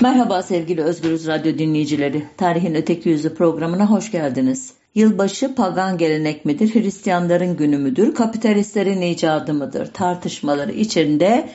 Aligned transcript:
Merhaba 0.00 0.42
sevgili 0.42 0.82
Özgürüz 0.82 1.26
Radyo 1.26 1.58
dinleyicileri. 1.58 2.26
Tarihin 2.36 2.74
Öteki 2.74 3.08
Yüzü 3.08 3.34
programına 3.34 3.90
hoş 3.90 4.10
geldiniz. 4.10 4.72
Yılbaşı 4.94 5.54
pagan 5.54 5.98
gelenek 5.98 6.44
midir, 6.44 6.74
Hristiyanların 6.74 7.56
günü 7.56 7.78
müdür, 7.78 8.14
kapitalistlerin 8.14 9.00
icadı 9.00 9.54
mıdır 9.54 9.92
tartışmaları 9.92 10.72
içinde 10.72 11.48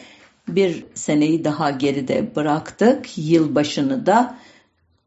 bir 0.47 0.85
seneyi 0.93 1.43
daha 1.43 1.71
geride 1.71 2.35
bıraktık. 2.35 3.17
Yılbaşını 3.17 4.05
da 4.05 4.37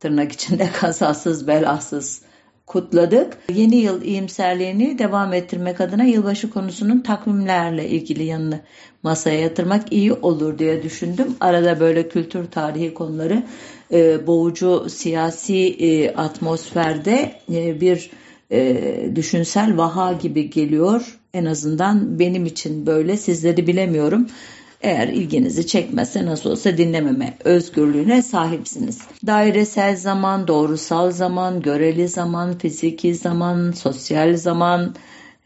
tırnak 0.01 0.33
içinde 0.33 0.71
kazasız 0.81 1.47
belasız 1.47 2.23
kutladık. 2.67 3.39
Yeni 3.55 3.77
yıl 3.77 4.03
iyimserliğini 4.03 4.99
devam 4.99 5.33
ettirmek 5.33 5.81
adına 5.81 6.05
yılbaşı 6.05 6.51
konusunun 6.51 7.01
takvimlerle 7.01 7.89
ilgili 7.89 8.25
yanını 8.25 8.61
masaya 9.03 9.41
yatırmak 9.41 9.93
iyi 9.93 10.13
olur 10.13 10.59
diye 10.59 10.83
düşündüm. 10.83 11.37
Arada 11.41 11.81
böyle 11.81 12.09
kültür 12.09 12.47
tarihi 12.47 12.95
konuları 12.95 13.43
e, 13.93 14.27
boğucu 14.27 14.87
siyasi 14.89 15.57
e, 15.57 16.15
atmosferde 16.15 17.33
e, 17.53 17.81
bir 17.81 18.11
e, 18.53 19.11
düşünsel 19.15 19.77
vaha 19.77 20.13
gibi 20.13 20.51
geliyor. 20.51 21.19
En 21.35 21.45
azından 21.45 22.19
benim 22.19 22.47
için 22.47 22.87
böyle 22.87 23.17
sizleri 23.17 23.67
bilemiyorum. 23.67 24.27
Eğer 24.83 25.09
ilginizi 25.09 25.67
çekmezse 25.67 26.27
nasıl 26.27 26.51
olsa 26.51 26.77
dinlememe 26.77 27.37
özgürlüğüne 27.45 28.23
sahipsiniz. 28.23 28.99
Dairesel 29.27 29.97
zaman, 29.97 30.49
doğrusal 30.49 31.11
zaman, 31.11 31.63
göreli 31.63 32.09
zaman, 32.09 32.59
fiziki 32.59 33.15
zaman, 33.15 33.73
sosyal 33.73 34.37
zaman, 34.37 34.95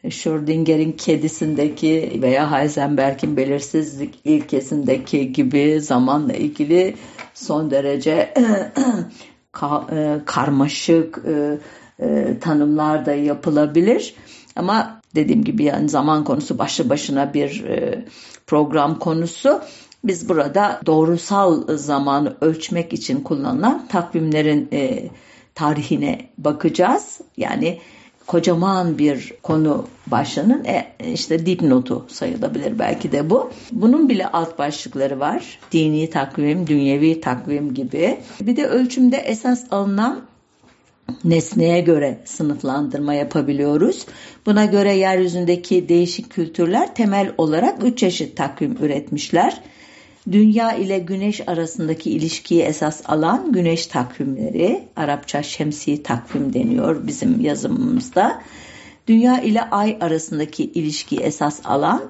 Schrödinger'in 0.08 0.92
kedisindeki 0.92 2.18
veya 2.22 2.52
Heisenberg'in 2.52 3.36
belirsizlik 3.36 4.14
ilkesindeki 4.24 5.32
gibi 5.32 5.80
zamanla 5.80 6.32
ilgili 6.32 6.94
son 7.34 7.70
derece 7.70 8.10
e, 9.92 10.20
karmaşık 10.26 11.18
e, 11.26 11.58
e, 12.04 12.38
tanımlar 12.40 13.06
da 13.06 13.12
yapılabilir. 13.14 14.14
Ama 14.56 15.00
dediğim 15.14 15.44
gibi 15.44 15.64
yani 15.64 15.88
zaman 15.88 16.24
konusu 16.24 16.58
başlı 16.58 16.88
başına 16.88 17.34
bir 17.34 17.64
program 18.50 18.98
konusu. 18.98 19.60
Biz 20.04 20.28
burada 20.28 20.80
doğrusal 20.86 21.76
zamanı 21.76 22.36
ölçmek 22.40 22.92
için 22.92 23.20
kullanılan 23.20 23.86
takvimlerin 23.88 24.68
e, 24.72 25.08
tarihine 25.54 26.26
bakacağız. 26.38 27.20
Yani 27.36 27.78
kocaman 28.26 28.98
bir 28.98 29.32
konu 29.42 29.86
başlığının 30.06 30.64
e, 30.64 30.86
işte 31.12 31.46
dipnotu 31.46 32.06
sayılabilir 32.08 32.78
belki 32.78 33.12
de 33.12 33.30
bu. 33.30 33.50
Bunun 33.72 34.08
bile 34.08 34.26
alt 34.26 34.58
başlıkları 34.58 35.20
var. 35.20 35.58
Dini 35.72 36.10
takvim, 36.10 36.66
dünyevi 36.66 37.20
takvim 37.20 37.74
gibi. 37.74 38.18
Bir 38.40 38.56
de 38.56 38.66
ölçümde 38.66 39.16
esas 39.16 39.64
alınan 39.70 40.29
nesneye 41.24 41.80
göre 41.80 42.18
sınıflandırma 42.24 43.14
yapabiliyoruz. 43.14 44.06
Buna 44.46 44.64
göre 44.64 44.92
yeryüzündeki 44.92 45.88
değişik 45.88 46.30
kültürler 46.30 46.94
temel 46.94 47.32
olarak 47.38 47.84
üç 47.84 47.98
çeşit 47.98 48.36
takvim 48.36 48.76
üretmişler. 48.80 49.60
Dünya 50.32 50.72
ile 50.72 50.98
güneş 50.98 51.48
arasındaki 51.48 52.10
ilişkiyi 52.10 52.62
esas 52.62 53.02
alan 53.06 53.52
güneş 53.52 53.86
takvimleri, 53.86 54.88
Arapça 54.96 55.42
şemsi 55.42 56.02
takvim 56.02 56.54
deniyor 56.54 57.06
bizim 57.06 57.40
yazımımızda. 57.40 58.42
Dünya 59.06 59.40
ile 59.40 59.62
ay 59.62 59.96
arasındaki 60.00 60.64
ilişki 60.64 61.16
esas 61.16 61.60
alan 61.64 62.02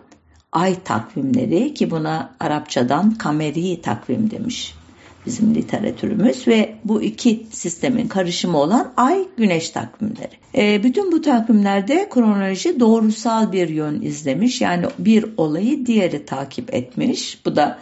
ay 0.53 0.83
takvimleri 0.85 1.75
ki 1.75 1.91
buna 1.91 2.35
Arapçadan 2.41 3.15
kameri 3.15 3.83
takvim 3.83 4.31
demiş 4.31 4.80
bizim 5.27 5.55
literatürümüz 5.55 6.49
ve 6.49 6.75
bu 6.85 7.03
iki 7.03 7.47
sistemin 7.51 8.09
karışımı 8.09 8.59
olan 8.59 8.93
ay 8.97 9.25
güneş 9.37 9.71
takvimleri. 9.71 10.41
E, 10.55 10.83
bütün 10.83 11.13
bu 11.13 11.23
takvimlerde 11.23 12.09
kronoloji 12.11 12.81
doğrusal 12.81 13.53
bir 13.53 13.69
yön 13.69 14.03
izlemiş. 14.03 14.61
Yani 14.61 14.87
bir 14.99 15.25
olayı 15.37 15.87
diğeri 15.87 16.25
takip 16.25 16.75
etmiş. 16.75 17.41
Bu 17.45 17.57
da 17.57 17.79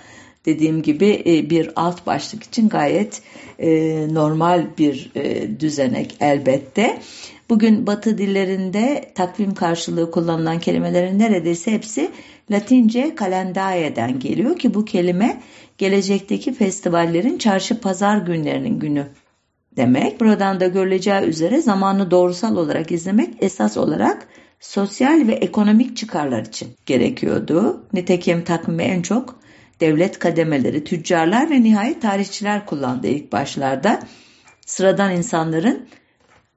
dediğim 0.46 0.82
gibi 0.82 1.22
e, 1.26 1.50
bir 1.50 1.70
alt 1.76 2.06
başlık 2.06 2.42
için 2.42 2.68
gayet 2.68 3.22
e, 3.58 3.68
normal 4.14 4.66
bir 4.78 5.10
e, 5.14 5.60
düzenek 5.60 6.16
elbette. 6.20 6.98
Bugün 7.50 7.86
Batı 7.86 8.18
dillerinde 8.18 9.12
takvim 9.14 9.54
karşılığı 9.54 10.10
kullanılan 10.10 10.58
kelimelerin 10.58 11.18
neredeyse 11.18 11.72
hepsi 11.72 12.10
Latince 12.50 13.14
kalendaye'den 13.14 14.18
geliyor 14.18 14.58
ki 14.58 14.74
bu 14.74 14.84
kelime 14.84 15.42
gelecekteki 15.78 16.54
festivallerin 16.54 17.38
çarşı 17.38 17.80
pazar 17.80 18.18
günlerinin 18.18 18.78
günü 18.78 19.06
demek. 19.76 20.20
Buradan 20.20 20.60
da 20.60 20.66
görüleceği 20.66 21.22
üzere 21.22 21.60
zamanı 21.60 22.10
doğrusal 22.10 22.56
olarak 22.56 22.92
izlemek 22.92 23.34
esas 23.40 23.76
olarak 23.76 24.28
sosyal 24.60 25.26
ve 25.26 25.32
ekonomik 25.32 25.96
çıkarlar 25.96 26.42
için 26.42 26.68
gerekiyordu. 26.86 27.86
Nitekim 27.92 28.44
takvimi 28.44 28.82
en 28.82 29.02
çok 29.02 29.40
devlet 29.80 30.18
kademeleri, 30.18 30.84
tüccarlar 30.84 31.50
ve 31.50 31.62
nihayet 31.62 32.02
tarihçiler 32.02 32.66
kullandı 32.66 33.06
ilk 33.06 33.32
başlarda. 33.32 34.00
Sıradan 34.66 35.16
insanların 35.16 35.88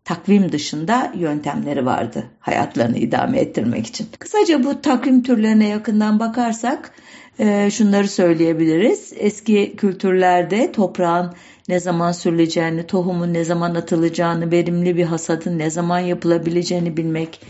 takvim 0.04 0.52
dışında 0.52 1.12
yöntemleri 1.16 1.86
vardı 1.86 2.24
hayatlarını 2.40 2.98
idame 2.98 3.40
ettirmek 3.40 3.88
için. 3.88 4.08
Kısaca 4.20 4.64
bu 4.64 4.82
takvim 4.82 5.24
türlerine 5.24 5.68
yakından 5.68 6.20
bakarsak 6.20 6.92
e, 7.40 7.72
şunları 7.72 8.08
söyleyebiliriz. 8.08 9.14
Eski 9.18 9.76
kültürlerde 9.76 10.72
toprağın 10.72 11.34
ne 11.70 11.80
zaman 11.80 12.12
sürüleceğini, 12.12 12.88
tohumun 12.88 13.34
ne 13.34 13.44
zaman 13.44 13.76
atılacağını, 13.76 14.52
verimli 14.52 14.98
bir 14.98 15.06
hasadın 15.06 15.60
ne 15.60 15.70
zaman 15.70 16.00
yapılabileceğini 16.00 16.98
bilmek, 16.98 17.42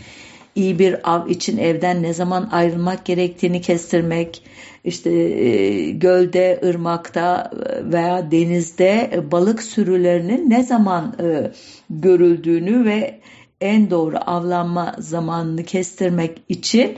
iyi 0.54 0.78
bir 0.78 1.14
av 1.14 1.28
için 1.28 1.58
evden 1.58 2.02
ne 2.02 2.14
zaman 2.14 2.48
ayrılmak 2.52 3.04
gerektiğini 3.04 3.60
kestirmek, 3.60 4.42
işte 4.84 5.10
e, 5.10 5.90
gölde, 5.90 6.60
ırmakta 6.64 7.50
veya 7.84 8.30
denizde 8.30 9.20
balık 9.32 9.62
sürülerinin 9.62 10.50
ne 10.50 10.62
zaman 10.62 11.14
e, 11.22 11.50
görüldüğünü 11.90 12.84
ve 12.84 13.20
en 13.60 13.90
doğru 13.90 14.16
avlanma 14.26 14.96
zamanını 14.98 15.64
kestirmek 15.64 16.42
için 16.48 16.96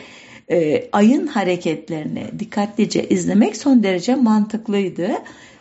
e, 0.50 0.88
ayın 0.92 1.26
hareketlerini 1.26 2.24
dikkatlice 2.38 3.08
izlemek 3.08 3.56
son 3.56 3.82
derece 3.82 4.14
mantıklıydı. 4.14 5.08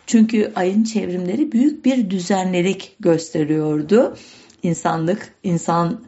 Çünkü 0.06 0.52
ayın 0.56 0.84
çevrimleri 0.84 1.52
büyük 1.52 1.84
bir 1.84 2.10
düzenlilik 2.10 2.96
gösteriyordu. 3.00 4.16
İnsanlık, 4.62 5.34
insan 5.42 6.00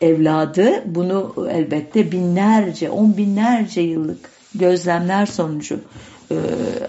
evladı 0.00 0.82
bunu 0.86 1.48
elbette 1.50 2.12
binlerce, 2.12 2.90
on 2.90 3.16
binlerce 3.16 3.80
yıllık 3.80 4.33
gözlemler 4.54 5.26
sonucu 5.26 5.80
e, 6.30 6.36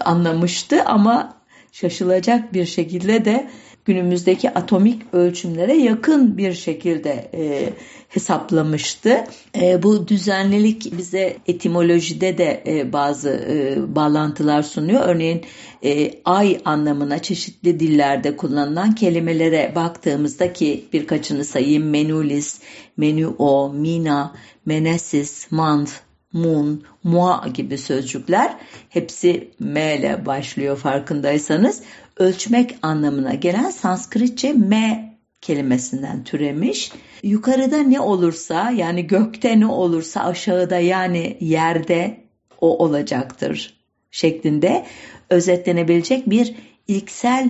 anlamıştı 0.04 0.84
ama 0.84 1.34
şaşılacak 1.72 2.52
bir 2.54 2.66
şekilde 2.66 3.24
de 3.24 3.50
günümüzdeki 3.86 4.50
atomik 4.50 5.02
ölçümlere 5.12 5.76
yakın 5.76 6.38
bir 6.38 6.52
şekilde 6.52 7.30
e, 7.34 7.72
hesaplamıştı. 8.08 9.24
E, 9.60 9.82
bu 9.82 10.08
düzenlilik 10.08 10.98
bize 10.98 11.36
etimolojide 11.46 12.38
de 12.38 12.62
e, 12.66 12.92
bazı 12.92 13.30
e, 13.30 13.76
bağlantılar 13.94 14.62
sunuyor. 14.62 15.00
Örneğin 15.08 15.44
e, 15.84 16.10
ay 16.24 16.60
anlamına 16.64 17.18
çeşitli 17.18 17.80
dillerde 17.80 18.36
kullanılan 18.36 18.94
kelimelere 18.94 19.72
baktığımızda 19.74 20.52
ki 20.52 20.84
birkaçını 20.92 21.44
sayayım. 21.44 21.90
Menulis, 21.90 22.60
menuo, 22.96 23.72
mina, 23.72 24.34
menesis, 24.66 25.52
month, 25.52 25.92
moon, 26.36 26.82
mua 27.04 27.48
gibi 27.54 27.78
sözcükler 27.78 28.56
hepsi 28.88 29.50
M 29.58 29.96
ile 29.98 30.26
başlıyor 30.26 30.76
farkındaysanız 30.76 31.82
ölçmek 32.16 32.76
anlamına 32.82 33.34
gelen 33.34 33.70
Sanskritçe 33.70 34.52
me 34.52 35.16
kelimesinden 35.40 36.24
türemiş. 36.24 36.92
Yukarıda 37.22 37.78
ne 37.78 38.00
olursa 38.00 38.70
yani 38.70 39.06
gökte 39.06 39.60
ne 39.60 39.66
olursa 39.66 40.24
aşağıda 40.24 40.78
yani 40.78 41.36
yerde 41.40 42.20
o 42.60 42.84
olacaktır 42.84 43.74
şeklinde 44.10 44.86
özetlenebilecek 45.30 46.30
bir 46.30 46.54
ilksel 46.88 47.48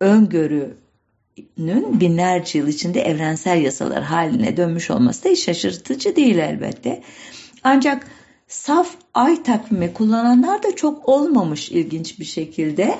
öngörünün 0.00 0.76
binlerce 2.00 2.58
yıl 2.58 2.68
içinde 2.68 3.00
evrensel 3.00 3.62
yasalar 3.62 4.02
haline 4.02 4.56
dönmüş 4.56 4.90
olması 4.90 5.24
da 5.24 5.36
şaşırtıcı 5.36 6.16
değil 6.16 6.38
elbette. 6.38 7.02
Ancak 7.64 8.06
saf 8.52 8.88
ay 9.14 9.42
takvimi 9.42 9.92
kullananlar 9.92 10.62
da 10.62 10.76
çok 10.76 11.08
olmamış 11.08 11.70
ilginç 11.70 12.18
bir 12.20 12.24
şekilde. 12.24 12.98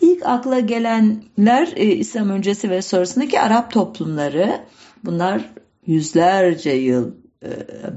İlk 0.00 0.26
akla 0.26 0.60
gelenler 0.60 1.72
e, 1.76 1.84
İslam 1.86 2.30
öncesi 2.30 2.70
ve 2.70 2.82
sonrasındaki 2.82 3.40
Arap 3.40 3.72
toplumları. 3.72 4.60
Bunlar 5.04 5.50
yüzlerce 5.86 6.70
yıl, 6.70 7.10
e, 7.42 7.50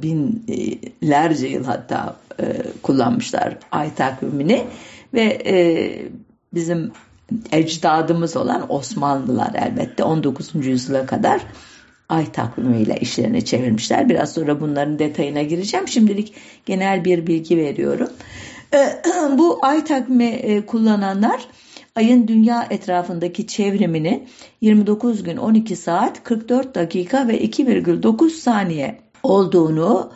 binlerce 0.04 1.48
yıl 1.48 1.66
hatta 1.66 2.16
e, 2.40 2.44
kullanmışlar 2.84 3.58
ay 3.72 3.96
takvimini 3.96 4.64
ve 5.14 5.24
e, 5.46 5.56
bizim 6.54 6.92
ecdadımız 7.52 8.38
olan 8.38 8.74
Osmanlılar 8.74 9.54
elbette 9.56 10.04
19. 10.04 10.56
yüzyıla 10.56 11.06
kadar 11.06 11.42
ay 12.10 12.32
takvimiyle 12.32 12.98
işlerini 13.02 13.46
çevirmişler. 13.46 14.10
Biraz 14.10 14.34
sonra 14.34 14.62
bunların 14.62 15.00
detayına 15.00 15.42
gireceğim. 15.42 15.88
Şimdilik 15.88 16.34
genel 16.66 17.06
bir 17.06 17.28
bilgi 17.28 17.58
veriyorum. 17.58 18.10
Ee, 18.74 19.02
bu 19.38 19.60
ay 19.62 19.86
takvimi 19.86 20.26
e, 20.26 20.66
kullananlar 20.66 21.48
ayın 21.96 22.28
dünya 22.28 22.68
etrafındaki 22.70 23.48
çevrimini 23.48 24.28
29 24.62 25.24
gün 25.24 25.38
12 25.38 25.76
saat 25.76 26.24
44 26.24 26.76
dakika 26.76 27.28
ve 27.28 27.46
2,9 27.46 28.30
saniye 28.30 29.00
olduğunu 29.24 30.12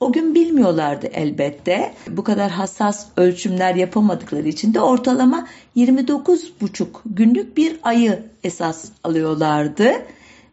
o 0.00 0.12
gün 0.12 0.34
bilmiyorlardı 0.34 1.06
elbette. 1.06 1.94
Bu 2.08 2.24
kadar 2.24 2.50
hassas 2.50 3.06
ölçümler 3.16 3.74
yapamadıkları 3.74 4.48
için 4.48 4.74
de 4.74 4.80
ortalama 4.80 5.46
29,5 5.76 6.86
günlük 7.06 7.56
bir 7.56 7.76
ayı 7.82 8.22
esas 8.44 8.84
alıyorlardı. 9.04 9.92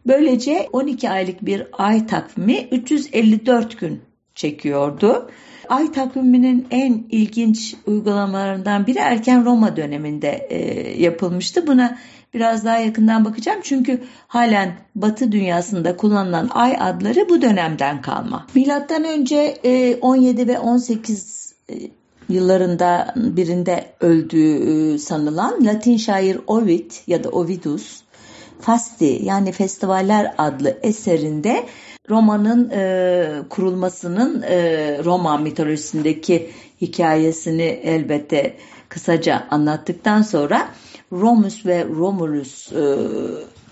Böylece 0.06 0.68
12 0.72 1.10
aylık 1.10 1.46
bir 1.46 1.66
ay 1.72 2.06
takvimi 2.06 2.68
354 2.70 3.80
gün 3.80 4.00
çekiyordu. 4.34 5.30
Ay 5.68 5.92
takviminin 5.92 6.66
en 6.70 7.04
ilginç 7.10 7.74
uygulamalarından 7.86 8.86
biri 8.86 8.98
erken 8.98 9.44
Roma 9.44 9.76
döneminde 9.76 10.46
e, 10.50 10.58
yapılmıştı. 11.02 11.66
Buna 11.66 11.98
biraz 12.34 12.64
daha 12.64 12.78
yakından 12.78 13.24
bakacağım 13.24 13.60
çünkü 13.62 14.02
halen 14.26 14.74
Batı 14.94 15.32
dünyasında 15.32 15.96
kullanılan 15.96 16.50
ay 16.52 16.76
adları 16.80 17.28
bu 17.28 17.42
dönemden 17.42 18.02
kalma. 18.02 18.46
Milattan 18.54 19.04
önce 19.04 19.58
e, 19.64 19.96
17 19.96 20.48
ve 20.48 20.58
18 20.58 21.54
e, 21.70 21.74
yıllarında 22.28 23.14
birinde 23.16 23.84
öldüğü 24.00 24.94
e, 24.94 24.98
sanılan 24.98 25.64
Latin 25.64 25.96
şair 25.96 26.38
Ovid 26.46 26.90
ya 27.06 27.24
da 27.24 27.28
Ovidus 27.28 28.02
Fasti 28.62 29.20
yani 29.22 29.52
Festivaller 29.52 30.34
adlı 30.38 30.78
eserinde 30.82 31.66
Roma'nın 32.10 32.70
e, 32.70 33.42
kurulmasının 33.50 34.42
e, 34.42 34.56
Roma 35.04 35.36
mitolojisindeki 35.36 36.50
hikayesini 36.80 37.62
elbette 37.62 38.56
kısaca 38.88 39.46
anlattıktan 39.50 40.22
sonra 40.22 40.68
Romus 41.12 41.66
ve 41.66 41.84
Romulus 41.84 42.72
e, 42.72 42.96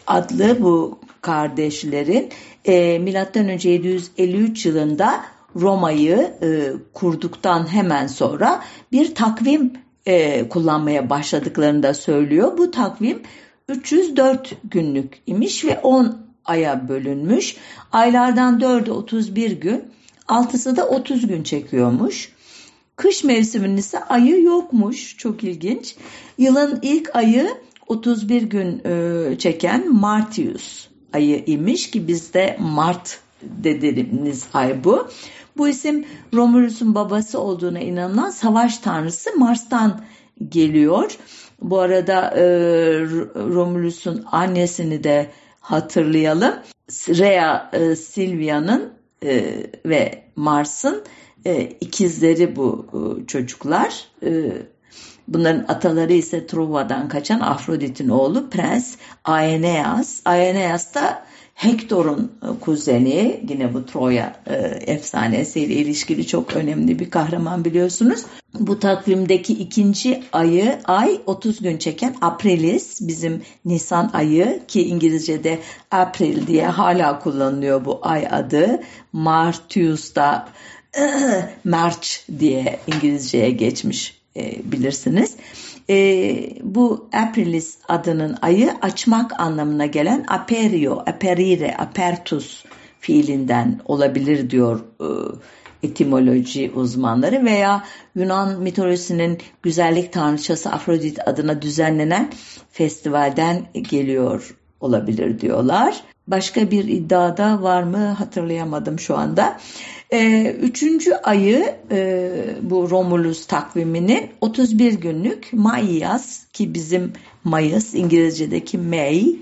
adlı 0.07 0.63
bu 0.63 0.99
kardeşlerin 1.21 2.29
e, 2.65 2.99
milattan 2.99 3.49
önce 3.49 3.71
753 3.71 4.67
yılında 4.67 5.25
Roma'yı 5.57 6.35
e, 6.43 6.73
kurduktan 6.95 7.73
hemen 7.73 8.07
sonra 8.07 8.63
bir 8.93 9.15
takvim 9.15 9.73
e, 10.07 10.49
kullanmaya 10.49 11.11
başladıklarını 11.11 11.83
da 11.83 11.95
söylüyor. 11.95 12.59
Bu 12.59 12.71
takvim 12.71 13.23
304 13.71 14.57
günlük 14.65 15.23
imiş 15.27 15.65
ve 15.65 15.79
10 15.79 16.19
aya 16.45 16.89
bölünmüş. 16.89 17.57
Aylardan 17.93 18.61
4'ü 18.61 18.91
31 18.91 19.51
gün, 19.51 19.85
6'sı 20.29 20.77
da 20.77 20.89
30 20.89 21.27
gün 21.27 21.43
çekiyormuş. 21.43 22.33
Kış 22.97 23.25
mevsiminin 23.25 23.77
ise 23.77 24.05
ayı 24.05 24.43
yokmuş. 24.43 25.17
Çok 25.17 25.45
ilginç. 25.45 25.97
Yılın 26.39 26.79
ilk 26.83 27.17
ayı 27.17 27.49
31 27.87 28.43
gün 28.43 28.83
e, 28.85 29.39
çeken 29.39 29.93
Martius 29.95 30.89
ayı 31.13 31.45
imiş 31.47 31.91
ki 31.91 32.09
bizde 32.09 32.57
Mart 32.61 33.21
dediğimiz 33.43 34.47
ay 34.53 34.85
bu. 34.85 35.09
Bu 35.57 35.69
isim 35.69 36.05
Romulus'un 36.35 36.95
babası 36.95 37.41
olduğuna 37.41 37.81
inanılan 37.81 38.31
savaş 38.31 38.79
tanrısı 38.79 39.31
Mars'tan 39.37 40.01
geliyor. 40.49 41.17
Bu 41.62 41.81
arada 41.81 42.31
e, 42.37 42.43
Romulus'un 43.35 44.25
annesini 44.33 45.05
de 45.05 45.31
hatırlayalım. 45.61 46.55
Rhea 47.09 47.71
e, 47.73 47.97
Silvia'nın 47.97 48.93
e, 49.25 49.67
ve 49.87 50.23
Mars'ın 50.37 51.05
e, 51.45 51.62
ikizleri 51.62 52.57
bu 52.57 52.87
e, 52.93 53.27
çocuklar. 53.27 54.05
E, 54.23 54.53
bunların 55.29 55.65
ataları 55.69 56.12
ise 56.12 56.47
Trova'dan 56.47 57.09
kaçan 57.09 57.41
Afrodit'in 57.41 58.09
oğlu 58.09 58.51
Prens 58.51 58.97
Aeneas. 59.25 60.21
Aeneas 60.25 60.95
da 60.95 61.25
Hector'un 61.61 62.33
e, 62.43 62.61
kuzeni 62.61 63.41
yine 63.49 63.75
bu 63.75 63.87
Troya 63.87 64.37
e, 64.47 64.55
efsanesiyle 64.93 65.75
ilişkili 65.75 66.27
çok 66.27 66.57
önemli 66.57 66.99
bir 66.99 67.11
kahraman 67.11 67.65
biliyorsunuz. 67.65 68.25
Bu 68.55 68.79
takvimdeki 68.79 69.53
ikinci 69.53 70.23
ayı 70.33 70.79
ay 70.85 71.21
30 71.27 71.61
gün 71.61 71.79
çeken 71.79 72.17
Aprilis 72.21 73.09
bizim 73.09 73.43
Nisan 73.65 74.11
ayı 74.12 74.61
ki 74.69 74.89
İngilizce'de 74.89 75.59
April 75.91 76.47
diye 76.47 76.67
hala 76.67 77.19
kullanılıyor 77.19 77.85
bu 77.85 77.99
ay 78.03 78.27
adı. 78.31 78.81
Martius 79.12 80.15
da 80.15 80.49
March 81.65 82.09
diye 82.39 82.79
İngilizceye 82.87 83.51
geçmiş 83.51 84.21
e, 84.37 84.73
bilirsiniz. 84.73 85.37
E, 85.91 85.97
bu 86.63 87.09
Aprilis 87.13 87.79
adının 87.89 88.37
ayı 88.43 88.71
açmak 88.83 89.41
anlamına 89.41 89.87
gelen 89.87 90.25
aperio, 90.29 90.99
aperire, 90.99 91.77
apertus 91.77 92.65
fiilinden 93.01 93.81
olabilir 93.85 94.51
diyor 94.51 94.81
e, 95.01 95.07
etimoloji 95.83 96.71
uzmanları 96.75 97.45
veya 97.45 97.85
Yunan 98.15 98.61
mitolojisinin 98.61 99.39
güzellik 99.63 100.13
tanrıçası 100.13 100.71
Afrodit 100.71 101.29
adına 101.29 101.63
düzenlenen 101.63 102.31
festivalden 102.71 103.67
geliyor 103.91 104.57
olabilir 104.81 105.41
diyorlar. 105.41 106.01
Başka 106.27 106.71
bir 106.71 106.85
iddiada 106.85 107.63
var 107.63 107.83
mı 107.83 108.07
hatırlayamadım 108.07 108.99
şu 108.99 109.17
anda. 109.17 109.61
Ee, 110.12 110.57
üçüncü 110.61 111.15
ayı 111.15 111.75
e, 111.91 112.31
bu 112.62 112.91
Romulus 112.91 113.47
takviminin 113.47 114.31
31 114.41 114.93
günlük 114.93 115.53
Mayas 115.53 116.47
ki 116.53 116.75
bizim 116.75 117.12
Mayıs 117.45 117.95
İngilizce'deki 117.95 118.79
May. 118.79 119.37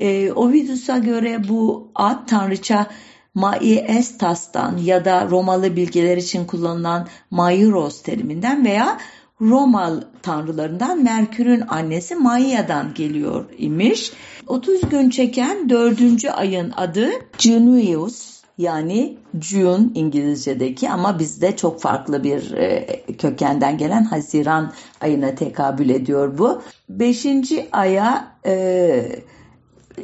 E, 0.00 0.32
Ovidus'a 0.32 0.98
göre 0.98 1.48
bu 1.48 1.88
ad 1.94 2.28
tanrıça 2.28 2.86
Maiestas'tan 3.34 4.76
ya 4.76 5.04
da 5.04 5.28
Romalı 5.30 5.76
bilgeler 5.76 6.16
için 6.16 6.44
kullanılan 6.44 7.08
Mairos 7.30 8.02
teriminden 8.02 8.64
veya 8.64 8.98
Romal 9.40 10.02
tanrılarından 10.22 11.02
Merkür'ün 11.02 11.62
annesi 11.68 12.14
Maia'dan 12.14 12.94
geliyor 12.94 13.44
imiş. 13.58 14.12
30 14.46 14.80
gün 14.80 15.10
çeken 15.10 15.70
dördüncü 15.70 16.28
ayın 16.28 16.72
adı 16.76 17.10
Junius 17.38 18.37
yani 18.58 19.16
June 19.40 19.86
İngilizce'deki 19.94 20.90
ama 20.90 21.18
bizde 21.18 21.56
çok 21.56 21.80
farklı 21.80 22.24
bir 22.24 22.52
e, 22.52 22.86
kökenden 23.18 23.78
gelen 23.78 24.04
Haziran 24.04 24.72
ayına 25.00 25.34
tekabül 25.34 25.88
ediyor 25.88 26.38
bu. 26.38 26.62
Beşinci 26.88 27.68
aya 27.72 28.32
e, 28.46 29.22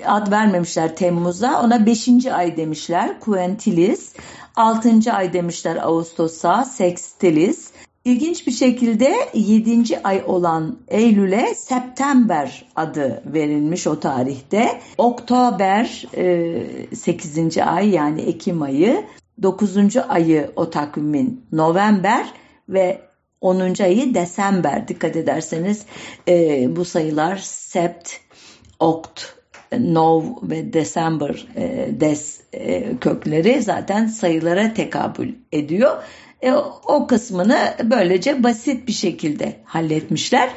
ad 0.06 0.30
vermemişler 0.30 0.96
Temmuz'a 0.96 1.62
ona 1.62 1.86
beşinci 1.86 2.32
ay 2.32 2.56
demişler 2.56 3.20
Quintilis. 3.20 4.14
Altıncı 4.56 5.12
ay 5.12 5.32
demişler 5.32 5.76
Ağustos'a 5.76 6.64
Sextilis. 6.64 7.70
İlginç 8.04 8.46
bir 8.46 8.52
şekilde 8.52 9.14
7. 9.34 9.98
ay 10.04 10.22
olan 10.26 10.78
Eylül'e 10.88 11.54
September 11.54 12.66
adı 12.76 13.22
verilmiş 13.26 13.86
o 13.86 14.00
tarihte. 14.00 14.80
Oktober 14.98 16.06
8. 16.94 17.56
E, 17.56 17.64
ay 17.64 17.88
yani 17.88 18.22
Ekim 18.22 18.62
ayı, 18.62 19.04
9. 19.42 19.96
ayı 20.08 20.50
o 20.56 20.70
takvimin 20.70 21.46
November 21.52 22.26
ve 22.68 23.00
10. 23.40 23.82
ayı 23.82 24.14
Desember. 24.14 24.88
Dikkat 24.88 25.16
ederseniz 25.16 25.86
e, 26.28 26.66
bu 26.76 26.84
sayılar 26.84 27.36
Sept, 27.36 28.10
Okt, 28.78 29.22
Nov 29.78 30.22
ve 30.42 30.72
December 30.72 31.46
e, 31.56 31.88
des 32.00 32.40
kökleri 33.00 33.62
zaten 33.62 34.06
sayılara 34.06 34.74
tekabül 34.74 35.34
ediyor. 35.52 36.02
E, 36.44 36.52
o 36.86 37.06
kısmını 37.06 37.74
böylece 37.84 38.42
basit 38.42 38.88
bir 38.88 38.92
şekilde 38.92 39.56
halletmişler. 39.64 40.50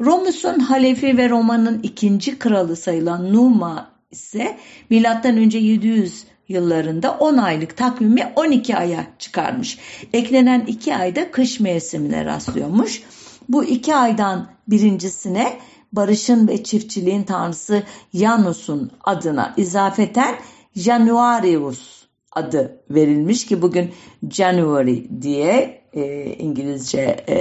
Romus'un 0.00 0.58
halefi 0.58 1.18
ve 1.18 1.28
Roma'nın 1.28 1.80
ikinci 1.82 2.38
kralı 2.38 2.76
sayılan 2.76 3.32
Numa 3.32 3.90
ise 4.10 4.58
milattan 4.90 5.36
önce 5.36 5.58
700 5.58 6.24
yıllarında 6.48 7.10
10 7.10 7.36
aylık 7.36 7.76
takvimi 7.76 8.32
12 8.36 8.76
aya 8.76 9.06
çıkarmış. 9.18 9.78
Eklenen 10.12 10.60
2 10.60 10.96
ayda 10.96 11.30
kış 11.30 11.60
mevsimine 11.60 12.24
rastlıyormuş. 12.24 13.02
Bu 13.48 13.64
2 13.64 13.94
aydan 13.94 14.48
birincisine 14.68 15.58
barışın 15.92 16.48
ve 16.48 16.64
çiftçiliğin 16.64 17.22
tanrısı 17.22 17.82
Janus'un 18.14 18.90
adına 19.04 19.54
izafeten 19.56 20.34
Januarius 20.76 22.01
adı 22.32 22.80
verilmiş 22.90 23.46
ki 23.46 23.62
bugün 23.62 23.92
January 24.30 25.04
diye 25.22 25.82
e, 25.92 26.24
İngilizce 26.24 27.24
e, 27.28 27.36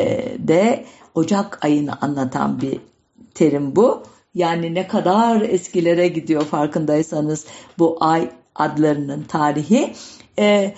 de 0.47 0.85
Ocak 1.15 1.65
ayını 1.65 2.01
anlatan 2.01 2.61
bir 2.61 2.79
terim 3.33 3.75
bu. 3.75 4.03
Yani 4.33 4.73
ne 4.73 4.87
kadar 4.87 5.41
eskilere 5.41 6.07
gidiyor 6.07 6.41
farkındaysanız 6.41 7.45
bu 7.79 7.97
ay 7.99 8.29
adlarının 8.55 9.23
tarihi. 9.23 9.93
E, 10.39 10.75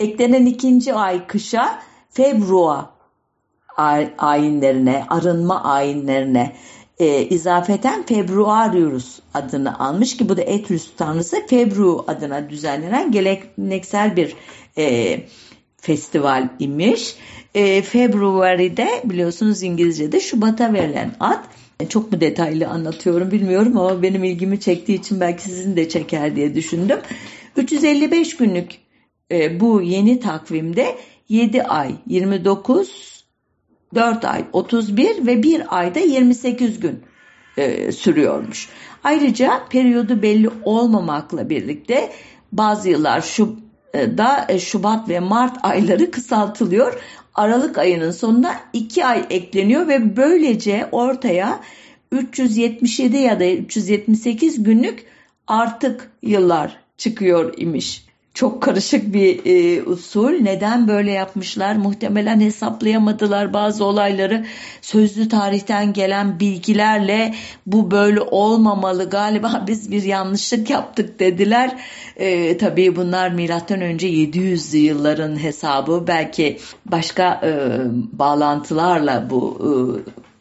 eklenen 0.00 0.46
ikinci 0.46 0.94
ay 0.94 1.26
kışa 1.26 1.82
Februa 2.10 2.98
ayinlerine, 4.18 5.06
arınma 5.08 5.64
ayinlerine 5.64 6.56
e, 6.98 7.22
izafeten 7.22 8.06
Februarius 8.06 9.20
adını 9.34 9.78
almış 9.78 10.16
ki 10.16 10.28
bu 10.28 10.36
da 10.36 10.42
Etrus 10.42 10.90
tanrısı 10.96 11.46
Febru 11.46 12.04
adına 12.06 12.50
düzenlenen 12.50 13.12
geleneksel 13.12 14.16
bir 14.16 14.34
e, 14.78 15.20
festival 15.76 16.48
imiş. 16.58 17.14
E, 17.54 17.82
February'de 17.82 18.88
biliyorsunuz 19.04 19.62
İngilizce'de 19.62 20.20
Şubat'a 20.20 20.72
verilen 20.72 21.14
ad. 21.20 21.44
Çok 21.88 22.12
mu 22.12 22.20
detaylı 22.20 22.68
anlatıyorum 22.68 23.30
bilmiyorum 23.30 23.78
ama 23.78 24.02
benim 24.02 24.24
ilgimi 24.24 24.60
çektiği 24.60 24.94
için 24.94 25.20
belki 25.20 25.42
sizin 25.42 25.76
de 25.76 25.88
çeker 25.88 26.36
diye 26.36 26.54
düşündüm. 26.54 26.98
355 27.56 28.36
günlük 28.36 28.70
e, 29.32 29.60
bu 29.60 29.82
yeni 29.82 30.20
takvimde 30.20 30.96
7 31.28 31.62
ay 31.62 31.94
29 32.06 33.17
4 33.94 34.24
ay 34.24 34.44
31 34.52 35.26
ve 35.26 35.42
1 35.42 35.78
ayda 35.78 35.98
28 35.98 36.80
gün 36.80 37.02
e, 37.56 37.92
sürüyormuş. 37.92 38.68
Ayrıca 39.04 39.62
periyodu 39.70 40.22
belli 40.22 40.50
olmamakla 40.64 41.50
birlikte 41.50 42.12
bazı 42.52 42.88
yıllar 42.88 43.20
şu 43.20 43.56
e, 43.94 44.18
da 44.18 44.46
e, 44.48 44.58
Şubat 44.58 45.08
ve 45.08 45.20
Mart 45.20 45.56
ayları 45.62 46.10
kısaltılıyor. 46.10 47.00
Aralık 47.34 47.78
ayının 47.78 48.10
sonuna 48.10 48.54
2 48.72 49.06
ay 49.06 49.26
ekleniyor 49.30 49.88
ve 49.88 50.16
böylece 50.16 50.88
ortaya 50.92 51.60
377 52.12 53.16
ya 53.16 53.40
da 53.40 53.46
378 53.46 54.62
günlük 54.62 55.04
artık 55.46 56.10
yıllar 56.22 56.76
çıkıyor 56.96 57.54
imiş 57.56 58.07
çok 58.34 58.62
karışık 58.62 59.12
bir 59.14 59.40
e, 59.44 59.82
usul. 59.82 60.30
Neden 60.30 60.88
böyle 60.88 61.10
yapmışlar? 61.10 61.76
Muhtemelen 61.76 62.40
hesaplayamadılar 62.40 63.52
bazı 63.52 63.84
olayları. 63.84 64.44
Sözlü 64.82 65.28
tarihten 65.28 65.92
gelen 65.92 66.40
bilgilerle 66.40 67.34
bu 67.66 67.90
böyle 67.90 68.20
olmamalı. 68.20 69.10
Galiba 69.10 69.64
biz 69.66 69.90
bir 69.90 70.02
yanlışlık 70.02 70.70
yaptık 70.70 71.20
dediler. 71.20 71.78
E, 72.16 72.58
tabii 72.58 72.96
bunlar 72.96 73.30
milattan 73.30 73.80
önce 73.80 74.06
700 74.06 74.74
yılların 74.74 75.42
hesabı. 75.42 76.04
Belki 76.06 76.58
başka 76.86 77.40
e, 77.44 77.80
bağlantılarla 78.12 79.30
bu 79.30 79.58
e, 79.60 79.68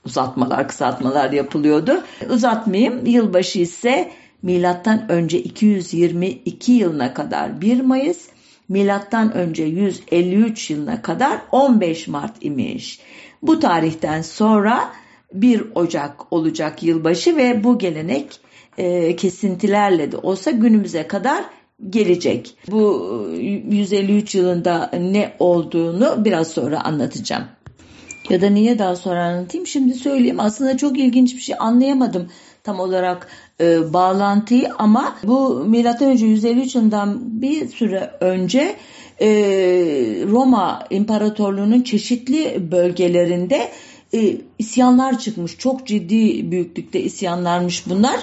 uzatmalar, 0.06 0.68
kısaltmalar 0.68 1.32
yapılıyordu. 1.32 2.04
Uzatmayayım. 2.30 3.06
Yılbaşı 3.06 3.60
ise 3.60 4.12
milattan 4.42 5.12
önce 5.12 5.40
222 5.40 6.72
yılına 6.72 7.14
kadar 7.14 7.62
1 7.62 7.82
Mayıs, 7.82 8.28
milattan 8.70 9.34
önce 9.34 9.64
153 9.64 10.70
yılına 10.70 11.02
kadar 11.02 11.42
15 11.52 12.08
Mart 12.08 12.36
imiş. 12.42 13.00
Bu 13.42 13.60
tarihten 13.60 14.22
sonra 14.22 14.92
1 15.34 15.64
Ocak 15.76 16.34
olacak 16.34 16.84
yılbaşı 16.84 17.38
ve 17.38 17.64
bu 17.64 17.78
gelenek 17.78 18.40
e, 18.78 19.16
kesintilerle 19.16 20.12
de 20.12 20.18
olsa 20.18 20.52
günümüze 20.52 21.08
kadar 21.08 21.46
gelecek. 21.90 22.58
Bu 22.68 23.22
153 23.34 24.36
yılında 24.36 24.92
ne 25.00 25.36
olduğunu 25.40 26.26
biraz 26.26 26.48
sonra 26.48 26.82
anlatacağım. 26.82 27.44
Ya 28.30 28.42
da 28.42 28.50
niye 28.50 28.80
daha 28.80 28.96
sonra 28.96 29.24
anlatayım? 29.24 29.68
Şimdi 29.68 29.94
söyleyeyim. 29.94 30.40
Aslında 30.40 30.78
çok 30.78 31.00
ilginç 31.00 31.36
bir 31.36 31.42
şey 31.42 31.56
anlayamadım 31.60 32.30
tam 32.64 32.80
olarak 32.80 33.28
e, 33.62 33.94
bağlantıyı 33.94 34.70
ama 34.78 35.16
bu 35.24 35.66
milattan 35.66 36.10
önce 36.10 36.26
153 36.26 36.76
yılından 36.76 37.20
bir 37.42 37.68
süre 37.68 38.12
önce 38.20 38.76
e, 39.22 39.28
Roma 40.28 40.86
İmparatorluğu'nun 40.90 41.82
çeşitli 41.82 42.72
bölgelerinde 42.72 43.72
e, 44.14 44.38
isyanlar 44.60 45.20
çıkmış. 45.20 45.58
Çok 45.58 45.88
ciddi 45.88 46.52
büyüklükte 46.52 47.02
isyanlarmış 47.02 47.90
bunlar. 47.90 48.18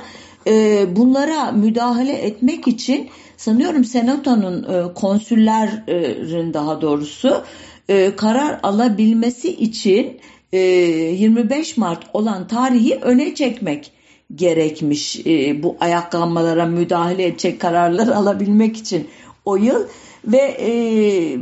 E, 0.47 0.85
bunlara 0.97 1.53
müdahale 1.53 2.13
etmek 2.13 2.69
için 2.69 3.09
sanıyorum 3.37 3.85
Senato'nun 3.85 4.63
e, 4.63 4.95
konsüllerin 4.95 6.55
daha 6.55 6.81
doğrusu 6.81 7.43
e, 7.89 8.17
karar 8.17 8.61
alabilmesi 8.63 9.51
için 9.51 10.21
e, 10.53 10.59
25 10.59 11.77
Mart 11.77 12.05
olan 12.13 12.49
tarihi 12.49 12.95
öne 12.95 13.35
çekmek 13.35 13.93
gerekmiş 14.35 15.27
e, 15.27 15.63
bu 15.63 15.77
ayaklanmalara 15.81 16.67
müdahale 16.67 17.27
edecek 17.27 17.61
kararlar 17.61 18.09
alabilmek 18.17 18.77
için 18.77 19.09
o 19.45 19.57
yıl 19.57 19.85
ve 20.25 20.57
e, 20.61 20.71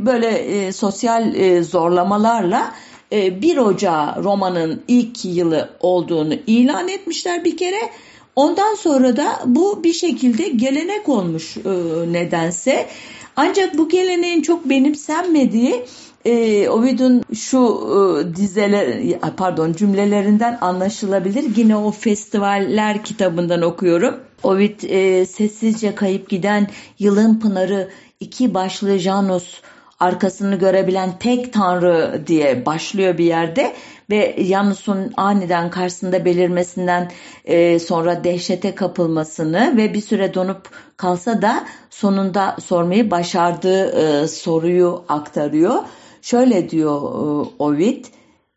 böyle 0.05 0.27
e, 0.27 0.71
sosyal 0.71 1.35
e, 1.35 1.63
zorlamalarla 1.63 2.73
e, 3.11 3.41
1 3.41 3.57
Ocağı 3.57 4.23
romanın 4.23 4.83
ilk 4.87 5.25
yılı 5.25 5.69
olduğunu 5.79 6.33
ilan 6.47 6.87
etmişler 6.87 7.45
bir 7.45 7.57
kere. 7.57 7.89
Ondan 8.35 8.75
sonra 8.75 9.17
da 9.17 9.39
bu 9.45 9.83
bir 9.83 9.93
şekilde 9.93 10.47
gelenek 10.47 11.09
olmuş 11.09 11.57
e, 11.57 11.69
nedense. 12.13 12.87
Ancak 13.35 13.77
bu 13.77 13.89
geleneğin 13.89 14.41
çok 14.41 14.69
benimsenmediği 14.69 15.85
e, 16.25 16.69
Ovid'un 16.69 17.23
şu 17.35 17.59
e, 17.59 18.35
dizeler 18.35 19.19
pardon 19.37 19.73
cümlelerinden 19.73 20.57
anlaşılabilir. 20.61 21.55
Yine 21.55 21.75
o 21.75 21.91
festivaller 21.91 23.03
kitabından 23.03 23.61
okuyorum. 23.61 24.15
Ovid 24.43 24.81
e, 24.81 25.25
sessizce 25.25 25.95
kayıp 25.95 26.29
giden 26.29 26.67
yılın 26.99 27.39
pınarı 27.39 27.89
iki 28.19 28.53
başlı 28.53 28.97
Janus 28.97 29.61
arkasını 29.99 30.55
görebilen 30.55 31.17
tek 31.19 31.53
tanrı 31.53 32.21
diye 32.27 32.65
başlıyor 32.65 33.17
bir 33.17 33.25
yerde 33.25 33.73
ve 34.09 34.35
Janus'un 34.39 35.13
aniden 35.17 35.69
karşısında 35.69 36.25
belirmesinden 36.25 37.11
e, 37.45 37.79
sonra 37.79 38.23
dehşete 38.23 38.75
kapılmasını 38.75 39.73
ve 39.77 39.93
bir 39.93 40.01
süre 40.01 40.33
donup 40.33 40.69
kalsa 40.97 41.41
da 41.41 41.63
sonunda 41.89 42.57
sormayı 42.65 43.11
başardığı 43.11 43.85
e, 43.85 44.27
soruyu 44.27 45.03
aktarıyor. 45.09 45.75
Şöyle 46.23 46.69
diyor 46.69 47.01
e, 47.01 47.49
Ovid 47.59 48.05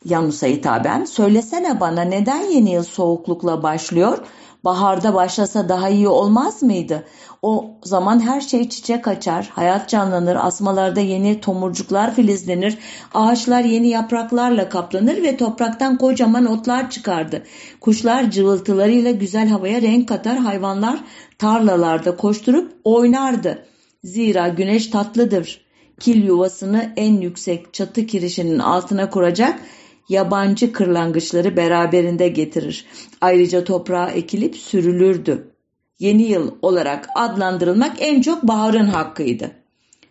Yanus'a 0.05 0.47
hitaben. 0.47 1.05
Söylesene 1.05 1.81
bana 1.81 2.03
neden 2.03 2.41
yeni 2.41 2.73
yıl 2.73 2.83
soğuklukla 2.83 3.63
başlıyor? 3.63 4.19
Baharda 4.65 5.15
başlasa 5.15 5.69
daha 5.69 5.89
iyi 5.89 6.09
olmaz 6.09 6.63
mıydı? 6.63 7.05
O 7.43 7.71
zaman 7.85 8.21
her 8.21 8.41
şey 8.41 8.69
çiçek 8.69 9.09
açar, 9.09 9.51
hayat 9.55 9.89
canlanır, 9.89 10.37
asmalarda 10.41 11.01
yeni 11.01 11.41
tomurcuklar 11.41 12.15
filizlenir, 12.15 12.79
ağaçlar 13.15 13.65
yeni 13.65 13.89
yapraklarla 13.89 14.69
kaplanır 14.69 15.23
ve 15.23 15.37
topraktan 15.37 15.99
kocaman 15.99 16.47
otlar 16.47 16.91
çıkardı. 16.91 17.43
Kuşlar 17.81 18.31
cıvıltılarıyla 18.31 19.11
güzel 19.11 19.49
havaya 19.49 19.83
renk 19.83 20.09
katar, 20.09 20.39
hayvanlar 20.39 20.99
tarlalarda 21.39 22.17
koşturup 22.17 22.73
oynardı. 22.85 23.67
Zira 24.05 24.49
güneş 24.49 24.87
tatlıdır 24.87 25.66
kil 26.01 26.25
yuvasını 26.25 26.93
en 26.97 27.21
yüksek 27.21 27.75
çatı 27.75 28.07
kirişinin 28.07 28.59
altına 28.59 29.11
kuracak 29.11 29.61
yabancı 30.09 30.73
kırlangıçları 30.73 31.57
beraberinde 31.57 32.29
getirir. 32.29 32.87
Ayrıca 33.21 33.65
toprağa 33.65 34.11
ekilip 34.11 34.57
sürülürdü. 34.57 35.51
Yeni 35.99 36.23
yıl 36.23 36.55
olarak 36.63 37.09
adlandırılmak 37.17 37.97
en 37.99 38.21
çok 38.21 38.43
baharın 38.43 38.87
hakkıydı. 38.87 39.51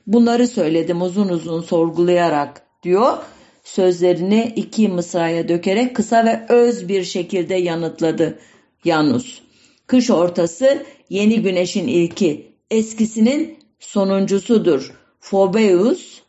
Bunları 0.08 0.48
söyledim 0.48 1.02
uzun 1.02 1.30
uzun 1.30 1.62
sorgulayarak 1.62 2.62
diyor. 2.84 3.18
Sözlerini 3.64 4.54
iki 4.56 4.88
mısraya 4.88 5.48
dökerek 5.48 5.96
kısa 5.96 6.26
ve 6.26 6.46
öz 6.50 6.88
bir 6.88 7.04
şekilde 7.04 7.56
yanıtladı 7.56 8.40
Yanus. 8.86 9.42
Kış 9.88 10.10
ortası 10.10 10.86
yeni 11.10 11.42
güneşin 11.42 11.88
ilki, 11.88 12.52
eskisinin 12.72 13.58
sonuncusudur. 13.80 15.05
Phobeus 15.30 16.22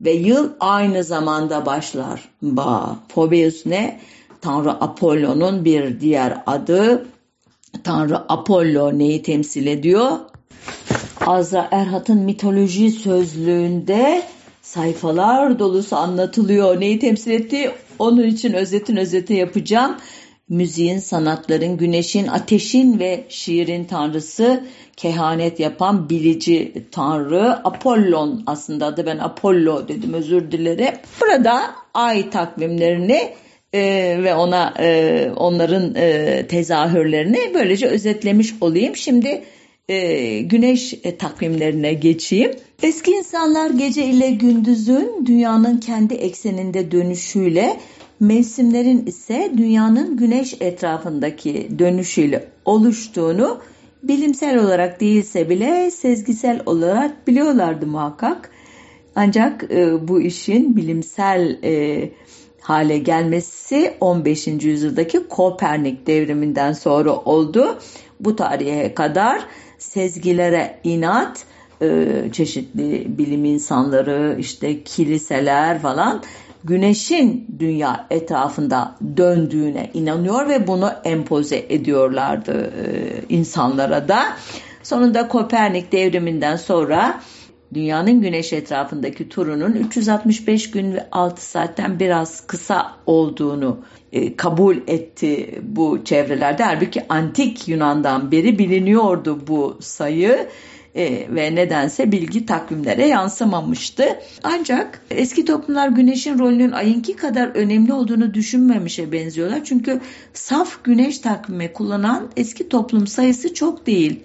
ve 0.00 0.12
yıl 0.12 0.50
aynı 0.60 1.04
zamanda 1.04 1.66
başlar. 1.66 2.28
Ba, 2.42 2.96
Phobeus 3.08 3.66
ne? 3.66 4.00
Tanrı 4.40 4.70
Apollo'nun 4.70 5.64
bir 5.64 6.00
diğer 6.00 6.42
adı. 6.46 7.06
Tanrı 7.84 8.32
Apollo 8.32 8.98
neyi 8.98 9.22
temsil 9.22 9.66
ediyor? 9.66 10.10
Azra 11.26 11.68
Erhat'ın 11.70 12.18
mitoloji 12.18 12.90
sözlüğünde 12.90 14.22
sayfalar 14.62 15.58
dolusu 15.58 15.96
anlatılıyor. 15.96 16.80
Neyi 16.80 16.98
temsil 16.98 17.30
ettiği 17.30 17.70
onun 17.98 18.26
için 18.26 18.52
özetin 18.52 18.96
özeti 18.96 19.34
yapacağım 19.34 19.96
müziğin, 20.48 20.98
sanatların, 20.98 21.76
güneşin, 21.76 22.26
ateşin 22.26 22.98
ve 22.98 23.24
şiirin 23.28 23.84
tanrısı, 23.84 24.64
kehanet 24.96 25.60
yapan 25.60 26.08
bilici 26.10 26.72
tanrı 26.90 27.66
Apollon 27.66 28.42
aslında 28.46 28.86
adı 28.86 29.06
ben 29.06 29.18
Apollo 29.18 29.88
dedim 29.88 30.14
özür 30.14 30.50
dilerim. 30.52 30.94
Burada 31.20 31.62
ay 31.94 32.30
takvimlerini 32.30 33.32
e, 33.72 33.82
ve 34.22 34.34
ona 34.34 34.74
e, 34.78 35.30
onların 35.36 35.94
e, 35.94 36.46
tezahürlerini 36.46 37.50
böylece 37.54 37.86
özetlemiş 37.86 38.54
olayım. 38.60 38.96
Şimdi 38.96 39.42
e, 39.88 40.38
güneş 40.40 40.94
e, 41.04 41.16
takvimlerine 41.16 41.92
geçeyim. 41.94 42.50
Eski 42.82 43.10
insanlar 43.10 43.70
gece 43.70 44.04
ile 44.04 44.30
gündüzün 44.30 45.26
dünyanın 45.26 45.76
kendi 45.80 46.14
ekseninde 46.14 46.90
dönüşüyle 46.90 47.76
mevsimlerin 48.22 49.06
ise 49.06 49.52
dünyanın 49.56 50.16
güneş 50.16 50.54
etrafındaki 50.60 51.78
dönüşüyle 51.78 52.48
oluştuğunu 52.64 53.58
bilimsel 54.02 54.58
olarak 54.58 55.00
değilse 55.00 55.48
bile 55.48 55.90
sezgisel 55.90 56.62
olarak 56.66 57.28
biliyorlardı 57.28 57.86
muhakkak. 57.86 58.50
Ancak 59.14 59.64
e, 59.70 60.08
bu 60.08 60.20
işin 60.20 60.76
bilimsel 60.76 61.58
e, 61.64 62.10
hale 62.60 62.98
gelmesi 62.98 63.94
15. 64.00 64.46
yüzyıldaki 64.46 65.28
Kopernik 65.28 66.06
devriminden 66.06 66.72
sonra 66.72 67.16
oldu. 67.16 67.78
Bu 68.20 68.36
tarihe 68.36 68.94
kadar 68.94 69.46
sezgilere 69.78 70.80
inat, 70.84 71.44
e, 71.82 72.06
çeşitli 72.32 73.18
bilim 73.18 73.44
insanları, 73.44 74.36
işte 74.38 74.82
kiliseler 74.82 75.78
falan 75.78 76.22
güneşin 76.64 77.46
dünya 77.58 78.06
etrafında 78.10 78.96
döndüğüne 79.16 79.90
inanıyor 79.94 80.48
ve 80.48 80.66
bunu 80.66 80.92
empoze 81.04 81.66
ediyorlardı 81.68 82.72
e, 82.84 82.84
insanlara 83.28 84.08
da. 84.08 84.36
Sonunda 84.82 85.28
Kopernik 85.28 85.92
devriminden 85.92 86.56
sonra 86.56 87.20
dünyanın 87.74 88.20
güneş 88.20 88.52
etrafındaki 88.52 89.28
turunun 89.28 89.72
365 89.72 90.70
gün 90.70 90.92
ve 90.92 91.06
6 91.12 91.46
saatten 91.46 92.00
biraz 92.00 92.46
kısa 92.46 92.92
olduğunu 93.06 93.78
e, 94.12 94.36
kabul 94.36 94.76
etti 94.86 95.60
bu 95.62 96.04
çevrelerde. 96.04 96.62
Halbuki 96.62 97.02
antik 97.08 97.68
Yunan'dan 97.68 98.32
beri 98.32 98.58
biliniyordu 98.58 99.38
bu 99.46 99.76
sayı 99.80 100.48
e, 100.94 101.26
ve 101.34 101.54
nedense 101.54 102.12
bilgi 102.12 102.46
takvimlere 102.46 103.06
yansımamıştı. 103.06 104.04
Ancak 104.42 105.00
eski 105.10 105.44
toplumlar 105.44 105.88
güneşin 105.88 106.38
rolünün 106.38 106.72
ayınki 106.72 107.16
kadar 107.16 107.46
önemli 107.48 107.92
olduğunu 107.92 108.34
düşünmemişe 108.34 109.12
benziyorlar. 109.12 109.64
Çünkü 109.64 110.00
saf 110.32 110.84
güneş 110.84 111.18
takvimi 111.18 111.72
kullanan 111.72 112.28
eski 112.36 112.68
toplum 112.68 113.06
sayısı 113.06 113.54
çok 113.54 113.86
değil. 113.86 114.20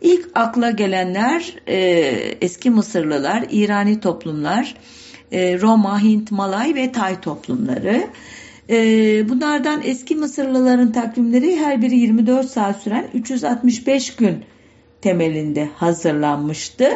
İlk 0.00 0.30
akla 0.34 0.70
gelenler 0.70 1.54
e, 1.66 1.78
eski 2.40 2.70
Mısırlılar, 2.70 3.44
İrani 3.50 4.00
toplumlar, 4.00 4.74
e, 5.32 5.60
Roma, 5.60 6.02
Hint, 6.02 6.30
Malay 6.30 6.74
ve 6.74 6.92
Tay 6.92 7.20
toplumları. 7.20 8.06
E, 8.70 8.76
bunlardan 9.28 9.80
eski 9.84 10.16
Mısırlıların 10.16 10.92
takvimleri 10.92 11.56
her 11.56 11.82
biri 11.82 11.96
24 11.96 12.50
saat 12.50 12.82
süren 12.82 13.08
365 13.14 14.16
gün 14.16 14.44
temelinde 15.04 15.68
hazırlanmıştı. 15.76 16.88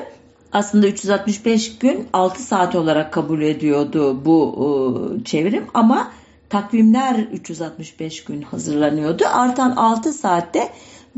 Aslında 0.53 0.87
365 0.87 1.79
gün 1.79 2.07
6 2.13 2.43
saat 2.43 2.75
olarak 2.75 3.13
kabul 3.13 3.43
ediyordu 3.43 4.25
bu 4.25 5.19
e, 5.21 5.25
çevrim 5.25 5.67
ama 5.75 6.13
takvimler 6.49 7.19
365 7.33 8.25
gün 8.25 8.43
hazırlanıyordu. 8.43 9.25
Artan 9.33 9.71
6 9.71 10.13
saatte 10.13 10.69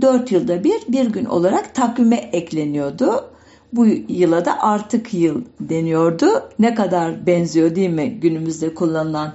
4 0.01 0.33
yılda 0.33 0.65
bir 0.65 0.81
bir 0.89 1.07
gün 1.07 1.25
olarak 1.25 1.75
takvime 1.75 2.17
ekleniyordu. 2.17 3.25
Bu 3.73 3.87
yıla 4.09 4.45
da 4.45 4.63
artık 4.63 5.15
yıl 5.15 5.43
deniyordu. 5.61 6.27
Ne 6.59 6.75
kadar 6.75 7.27
benziyor 7.27 7.75
değil 7.75 7.91
mi 7.91 8.11
günümüzde 8.11 8.75
kullanılan 8.75 9.33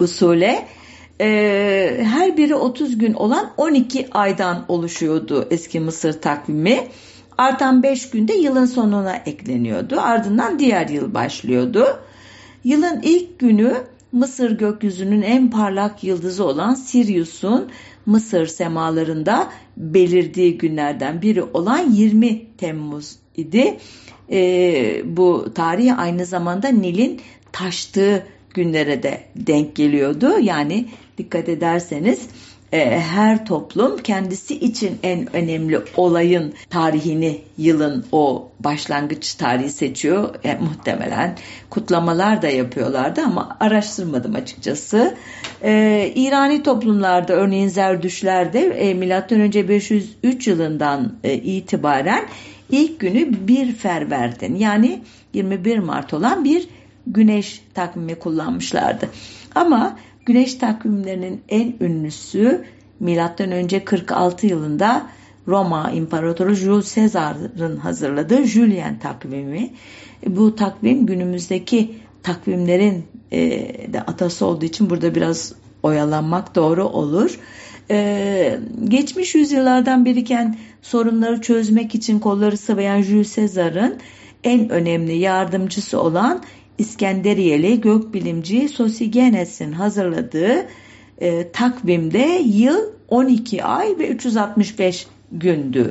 usule? 0.00 0.66
Ee, 1.20 2.00
her 2.02 2.36
biri 2.36 2.54
30 2.54 2.98
gün 2.98 3.14
olan 3.14 3.50
12 3.56 4.08
aydan 4.10 4.64
oluşuyordu 4.68 5.46
eski 5.50 5.80
Mısır 5.80 6.20
takvimi. 6.20 6.80
Artan 7.38 7.82
5 7.82 8.10
günde 8.10 8.34
yılın 8.34 8.66
sonuna 8.66 9.16
ekleniyordu. 9.16 10.00
Ardından 10.00 10.58
diğer 10.58 10.88
yıl 10.88 11.14
başlıyordu. 11.14 11.86
Yılın 12.64 13.00
ilk 13.02 13.38
günü 13.38 13.74
Mısır 14.12 14.58
gökyüzünün 14.58 15.22
en 15.22 15.50
parlak 15.50 16.04
yıldızı 16.04 16.44
olan 16.44 16.74
Sirius'un 16.74 17.68
Mısır 18.06 18.46
semalarında 18.46 19.50
belirdiği 19.76 20.58
günlerden 20.58 21.22
biri 21.22 21.42
olan 21.42 21.90
20 21.90 22.56
Temmuz 22.56 23.16
idi. 23.36 23.78
E, 24.30 25.02
bu 25.04 25.46
tarih 25.54 25.98
aynı 25.98 26.26
zamanda 26.26 26.68
Nil'in 26.68 27.20
taştığı 27.52 28.26
günlere 28.54 29.02
de 29.02 29.20
denk 29.36 29.76
geliyordu. 29.76 30.38
Yani 30.38 30.88
dikkat 31.18 31.48
ederseniz 31.48 32.28
e, 32.72 33.00
her 33.00 33.46
toplum 33.46 33.96
kendisi 33.98 34.58
için 34.58 34.98
en 35.02 35.36
önemli 35.36 35.80
olayın 35.96 36.54
tarihini 36.70 37.40
yılın 37.58 38.04
o 38.12 38.48
başlangıç 38.60 39.34
tarihi 39.34 39.70
seçiyor. 39.70 40.34
E, 40.44 40.54
muhtemelen 40.54 41.36
kutlamalar 41.70 42.42
da 42.42 42.48
yapıyorlardı 42.48 43.20
ama 43.20 43.56
araştırmadım 43.60 44.34
açıkçası. 44.34 45.14
E, 45.62 46.12
İrani 46.14 46.62
toplumlarda 46.62 47.32
örneğin 47.32 47.68
Zerdüşlerde 47.68 48.60
e, 48.60 48.94
M.Ö. 48.94 49.68
503 49.68 50.48
yılından 50.48 51.12
e, 51.24 51.34
itibaren 51.34 52.24
ilk 52.70 53.00
günü 53.00 53.48
bir 53.48 53.72
ferverden 53.72 54.54
yani 54.54 55.00
21 55.34 55.78
Mart 55.78 56.14
olan 56.14 56.44
bir 56.44 56.68
güneş 57.12 57.62
takvimi 57.74 58.14
kullanmışlardı. 58.14 59.08
Ama 59.54 59.96
Güneş 60.28 60.54
takvimlerinin 60.54 61.40
en 61.48 61.74
ünlüsü 61.80 62.64
milattan 63.00 63.52
önce 63.52 63.84
46 63.84 64.46
yılında 64.46 65.06
Roma 65.46 65.90
İmparatoru 65.90 66.54
Jules 66.54 66.94
Caesar'ın 66.94 67.76
hazırladığı 67.76 68.44
Julian 68.44 68.98
takvimi. 68.98 69.70
Bu 70.26 70.56
takvim 70.56 71.06
günümüzdeki 71.06 71.94
takvimlerin 72.22 73.04
e, 73.32 73.40
de 73.92 74.02
atası 74.02 74.46
olduğu 74.46 74.64
için 74.64 74.90
burada 74.90 75.14
biraz 75.14 75.52
oyalanmak 75.82 76.54
doğru 76.54 76.84
olur. 76.84 77.38
Ee, 77.90 78.58
geçmiş 78.84 79.34
yüzyıllardan 79.34 80.04
biriken 80.04 80.58
sorunları 80.82 81.40
çözmek 81.40 81.94
için 81.94 82.18
kolları 82.18 82.56
sıvayan 82.56 83.02
Jules 83.02 83.36
Caesar'ın 83.36 83.96
en 84.44 84.68
önemli 84.68 85.16
yardımcısı 85.16 86.00
olan 86.00 86.42
İskenderiyeli 86.78 87.80
gökbilimci 87.80 88.68
Sosigenes'in 88.68 89.72
hazırladığı 89.72 90.66
e, 91.18 91.52
takvimde 91.52 92.42
yıl 92.44 92.78
12 93.08 93.64
ay 93.64 93.98
ve 93.98 94.08
365 94.08 95.06
gündü. 95.32 95.90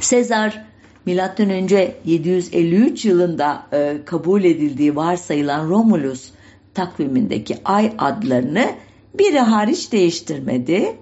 Sezar 0.00 0.64
milattan 1.06 1.50
önce 1.50 1.94
753 2.04 3.04
yılında 3.04 3.66
e, 3.72 3.96
kabul 4.04 4.44
edildiği 4.44 4.96
varsayılan 4.96 5.68
Romulus 5.68 6.30
takvimindeki 6.74 7.56
ay 7.64 7.92
adlarını 7.98 8.70
biri 9.18 9.38
hariç 9.38 9.92
değiştirmedi. 9.92 10.96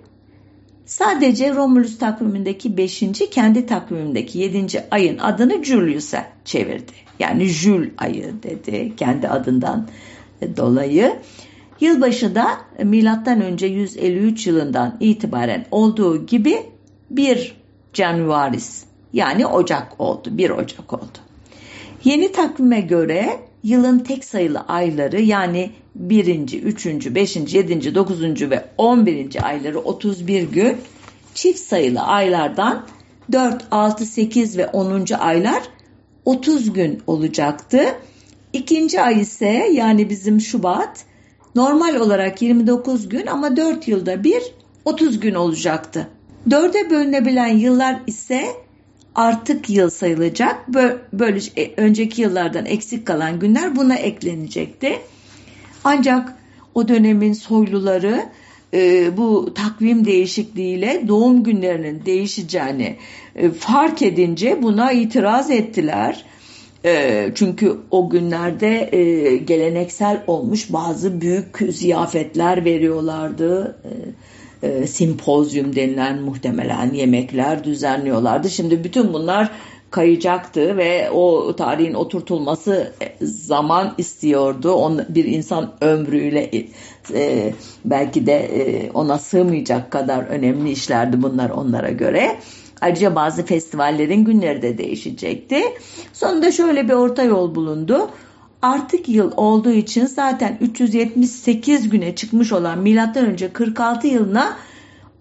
Sadece 0.86 1.54
Romulus 1.54 1.98
takvimindeki 1.98 2.76
5. 2.76 3.02
kendi 3.30 3.66
takvimindeki 3.66 4.38
7. 4.38 4.66
ayın 4.90 5.18
adını 5.18 5.64
Julius'a 5.64 6.26
çevirdi. 6.44 6.92
Yani 7.18 7.44
Jül 7.44 7.90
ayı 7.98 8.34
dedi 8.42 8.92
kendi 8.96 9.28
adından 9.28 9.88
dolayı. 10.56 11.16
Yılbaşı 11.80 12.34
da 12.34 12.46
milattan 12.82 13.40
önce 13.40 13.66
153 13.66 14.46
yılından 14.46 14.96
itibaren 15.00 15.66
olduğu 15.70 16.26
gibi 16.26 16.56
1 17.10 17.56
Januaris 17.92 18.84
yani 19.12 19.46
Ocak 19.46 20.00
oldu. 20.00 20.28
1 20.32 20.50
Ocak 20.50 20.92
oldu. 20.92 21.18
Yeni 22.04 22.32
takvime 22.32 22.80
göre 22.80 23.38
yılın 23.64 23.98
tek 23.98 24.24
sayılı 24.24 24.60
ayları 24.60 25.20
yani 25.20 25.70
1. 25.94 26.62
3. 26.62 26.86
5. 26.86 27.36
7. 27.36 27.94
9. 27.94 28.50
ve 28.50 28.64
11. 28.78 29.46
ayları 29.46 29.78
31 29.78 30.42
gün 30.42 30.76
çift 31.34 31.60
sayılı 31.60 32.00
aylardan 32.00 32.86
4, 33.32 33.64
6, 33.70 34.06
8 34.06 34.58
ve 34.58 34.66
10. 34.66 35.06
aylar 35.18 35.62
30 36.24 36.72
gün 36.72 37.02
olacaktı. 37.06 37.80
İkinci 38.52 39.00
ay 39.00 39.20
ise 39.20 39.68
yani 39.72 40.10
bizim 40.10 40.40
Şubat 40.40 41.04
normal 41.54 41.96
olarak 41.96 42.42
29 42.42 43.08
gün 43.08 43.26
ama 43.26 43.56
4 43.56 43.88
yılda 43.88 44.24
bir 44.24 44.42
30 44.84 45.20
gün 45.20 45.34
olacaktı. 45.34 46.08
Dörde 46.50 46.90
bölünebilen 46.90 47.56
yıllar 47.56 48.00
ise 48.06 48.46
artık 49.14 49.70
yıl 49.70 49.90
sayılacak. 49.90 50.68
Böyle 51.12 51.40
e, 51.56 51.72
önceki 51.76 52.22
yıllardan 52.22 52.66
eksik 52.66 53.06
kalan 53.06 53.38
günler 53.38 53.76
buna 53.76 53.96
eklenecekti. 53.96 54.98
Ancak 55.84 56.34
o 56.74 56.88
dönemin 56.88 57.32
soyluları 57.32 58.22
e, 58.74 59.16
bu 59.16 59.54
takvim 59.54 60.04
değişikliğiyle 60.04 61.02
doğum 61.08 61.42
günlerinin 61.42 62.02
değişeceğini 62.06 62.96
e, 63.36 63.50
fark 63.50 64.02
edince 64.02 64.62
buna 64.62 64.92
itiraz 64.92 65.50
ettiler. 65.50 66.24
Çünkü 67.34 67.76
o 67.90 68.10
günlerde 68.10 68.90
geleneksel 69.46 70.22
olmuş 70.26 70.72
bazı 70.72 71.20
büyük 71.20 71.58
ziyafetler 71.72 72.64
veriyorlardı. 72.64 73.76
E, 74.64 74.86
simpozyum 74.86 75.76
denilen 75.76 76.20
muhtemelen 76.20 76.94
yemekler 76.94 77.64
düzenliyorlardı. 77.64 78.50
Şimdi 78.50 78.84
bütün 78.84 79.12
bunlar 79.12 79.50
kayacaktı 79.90 80.76
ve 80.76 81.10
o 81.10 81.56
tarihin 81.56 81.94
oturtulması 81.94 82.92
zaman 83.20 83.94
istiyordu. 83.98 84.72
On, 84.72 85.00
bir 85.08 85.24
insan 85.24 85.72
ömrüyle 85.80 86.50
e, 87.14 87.52
belki 87.84 88.26
de 88.26 88.38
e, 88.38 88.90
ona 88.90 89.18
sığmayacak 89.18 89.90
kadar 89.90 90.24
önemli 90.24 90.70
işlerdi 90.70 91.22
bunlar 91.22 91.50
onlara 91.50 91.90
göre. 91.90 92.36
Ayrıca 92.80 93.14
bazı 93.14 93.46
festivallerin 93.46 94.24
günleri 94.24 94.62
de 94.62 94.78
değişecekti. 94.78 95.62
Sonunda 96.12 96.52
şöyle 96.52 96.88
bir 96.88 96.92
orta 96.92 97.22
yol 97.22 97.54
bulundu. 97.54 98.10
Artık 98.64 99.08
yıl 99.08 99.32
olduğu 99.36 99.72
için 99.72 100.06
zaten 100.06 100.58
378 100.60 101.88
güne 101.88 102.14
çıkmış 102.14 102.52
olan 102.52 102.78
milattan 102.78 103.26
önce 103.26 103.52
46 103.52 104.06
yılına 104.06 104.56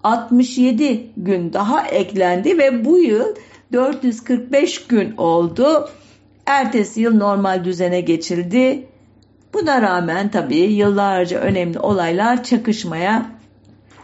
67 0.03 1.07
gün 1.17 1.53
daha 1.53 1.87
eklendi 1.87 2.57
ve 2.57 2.85
bu 2.85 2.97
yıl 2.97 3.25
445 3.73 4.87
gün 4.87 5.17
oldu. 5.17 5.89
Ertesi 6.45 7.01
yıl 7.01 7.17
normal 7.17 7.65
düzene 7.65 8.01
geçildi. 8.01 8.87
Buna 9.53 9.81
rağmen 9.81 10.31
tabii 10.31 10.55
yıllarca 10.55 11.39
önemli 11.39 11.79
olaylar 11.79 12.43
çakışmaya 12.43 13.25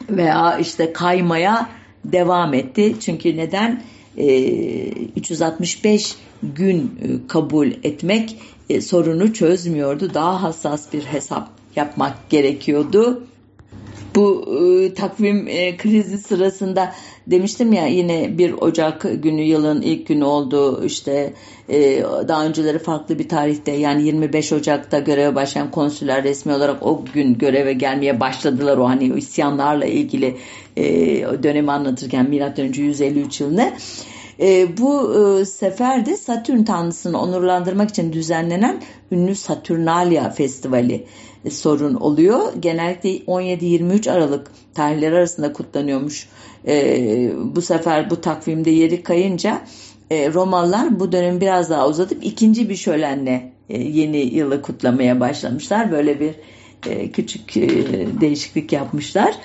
veya 0.10 0.58
işte 0.58 0.94
kaymaya 0.94 1.70
devam 2.06 2.54
etti. 2.54 2.96
Çünkü 3.00 3.38
neden? 3.38 3.82
E, 4.18 4.50
365 5.16 6.16
gün 6.44 6.78
e, 7.04 7.28
kabul 7.28 7.68
etmek 7.84 8.36
e, 8.70 8.82
sorunu 8.82 9.34
çözmüyordu. 9.34 10.14
Daha 10.14 10.44
hassas 10.44 10.94
bir 10.94 11.04
hesap 11.04 11.50
yapmak 11.76 12.30
gerekiyordu. 12.30 13.24
Bu 14.16 14.46
e, 14.62 14.94
takvim 14.94 15.48
e, 15.48 15.78
krizi 15.78 16.18
sırasında 16.18 16.94
demiştim 17.28 17.74
ya 17.74 17.88
yine 17.88 18.38
1 18.38 18.54
Ocak 18.54 19.06
günü 19.24 19.42
yılın 19.42 19.82
ilk 19.82 20.08
günü 20.08 20.24
oldu 20.24 20.84
işte 20.86 21.34
e, 21.70 22.04
daha 22.28 22.46
önceleri 22.46 22.80
farklı 22.80 23.20
bir 23.20 23.30
tarihte 23.30 23.72
yani 23.72 24.04
25 24.04 24.54
Ocak'ta 24.54 25.00
göreve 25.00 25.36
başlayan 25.36 25.72
konsüller 25.72 26.24
resmi 26.24 26.54
olarak 26.54 26.86
o 26.86 27.06
gün 27.14 27.38
göreve 27.38 27.74
gelmeye 27.74 28.20
başladılar 28.20 28.78
o 28.78 28.88
hani 28.88 29.18
isyanlarla 29.18 29.86
ilgili 29.86 30.38
e, 30.78 30.86
dönemi 31.44 31.72
anlatırken 31.72 32.30
milattan 32.30 32.66
önce 32.66 32.82
153 32.82 33.42
yılını 33.42 33.74
e, 34.42 34.78
bu 34.78 35.14
e, 35.42 35.46
sefer 35.46 36.06
de 36.06 36.18
Satürn 36.18 36.64
tanrısını 36.64 37.22
onurlandırmak 37.22 37.90
için 37.90 38.14
düzenlenen 38.14 38.82
ünlü 39.12 39.36
Saturnalia 39.36 40.30
Festivali 40.30 41.06
e, 41.46 41.50
sorun 41.50 41.96
oluyor. 41.96 42.54
Genellikle 42.60 43.10
17-23 43.10 44.12
Aralık 44.12 44.48
tarihleri 44.74 45.16
arasında 45.16 45.54
kutlanıyormuş. 45.54 46.30
E, 46.68 47.32
bu 47.56 47.62
sefer 47.62 48.10
bu 48.10 48.22
takvimde 48.22 48.72
yeri 48.72 49.04
kayınca 49.04 49.62
e, 50.12 50.34
Romalılar 50.34 51.00
bu 51.00 51.12
dönemi 51.12 51.42
biraz 51.42 51.70
daha 51.70 51.88
uzatıp 51.88 52.24
ikinci 52.24 52.70
bir 52.70 52.76
şölenle 52.76 53.52
e, 53.70 53.82
yeni 53.82 54.18
yılı 54.18 54.62
kutlamaya 54.62 55.20
başlamışlar. 55.20 55.92
Böyle 55.92 56.20
bir 56.20 56.36
e, 56.88 57.12
küçük 57.12 57.58
e, 57.58 57.68
değişiklik 58.22 58.74
yapmışlar. 58.74 59.36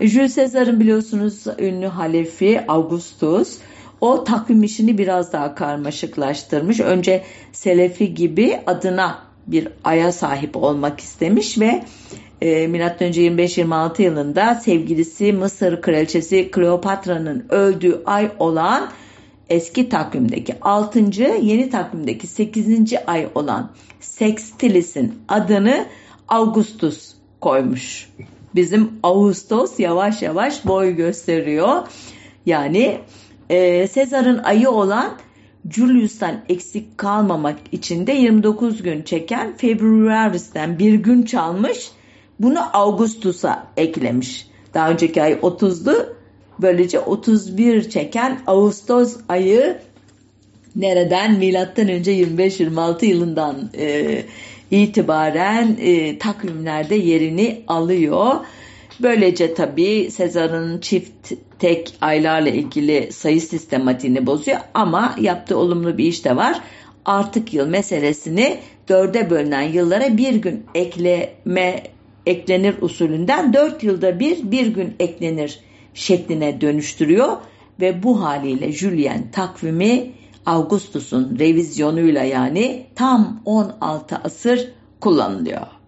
Jules 0.00 0.36
Caesar'ın 0.36 0.80
biliyorsunuz 0.80 1.44
ünlü 1.58 1.86
halefi 1.86 2.60
Augustus 2.68 3.58
o 4.00 4.24
takvim 4.24 4.62
işini 4.62 4.98
biraz 4.98 5.32
daha 5.32 5.54
karmaşıklaştırmış. 5.54 6.80
Önce 6.80 7.24
Selefi 7.52 8.14
gibi 8.14 8.60
adına 8.66 9.18
bir 9.46 9.68
aya 9.84 10.12
sahip 10.12 10.56
olmak 10.56 11.00
istemiş 11.00 11.58
ve 11.58 11.84
e, 12.40 12.66
M.Ö. 12.68 12.80
25-26 12.80 14.02
yılında 14.02 14.54
sevgilisi 14.54 15.32
Mısır 15.32 15.80
kraliçesi 15.80 16.50
Kleopatra'nın 16.50 17.46
öldüğü 17.48 18.02
ay 18.06 18.30
olan 18.38 18.90
eski 19.48 19.88
takvimdeki 19.88 20.60
6. 20.60 20.98
yeni 21.42 21.70
takvimdeki 21.70 22.26
8. 22.26 22.92
ay 23.06 23.28
olan 23.34 23.70
Sextilis'in 24.00 25.14
adını 25.28 25.86
Augustus 26.28 27.14
koymuş. 27.40 28.08
Bizim 28.54 28.90
Ağustos 29.02 29.80
yavaş 29.80 30.22
yavaş 30.22 30.66
boy 30.66 30.96
gösteriyor. 30.96 31.82
Yani 32.46 33.00
e, 33.50 33.86
Sezar'ın 33.86 34.38
ayı 34.38 34.70
olan 34.70 35.16
Julius'tan 35.70 36.40
eksik 36.48 36.98
kalmamak 36.98 37.58
için 37.72 38.06
de 38.06 38.12
29 38.12 38.82
gün 38.82 39.02
çeken 39.02 39.56
Februaris'ten 39.56 40.78
bir 40.78 40.94
gün 40.94 41.22
çalmış. 41.22 41.90
Bunu 42.40 42.76
Augustus'a 42.76 43.66
eklemiş. 43.76 44.46
Daha 44.74 44.90
önceki 44.90 45.22
ay 45.22 45.32
30'du. 45.32 46.16
Böylece 46.58 47.00
31 47.00 47.90
çeken 47.90 48.40
Ağustos 48.46 49.16
ayı 49.28 49.78
nereden? 50.76 51.38
Milattan 51.38 51.88
önce 51.88 52.12
25-26 52.12 53.04
yılından 53.04 53.70
e, 53.78 54.22
itibaren 54.70 55.76
e, 55.80 56.18
takvimlerde 56.18 56.94
yerini 56.94 57.62
alıyor. 57.68 58.34
Böylece 59.02 59.54
tabii 59.54 60.10
Sezar'ın 60.10 60.80
çift 60.80 61.32
tek 61.58 61.94
aylarla 62.00 62.48
ilgili 62.48 63.12
sayı 63.12 63.40
sistematiğini 63.40 64.26
bozuyor 64.26 64.58
ama 64.74 65.14
yaptığı 65.20 65.58
olumlu 65.58 65.98
bir 65.98 66.04
iş 66.04 66.24
de 66.24 66.36
var. 66.36 66.60
Artık 67.04 67.54
yıl 67.54 67.66
meselesini 67.66 68.58
dörde 68.88 69.30
bölünen 69.30 69.62
yıllara 69.62 70.16
bir 70.16 70.34
gün 70.34 70.64
ekleme 70.74 71.82
eklenir 72.26 72.74
usulünden 72.80 73.52
dört 73.52 73.82
yılda 73.82 74.20
bir 74.20 74.50
bir 74.50 74.66
gün 74.66 74.94
eklenir 75.00 75.60
şekline 75.94 76.60
dönüştürüyor 76.60 77.36
ve 77.80 78.02
bu 78.02 78.22
haliyle 78.22 78.72
Julien 78.72 79.30
takvimi 79.32 80.10
Augustus'un 80.46 81.38
revizyonuyla 81.38 82.22
yani 82.22 82.86
tam 82.94 83.42
16 83.44 84.16
asır 84.16 84.72
kullanılıyor. 85.00 85.79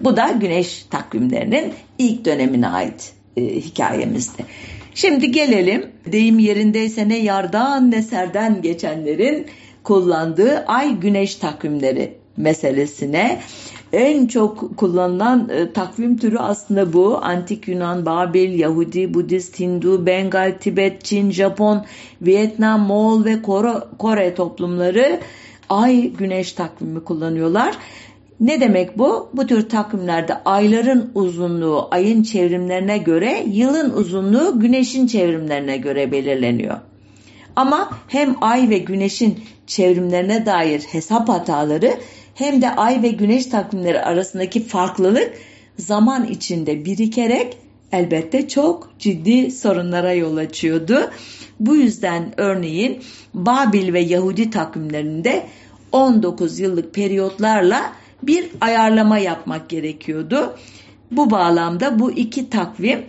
Bu 0.00 0.16
da 0.16 0.30
güneş 0.40 0.86
takvimlerinin 0.90 1.72
ilk 1.98 2.24
dönemine 2.24 2.68
ait 2.68 3.12
e, 3.36 3.42
hikayemizdi. 3.42 4.44
Şimdi 4.94 5.32
gelelim 5.32 5.86
deyim 6.06 6.38
yerindeyse 6.38 7.08
ne 7.08 7.18
yardan 7.18 7.90
ne 7.90 8.02
serden 8.02 8.62
geçenlerin 8.62 9.46
kullandığı 9.82 10.64
ay 10.66 10.94
güneş 11.00 11.34
takvimleri 11.34 12.14
meselesine. 12.36 13.40
En 13.92 14.26
çok 14.26 14.76
kullanılan 14.76 15.48
e, 15.48 15.72
takvim 15.72 16.16
türü 16.16 16.38
aslında 16.38 16.92
bu. 16.92 17.18
Antik 17.22 17.68
Yunan, 17.68 18.06
Babil, 18.06 18.58
Yahudi, 18.58 19.14
Budist, 19.14 19.60
Hindu, 19.60 20.06
Bengal, 20.06 20.54
Tibet, 20.60 21.04
Çin, 21.04 21.30
Japon, 21.30 21.84
Vietnam, 22.22 22.80
Moğol 22.80 23.24
ve 23.24 23.42
Kore, 23.42 23.72
Kore 23.98 24.34
toplumları 24.34 25.20
ay 25.68 26.10
güneş 26.10 26.52
takvimi 26.52 27.04
kullanıyorlar. 27.04 27.74
Ne 28.40 28.60
demek 28.60 28.98
bu? 28.98 29.30
Bu 29.32 29.46
tür 29.46 29.68
takvimlerde 29.68 30.44
ayların 30.44 31.10
uzunluğu 31.14 31.88
ayın 31.90 32.22
çevrimlerine 32.22 32.98
göre, 32.98 33.44
yılın 33.52 33.90
uzunluğu 33.90 34.60
güneşin 34.60 35.06
çevrimlerine 35.06 35.76
göre 35.76 36.12
belirleniyor. 36.12 36.78
Ama 37.56 37.90
hem 38.08 38.36
ay 38.40 38.70
ve 38.70 38.78
güneşin 38.78 39.38
çevrimlerine 39.66 40.46
dair 40.46 40.80
hesap 40.80 41.28
hataları 41.28 41.94
hem 42.34 42.62
de 42.62 42.70
ay 42.70 43.02
ve 43.02 43.08
güneş 43.08 43.46
takvimleri 43.46 44.00
arasındaki 44.00 44.64
farklılık 44.64 45.32
zaman 45.76 46.26
içinde 46.26 46.84
birikerek 46.84 47.56
elbette 47.92 48.48
çok 48.48 48.90
ciddi 48.98 49.50
sorunlara 49.50 50.12
yol 50.12 50.36
açıyordu. 50.36 51.10
Bu 51.60 51.76
yüzden 51.76 52.34
örneğin 52.36 53.02
Babil 53.34 53.92
ve 53.92 54.00
Yahudi 54.00 54.50
takvimlerinde 54.50 55.46
19 55.92 56.58
yıllık 56.58 56.94
periyotlarla 56.94 57.92
bir 58.22 58.50
ayarlama 58.60 59.18
yapmak 59.18 59.68
gerekiyordu. 59.68 60.54
Bu 61.10 61.30
bağlamda 61.30 61.98
bu 61.98 62.12
iki 62.12 62.50
takvim 62.50 63.02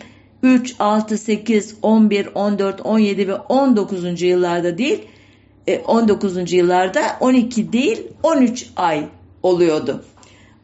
3, 0.44 0.76
6, 0.80 1.18
8, 1.18 1.76
11, 1.82 2.30
14, 2.36 2.86
17 2.86 3.28
ve 3.28 3.36
19. 3.36 4.22
yıllarda 4.22 4.78
değil 4.78 5.00
19. 5.88 6.38
E, 6.38 6.58
yıllarda 6.58 7.02
12 7.20 7.74
değil 7.74 8.08
13 8.24 8.70
ay 8.76 9.06
oluyordu. 9.44 10.04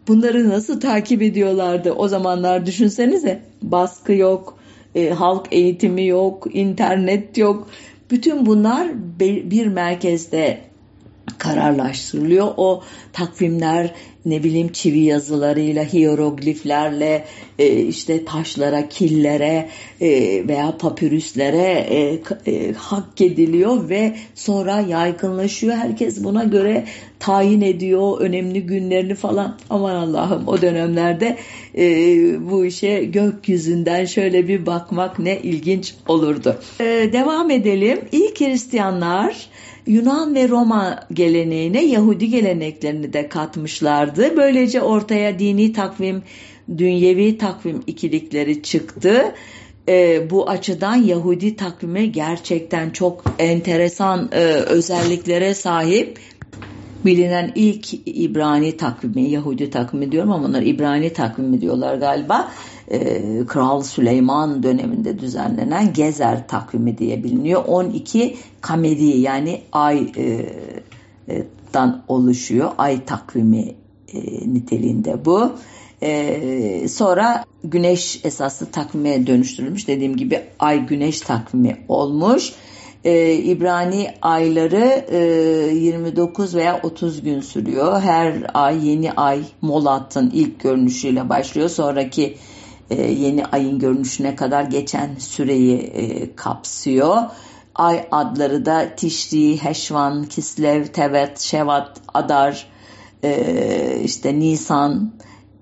Bunları 0.08 0.50
nasıl 0.50 0.80
takip 0.80 1.22
ediyorlardı 1.22 1.92
o 1.92 2.08
zamanlar 2.08 2.66
düşünsenize. 2.66 3.42
Baskı 3.62 4.14
yok, 4.14 4.58
e, 4.96 5.10
halk 5.10 5.48
eğitimi 5.52 6.08
yok, 6.08 6.48
internet 6.54 7.38
yok. 7.38 7.68
Bütün 8.12 8.46
bunlar 8.46 8.88
bir 9.20 9.68
merkezde 9.68 10.62
kararlaştırılıyor. 11.38 12.48
O 12.58 12.84
takvimler 13.13 13.93
ne 14.26 14.43
bileyim 14.43 14.71
çivi 14.71 15.00
yazılarıyla, 15.00 15.84
hierogliflerle, 15.84 17.26
e, 17.60 17.82
işte 17.82 18.26
taşlara, 18.26 18.89
killere 18.89 19.69
e, 20.02 20.10
veya 20.48 20.78
papürüslere 20.78 21.88
e, 21.89 22.21
e, 22.52 22.74
hak 22.74 23.21
ediliyor 23.21 23.89
ve 23.89 24.15
sonra 24.36 24.80
yaygınlaşıyor. 24.80 25.76
Herkes 25.76 26.24
buna 26.24 26.43
göre 26.43 26.86
tayin 27.19 27.62
ediyor 27.62 28.19
önemli 28.19 28.65
günlerini 28.65 29.15
falan. 29.15 29.58
Aman 29.69 29.95
Allah'ım 29.95 30.48
o 30.48 30.62
dönemlerde 30.62 31.38
e, 31.78 31.86
bu 32.52 32.65
işe 32.65 33.04
gökyüzünden 33.04 34.06
şöyle 34.06 34.48
bir 34.48 34.65
bakmak 34.65 35.19
ne 35.19 35.39
ilginç 35.39 35.95
olurdu. 36.08 36.60
E, 36.80 36.84
devam 37.13 37.52
edelim. 37.52 38.00
İlk 38.12 38.41
Hristiyanlar 38.41 39.50
Yunan 39.88 40.36
ve 40.36 40.50
Roma 40.50 41.00
geleneğine 41.13 41.86
Yahudi 41.86 42.30
geleneklerini 42.30 43.13
de 43.13 43.30
katmışlardı. 43.30 44.38
Böylece 44.38 44.82
ortaya 44.82 45.39
dini 45.39 45.74
takvim, 45.74 46.24
dünyevi 46.78 47.38
takvim 47.38 47.84
ikilikleri 47.88 48.63
çıktı. 48.63 49.34
E, 49.89 50.30
bu 50.30 50.50
açıdan 50.50 50.95
Yahudi 50.95 51.56
takvimi 51.56 52.12
gerçekten 52.12 52.89
çok 52.89 53.24
enteresan 53.39 54.30
e, 54.32 54.39
özelliklere 54.45 55.54
sahip. 55.54 56.19
Bilinen 57.06 57.52
ilk 57.56 57.94
İbrani 58.06 58.78
takvimi, 58.78 59.30
Yahudi 59.30 59.70
takvimi 59.70 60.12
diyorum 60.12 60.32
ama 60.32 60.46
onlar 60.46 60.62
İbrani 60.62 61.13
takvimi 61.13 61.62
diyorlar 61.62 61.96
galiba. 61.96 62.52
E, 62.91 63.22
Kral 63.48 63.82
Süleyman 63.82 64.63
döneminde 64.63 65.20
düzenlenen 65.20 65.94
Gezer 65.94 66.48
takvimi 66.48 66.98
diye 66.98 67.24
biliniyor. 67.24 67.63
12 67.68 68.36
kameri 68.62 69.18
yani 69.18 69.62
aydan 69.72 70.13
e, 71.89 72.04
oluşuyor. 72.08 72.72
Ay 72.78 73.06
takvimi 73.06 73.76
e, 74.13 74.20
niteliğinde 74.54 75.26
bu. 75.26 75.52
Ee, 76.02 76.88
sonra 76.88 77.46
güneş 77.63 78.26
esaslı 78.26 78.65
takvime 78.72 79.28
dönüştürülmüş. 79.28 79.88
Dediğim 79.88 80.18
gibi 80.18 80.41
ay 80.60 80.86
güneş 80.86 81.22
takvimi 81.22 81.78
olmuş. 81.88 82.54
Ee, 83.06 83.34
İbrani 83.34 84.13
ayları 84.22 85.06
e, 85.10 85.18
29 85.74 86.56
veya 86.56 86.80
30 86.84 87.22
gün 87.22 87.41
sürüyor. 87.41 88.02
Her 88.02 88.34
ay 88.54 88.88
yeni 88.88 89.12
ay 89.12 89.44
Molat'ın 89.62 90.32
ilk 90.34 90.60
görünüşüyle 90.60 91.30
başlıyor. 91.30 91.70
Sonraki 91.70 92.38
e, 92.89 93.02
yeni 93.12 93.46
ayın 93.46 93.80
görünüşüne 93.80 94.36
kadar 94.36 94.63
geçen 94.63 95.15
süreyi 95.15 95.78
e, 95.78 96.36
kapsıyor. 96.36 97.18
Ay 97.76 98.08
adları 98.12 98.65
da 98.65 98.96
Tişri, 98.96 99.63
Heşvan, 99.63 100.24
Kislev, 100.24 100.86
Tevet, 100.86 101.39
Şevat, 101.39 102.02
Adar, 102.13 102.68
e, 103.24 104.02
işte 104.04 104.39
Nisan, 104.39 105.12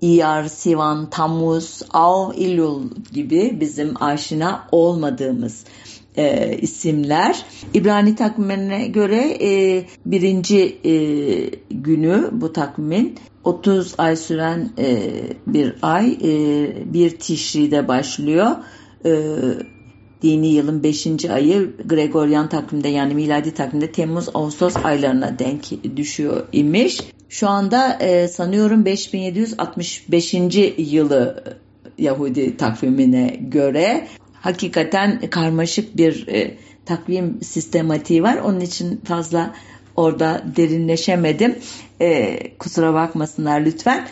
İyar, 0.00 0.44
Sivan, 0.44 1.10
Tammuz, 1.10 1.82
Av, 1.92 2.32
İlul 2.32 2.82
gibi 3.12 3.56
bizim 3.60 4.02
aşina 4.02 4.68
olmadığımız 4.72 5.64
e, 6.16 6.56
isimler. 6.58 7.44
İbrani 7.74 8.16
takvimine 8.16 8.86
göre 8.88 9.38
e, 9.40 9.84
birinci 10.06 10.78
e, 10.84 10.94
günü 11.70 12.28
bu 12.32 12.52
takvimin 12.52 13.18
30 13.44 13.94
ay 13.98 14.16
süren 14.16 14.70
e, 14.78 15.12
bir 15.46 15.74
ay 15.82 16.18
e, 16.22 16.94
bir 16.94 17.10
Tişri'de 17.10 17.88
başlıyor. 17.88 18.50
E, 19.04 19.12
dini 20.22 20.48
yılın 20.48 20.82
5. 20.82 21.24
ayı 21.24 21.76
Gregorian 21.84 22.48
takvimde 22.48 22.88
yani 22.88 23.14
miladi 23.14 23.54
takvimde 23.54 23.92
Temmuz-Ağustos 23.92 24.76
aylarına 24.84 25.38
denk 25.38 25.96
düşüyor 25.96 26.46
imiş. 26.52 27.00
Şu 27.28 27.48
anda 27.48 27.98
e, 28.00 28.28
sanıyorum 28.28 28.84
5765. 28.84 30.34
yılı 30.78 31.44
Yahudi 31.98 32.56
takvimine 32.56 33.36
göre 33.40 34.08
hakikaten 34.44 35.20
karmaşık 35.30 35.96
bir 35.96 36.28
e, 36.28 36.54
takvim 36.86 37.38
sistematiği 37.42 38.22
var. 38.22 38.36
Onun 38.36 38.60
için 38.60 39.00
fazla 39.04 39.54
orada 39.96 40.42
derinleşemedim. 40.56 41.58
E, 42.00 42.38
kusura 42.58 42.94
bakmasınlar 42.94 43.60
lütfen. 43.60 44.08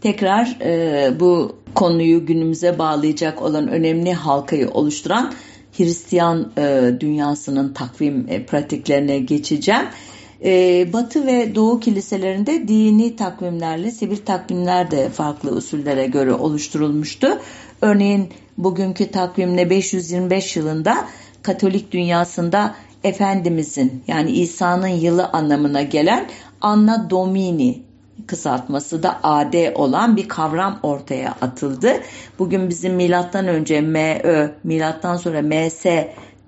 Tekrar 0.00 0.56
e, 0.62 1.20
bu 1.20 1.56
konuyu 1.74 2.26
günümüze 2.26 2.78
bağlayacak 2.78 3.42
olan 3.42 3.68
önemli 3.68 4.12
halkayı 4.12 4.70
oluşturan 4.70 5.34
Hristiyan 5.76 6.52
e, 6.58 6.92
dünyasının 7.00 7.72
takvim 7.72 8.26
e, 8.28 8.46
pratiklerine 8.46 9.18
geçeceğim. 9.18 9.86
E, 10.44 10.92
Batı 10.92 11.26
ve 11.26 11.54
Doğu 11.54 11.80
kiliselerinde 11.80 12.68
dini 12.68 13.16
takvimlerle 13.16 13.90
sivil 13.90 14.16
takvimler 14.16 14.90
de 14.90 15.08
farklı 15.08 15.50
usullere 15.50 16.06
göre 16.06 16.32
oluşturulmuştu. 16.32 17.38
Örneğin 17.80 18.28
bugünkü 18.58 19.10
takvimle 19.10 19.70
525 19.70 20.56
yılında 20.56 21.06
Katolik 21.42 21.92
dünyasında 21.92 22.74
Efendimizin 23.04 24.02
yani 24.08 24.30
İsa'nın 24.30 24.88
yılı 24.88 25.26
anlamına 25.26 25.82
gelen 25.82 26.26
Anna 26.60 27.10
Domini 27.10 27.82
kısaltması 28.26 29.02
da 29.02 29.20
AD 29.22 29.72
olan 29.74 30.16
bir 30.16 30.28
kavram 30.28 30.78
ortaya 30.82 31.34
atıldı. 31.40 31.92
Bugün 32.38 32.68
bizim 32.68 32.94
milattan 32.94 33.48
önce 33.48 33.80
MÖ, 33.80 34.50
milattan 34.64 35.16
sonra 35.16 35.42
MS 35.42 35.84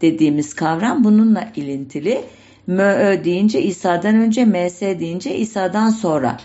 dediğimiz 0.00 0.54
kavram 0.54 1.04
bununla 1.04 1.48
ilintili. 1.56 2.24
MÖ 2.66 3.24
deyince 3.24 3.62
İsa'dan 3.62 4.14
önce, 4.14 4.44
MS 4.44 4.80
deyince 4.80 5.36
İsa'dan 5.36 5.90
sonra 5.90 6.36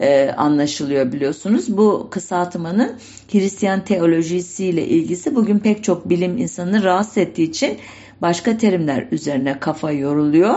e, 0.00 0.30
anlaşılıyor 0.30 1.12
biliyorsunuz. 1.12 1.76
Bu 1.76 2.08
kısaltmanın 2.10 2.92
Hristiyan 3.32 3.84
teolojisiyle 3.84 4.86
ilgisi 4.86 5.34
bugün 5.34 5.58
pek 5.58 5.84
çok 5.84 6.08
bilim 6.08 6.38
insanını 6.38 6.84
rahatsız 6.84 7.18
ettiği 7.18 7.50
için 7.50 7.78
başka 8.22 8.56
terimler 8.56 9.06
üzerine 9.10 9.60
kafa 9.60 9.90
yoruluyor. 9.92 10.54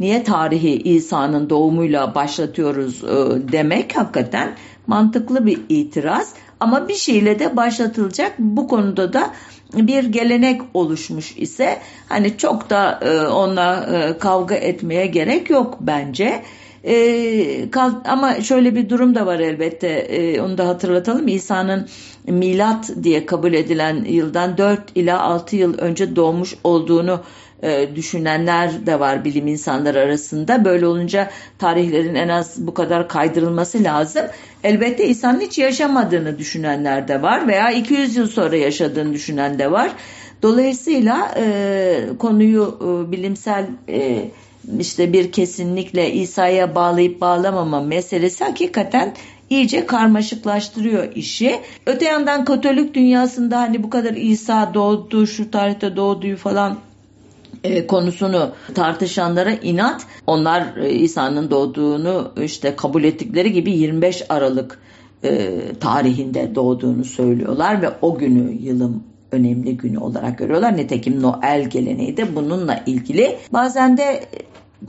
Niye 0.00 0.24
tarihi 0.24 0.82
İsa'nın 0.82 1.50
doğumuyla 1.50 2.14
başlatıyoruz 2.14 3.04
e, 3.04 3.52
demek 3.52 3.96
hakikaten 3.96 4.54
mantıklı 4.86 5.46
bir 5.46 5.60
itiraz. 5.68 6.34
Ama 6.60 6.88
bir 6.88 6.94
şeyle 6.94 7.38
de 7.38 7.56
başlatılacak. 7.56 8.32
Bu 8.38 8.68
konuda 8.68 9.12
da 9.12 9.32
bir 9.74 10.04
gelenek 10.04 10.60
oluşmuş 10.74 11.36
ise 11.36 11.78
hani 12.08 12.38
çok 12.38 12.70
da 12.70 13.00
e, 13.02 13.26
onunla 13.26 13.86
e, 13.92 14.18
kavga 14.18 14.54
etmeye 14.54 15.06
gerek 15.06 15.50
yok 15.50 15.78
bence. 15.80 16.42
E, 16.84 17.68
ama 18.04 18.40
şöyle 18.40 18.74
bir 18.74 18.88
durum 18.88 19.14
da 19.14 19.26
var 19.26 19.40
elbette 19.40 19.88
e, 19.88 20.40
onu 20.40 20.58
da 20.58 20.68
hatırlatalım 20.68 21.28
İsa'nın 21.28 21.88
milat 22.26 22.90
diye 23.02 23.26
kabul 23.26 23.52
edilen 23.52 24.04
yıldan 24.04 24.58
4 24.58 24.80
ila 24.94 25.20
6 25.20 25.56
yıl 25.56 25.78
önce 25.78 26.16
doğmuş 26.16 26.54
olduğunu 26.64 27.20
e, 27.62 27.88
düşünenler 27.96 28.86
de 28.86 29.00
var 29.00 29.24
bilim 29.24 29.46
insanları 29.46 30.00
arasında. 30.00 30.64
Böyle 30.64 30.86
olunca 30.86 31.30
tarihlerin 31.58 32.14
en 32.14 32.28
az 32.28 32.66
bu 32.66 32.74
kadar 32.74 33.08
kaydırılması 33.08 33.84
lazım. 33.84 34.26
Elbette 34.64 35.08
İsa'nın 35.08 35.40
hiç 35.40 35.58
yaşamadığını 35.58 36.38
düşünenler 36.38 37.08
de 37.08 37.22
var 37.22 37.48
veya 37.48 37.70
200 37.70 38.16
yıl 38.16 38.26
sonra 38.26 38.56
yaşadığını 38.56 39.12
düşünen 39.12 39.58
de 39.58 39.70
var. 39.70 39.90
Dolayısıyla 40.42 41.34
e, 41.36 42.00
konuyu 42.18 42.78
e, 42.80 43.12
bilimsel 43.12 43.66
e, 43.88 44.30
işte 44.78 45.12
bir 45.12 45.32
kesinlikle 45.32 46.12
İsa'ya 46.12 46.74
bağlayıp 46.74 47.20
bağlamama 47.20 47.80
meselesi 47.80 48.44
hakikaten 48.44 49.14
iyice 49.50 49.86
karmaşıklaştırıyor 49.86 51.12
işi. 51.14 51.60
Öte 51.86 52.04
yandan 52.04 52.44
Katolik 52.44 52.94
dünyasında 52.94 53.60
hani 53.60 53.82
bu 53.82 53.90
kadar 53.90 54.12
İsa 54.12 54.74
doğdu, 54.74 55.26
şu 55.26 55.50
tarihte 55.50 55.96
doğduğu 55.96 56.36
falan 56.36 56.78
e, 57.66 57.86
konusunu 57.86 58.50
tartışanlara 58.74 59.52
inat. 59.52 60.06
Onlar 60.26 60.76
e, 60.76 60.90
İsa'nın 60.90 61.50
doğduğunu 61.50 62.32
işte 62.42 62.76
kabul 62.76 63.04
ettikleri 63.04 63.52
gibi 63.52 63.70
25 63.70 64.22
Aralık 64.28 64.78
e, 65.24 65.58
tarihinde 65.80 66.54
doğduğunu 66.54 67.04
söylüyorlar 67.04 67.82
ve 67.82 67.90
o 68.02 68.18
günü 68.18 68.52
yılın 68.52 69.02
önemli 69.32 69.76
günü 69.76 69.98
olarak 69.98 70.38
görüyorlar. 70.38 70.76
Nitekim 70.76 71.22
Noel 71.22 71.70
geleneği 71.70 72.16
de 72.16 72.36
bununla 72.36 72.82
ilgili. 72.86 73.36
Bazen 73.52 73.96
de 73.96 74.24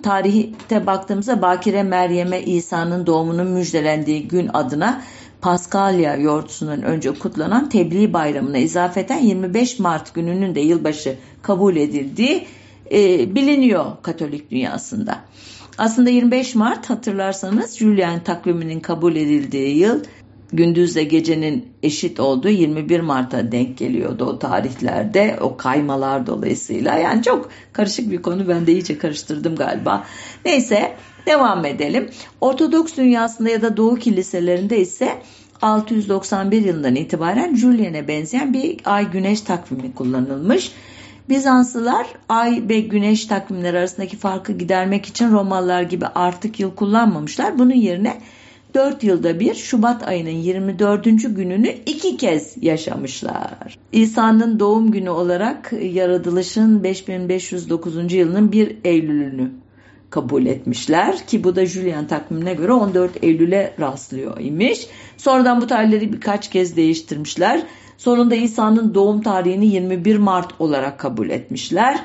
tarihte 0.03 0.87
baktığımızda 0.87 1.41
Bakire 1.41 1.83
Meryem'e 1.83 2.41
İsa'nın 2.41 3.05
doğumunun 3.05 3.47
müjdelendiği 3.47 4.27
gün 4.27 4.49
adına 4.53 5.01
Paskalya 5.41 6.15
yortusundan 6.15 6.83
önce 6.83 7.11
kutlanan 7.11 7.69
Tebliğ 7.69 8.13
Bayramı'na 8.13 8.57
izafeten 8.57 9.19
25 9.19 9.79
Mart 9.79 10.13
gününün 10.13 10.55
de 10.55 10.59
yılbaşı 10.59 11.15
kabul 11.41 11.75
edildiği 11.75 12.47
e, 12.91 13.35
biliniyor 13.35 13.85
Katolik 14.01 14.51
dünyasında. 14.51 15.19
Aslında 15.77 16.09
25 16.09 16.55
Mart 16.55 16.89
hatırlarsanız 16.89 17.77
Julian 17.77 18.23
takviminin 18.23 18.79
kabul 18.79 19.15
edildiği 19.15 19.77
yıl 19.77 20.03
gündüzle 20.53 21.03
gecenin 21.03 21.65
eşit 21.83 22.19
olduğu 22.19 22.49
21 22.49 22.99
Mart'a 22.99 23.51
denk 23.51 23.77
geliyordu 23.77 24.25
o 24.25 24.39
tarihlerde 24.39 25.37
o 25.41 25.57
kaymalar 25.57 26.27
dolayısıyla 26.27 26.95
yani 26.95 27.23
çok 27.23 27.49
karışık 27.73 28.11
bir 28.11 28.21
konu 28.21 28.47
ben 28.47 28.67
de 28.67 28.71
iyice 28.71 28.97
karıştırdım 28.97 29.55
galiba 29.55 30.05
neyse 30.45 30.95
Devam 31.27 31.65
edelim. 31.65 32.09
Ortodoks 32.41 32.97
dünyasında 32.97 33.49
ya 33.49 33.61
da 33.61 33.77
Doğu 33.77 33.95
kiliselerinde 33.95 34.79
ise 34.79 35.21
691 35.61 36.65
yılından 36.65 36.95
itibaren 36.95 37.55
Julien'e 37.55 38.07
benzeyen 38.07 38.53
bir 38.53 38.77
ay 38.85 39.11
güneş 39.11 39.41
takvimi 39.41 39.93
kullanılmış. 39.93 40.71
Bizanslılar 41.29 42.07
ay 42.29 42.63
ve 42.69 42.79
güneş 42.79 43.25
takvimleri 43.25 43.77
arasındaki 43.77 44.17
farkı 44.17 44.51
gidermek 44.53 45.05
için 45.05 45.31
Romalılar 45.31 45.81
gibi 45.81 46.05
artık 46.05 46.59
yıl 46.59 46.75
kullanmamışlar. 46.75 47.59
Bunun 47.59 47.73
yerine 47.73 48.21
4 48.73 49.03
yılda 49.03 49.39
bir 49.39 49.53
Şubat 49.53 50.07
ayının 50.07 50.29
24. 50.29 51.05
gününü 51.35 51.67
iki 51.85 52.17
kez 52.17 52.63
yaşamışlar. 52.63 53.77
İsa'nın 53.91 54.59
doğum 54.59 54.91
günü 54.91 55.09
olarak 55.09 55.73
yaratılışın 55.81 56.83
5509. 56.83 58.13
yılının 58.13 58.51
1 58.51 58.77
Eylül'ünü 58.83 59.51
kabul 60.09 60.45
etmişler 60.45 61.27
ki 61.27 61.43
bu 61.43 61.55
da 61.55 61.65
Julian 61.65 62.07
takvimine 62.07 62.53
göre 62.53 62.71
14 62.71 63.23
Eylül'e 63.23 63.73
rastlıyor 63.79 64.39
imiş. 64.39 64.87
Sonradan 65.17 65.61
bu 65.61 65.67
tarihleri 65.67 66.13
birkaç 66.13 66.49
kez 66.49 66.75
değiştirmişler. 66.75 67.63
Sonunda 67.97 68.35
İsa'nın 68.35 68.93
doğum 68.93 69.21
tarihini 69.21 69.65
21 69.65 70.17
Mart 70.17 70.51
olarak 70.59 70.99
kabul 70.99 71.29
etmişler. 71.29 71.99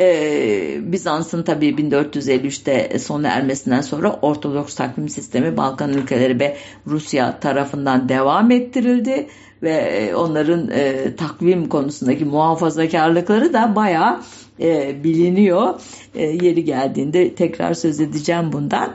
Ee, 0.00 0.78
Bizans'ın 0.82 1.42
tabii 1.42 1.70
1453'te 1.70 2.98
sona 2.98 3.28
ermesinden 3.28 3.80
sonra 3.80 4.18
Ortodoks 4.22 4.74
takvim 4.74 5.08
sistemi 5.08 5.56
Balkan 5.56 5.92
ülkeleri 5.92 6.40
ve 6.40 6.56
Rusya 6.86 7.40
tarafından 7.40 8.08
devam 8.08 8.50
ettirildi 8.50 9.26
ve 9.62 10.12
onların 10.16 10.70
e, 10.70 11.16
takvim 11.16 11.68
konusundaki 11.68 12.24
muhafazakarlıkları 12.24 13.52
da 13.52 13.76
bayağı 13.76 14.20
e, 14.60 15.04
biliniyor. 15.04 15.80
E, 16.14 16.26
yeri 16.26 16.64
geldiğinde 16.64 17.34
tekrar 17.34 17.74
söz 17.74 18.00
edeceğim 18.00 18.52
bundan. 18.52 18.94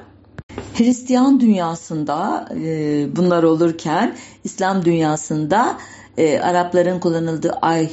Hristiyan 0.73 1.39
dünyasında 1.39 2.49
e, 2.63 3.05
bunlar 3.15 3.43
olurken 3.43 4.15
İslam 4.43 4.85
dünyasında 4.85 5.77
e, 6.17 6.39
Arapların 6.39 6.99
kullanıldığı 6.99 7.51
ay 7.61 7.89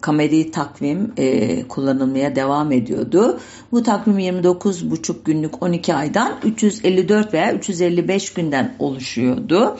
kameri 0.00 0.50
takvim 0.50 1.12
e, 1.16 1.62
kullanılmaya 1.68 2.36
devam 2.36 2.72
ediyordu. 2.72 3.40
Bu 3.72 3.82
takvim 3.82 4.18
29,5 4.18 5.14
günlük 5.24 5.62
12 5.62 5.94
aydan 5.94 6.38
354 6.44 7.34
veya 7.34 7.52
355 7.52 8.34
günden 8.34 8.74
oluşuyordu. 8.78 9.78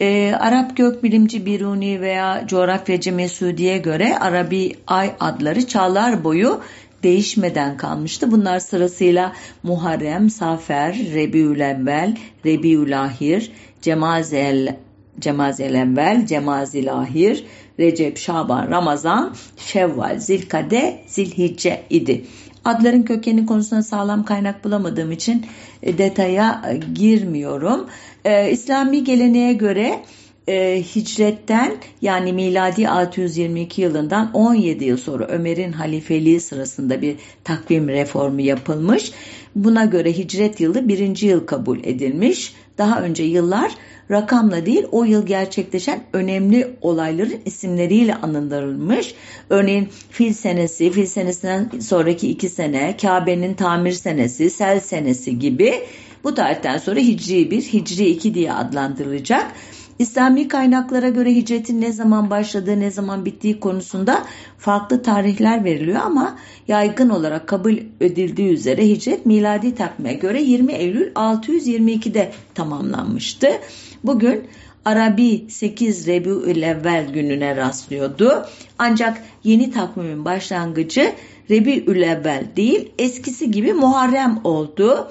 E, 0.00 0.34
Arap 0.40 0.76
gökbilimci 0.76 1.46
Biruni 1.46 2.00
veya 2.00 2.44
coğrafyacı 2.46 3.12
Mesudi'ye 3.12 3.78
göre 3.78 4.18
Arabi 4.18 4.76
ay 4.86 5.12
adları 5.20 5.66
çağlar 5.66 6.24
boyu 6.24 6.60
değişmeden 7.02 7.76
kalmıştı. 7.76 8.30
Bunlar 8.30 8.58
sırasıyla 8.58 9.32
Muharrem, 9.62 10.30
Safer, 10.30 10.94
Rebiülevvel, 11.14 12.16
Rebiülahir, 12.46 13.52
Cemazel, 13.82 14.76
Cemazelenvel, 15.20 16.26
Cemazilahir, 16.26 17.44
Recep, 17.78 18.18
Şaban, 18.18 18.70
Ramazan, 18.70 19.34
Şevval, 19.56 20.18
Zilkade, 20.18 21.00
Zilhicce 21.06 21.82
idi. 21.90 22.24
Adların 22.64 23.02
kökeni 23.02 23.46
konusunda 23.46 23.82
sağlam 23.82 24.24
kaynak 24.24 24.64
bulamadığım 24.64 25.12
için 25.12 25.46
e, 25.82 25.98
detaya 25.98 26.62
e, 26.70 26.76
girmiyorum. 26.76 27.86
Ee, 28.24 28.50
İslami 28.50 29.04
geleneğe 29.04 29.52
göre 29.52 30.00
e, 30.48 30.82
hicretten 30.96 31.76
yani 32.02 32.32
miladi 32.32 32.88
622 32.88 33.82
yılından 33.82 34.30
17 34.32 34.84
yıl 34.84 34.96
sonra 34.96 35.26
Ömer'in 35.26 35.72
halifeliği 35.72 36.40
sırasında 36.40 37.02
bir 37.02 37.16
takvim 37.44 37.88
reformu 37.88 38.40
yapılmış. 38.40 39.12
Buna 39.54 39.84
göre 39.84 40.12
hicret 40.12 40.60
yılı 40.60 40.88
birinci 40.88 41.26
yıl 41.26 41.46
kabul 41.46 41.78
edilmiş. 41.84 42.54
Daha 42.78 43.02
önce 43.02 43.22
yıllar 43.22 43.72
rakamla 44.10 44.66
değil 44.66 44.84
o 44.92 45.04
yıl 45.04 45.26
gerçekleşen 45.26 46.04
önemli 46.12 46.76
olayların 46.80 47.40
isimleriyle 47.44 48.14
anındırılmış. 48.14 49.14
Örneğin 49.50 49.88
fil 50.10 50.32
senesi, 50.32 50.90
fil 50.90 51.06
senesinden 51.06 51.70
sonraki 51.80 52.30
iki 52.30 52.48
sene, 52.48 52.96
Kabe'nin 52.96 53.54
tamir 53.54 53.92
senesi, 53.92 54.50
sel 54.50 54.80
senesi 54.80 55.38
gibi 55.38 55.82
bu 56.24 56.34
tarihten 56.34 56.78
sonra 56.78 57.00
Hicri 57.00 57.50
1, 57.50 57.62
Hicri 57.62 58.06
2 58.06 58.34
diye 58.34 58.52
adlandırılacak. 58.52 59.52
İslami 59.98 60.48
kaynaklara 60.48 61.08
göre 61.08 61.34
hicretin 61.34 61.80
ne 61.80 61.92
zaman 61.92 62.30
başladığı, 62.30 62.80
ne 62.80 62.90
zaman 62.90 63.24
bittiği 63.24 63.60
konusunda 63.60 64.24
farklı 64.58 65.02
tarihler 65.02 65.64
veriliyor 65.64 66.00
ama 66.00 66.38
yaygın 66.68 67.08
olarak 67.08 67.46
kabul 67.46 67.76
edildiği 68.00 68.48
üzere 68.48 68.88
hicret 68.88 69.26
miladi 69.26 69.74
takvime 69.74 70.14
göre 70.14 70.42
20 70.42 70.72
Eylül 70.72 71.12
622'de 71.12 72.32
tamamlanmıştı. 72.54 73.48
Bugün 74.04 74.44
Arabi 74.84 75.44
8 75.48 76.06
Rebiülevvel 76.06 77.12
gününe 77.12 77.56
rastlıyordu. 77.56 78.46
Ancak 78.78 79.22
yeni 79.44 79.70
takvimin 79.70 80.24
başlangıcı 80.24 81.12
Rebiülevvel 81.50 82.44
değil 82.56 82.92
eskisi 82.98 83.50
gibi 83.50 83.72
Muharrem 83.72 84.40
oldu. 84.44 85.08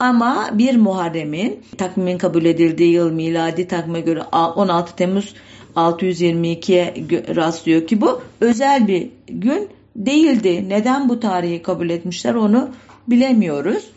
Ama 0.00 0.50
1 0.58 0.76
Muharrem'in 0.76 1.60
takvimin 1.78 2.18
kabul 2.18 2.44
edildiği 2.44 2.92
yıl 2.92 3.12
miladi 3.12 3.68
takvime 3.68 4.00
göre 4.00 4.22
16 4.22 4.96
Temmuz 4.96 5.34
622'ye 5.76 6.94
rastlıyor 7.36 7.86
ki 7.86 8.00
bu 8.00 8.20
özel 8.40 8.88
bir 8.88 9.08
gün 9.28 9.68
değildi. 9.96 10.68
Neden 10.68 11.08
bu 11.08 11.20
tarihi 11.20 11.62
kabul 11.62 11.90
etmişler 11.90 12.34
onu 12.34 12.70
bilemiyoruz. 13.08 13.90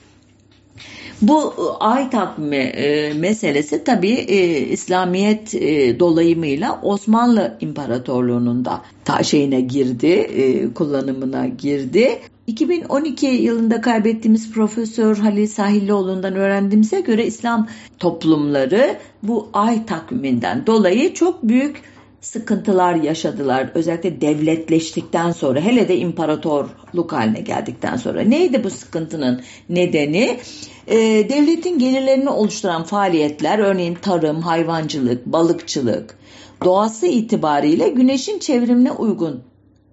Bu 1.22 1.54
ay 1.80 2.10
takvimi 2.10 2.56
e, 2.56 3.14
meselesi 3.14 3.84
tabi 3.84 4.10
e, 4.10 4.60
İslamiyet 4.60 5.56
e, 5.56 6.00
dolayımıyla 6.00 6.80
Osmanlı 6.82 7.58
İmparatorluğu'nun 7.62 8.66
da 8.66 8.82
ta 9.06 9.24
şeyine 9.24 9.62
girdi, 9.62 10.08
e, 10.08 10.74
kullanımına 10.74 11.48
girdi. 11.48 12.20
2012 12.48 13.26
yılında 13.26 13.82
kaybettiğimiz 13.82 14.52
Profesör 14.52 15.18
Halil 15.18 15.48
Sahillioğlu'ndan 15.48 16.36
öğrendiğimize 16.36 17.02
göre 17.02 17.26
İslam 17.26 17.68
toplumları 18.00 18.98
bu 19.24 19.50
ay 19.54 19.86
takviminden 19.86 20.68
dolayı 20.68 21.14
çok 21.14 21.44
büyük 21.44 21.82
sıkıntılar 22.22 22.96
yaşadılar. 22.96 23.70
Özellikle 23.76 24.22
devletleştikten 24.22 25.32
sonra 25.32 25.62
hele 25.62 25.88
de 25.88 25.98
imparatorluk 25.98 27.14
haline 27.14 27.40
geldikten 27.40 27.98
sonra. 27.98 28.22
Neydi 28.22 28.64
bu 28.64 28.70
sıkıntının 28.70 29.42
nedeni? 29.70 30.40
Ee, 30.88 30.98
devletin 31.30 31.80
gelirlerini 31.80 32.30
oluşturan 32.30 32.84
faaliyetler 32.84 33.60
örneğin 33.60 33.96
tarım, 33.96 34.42
hayvancılık, 34.42 35.26
balıkçılık 35.26 36.18
doğası 36.64 37.08
itibariyle 37.08 37.90
güneşin 37.90 38.40
çevrimine 38.40 38.92
uygun 38.92 39.44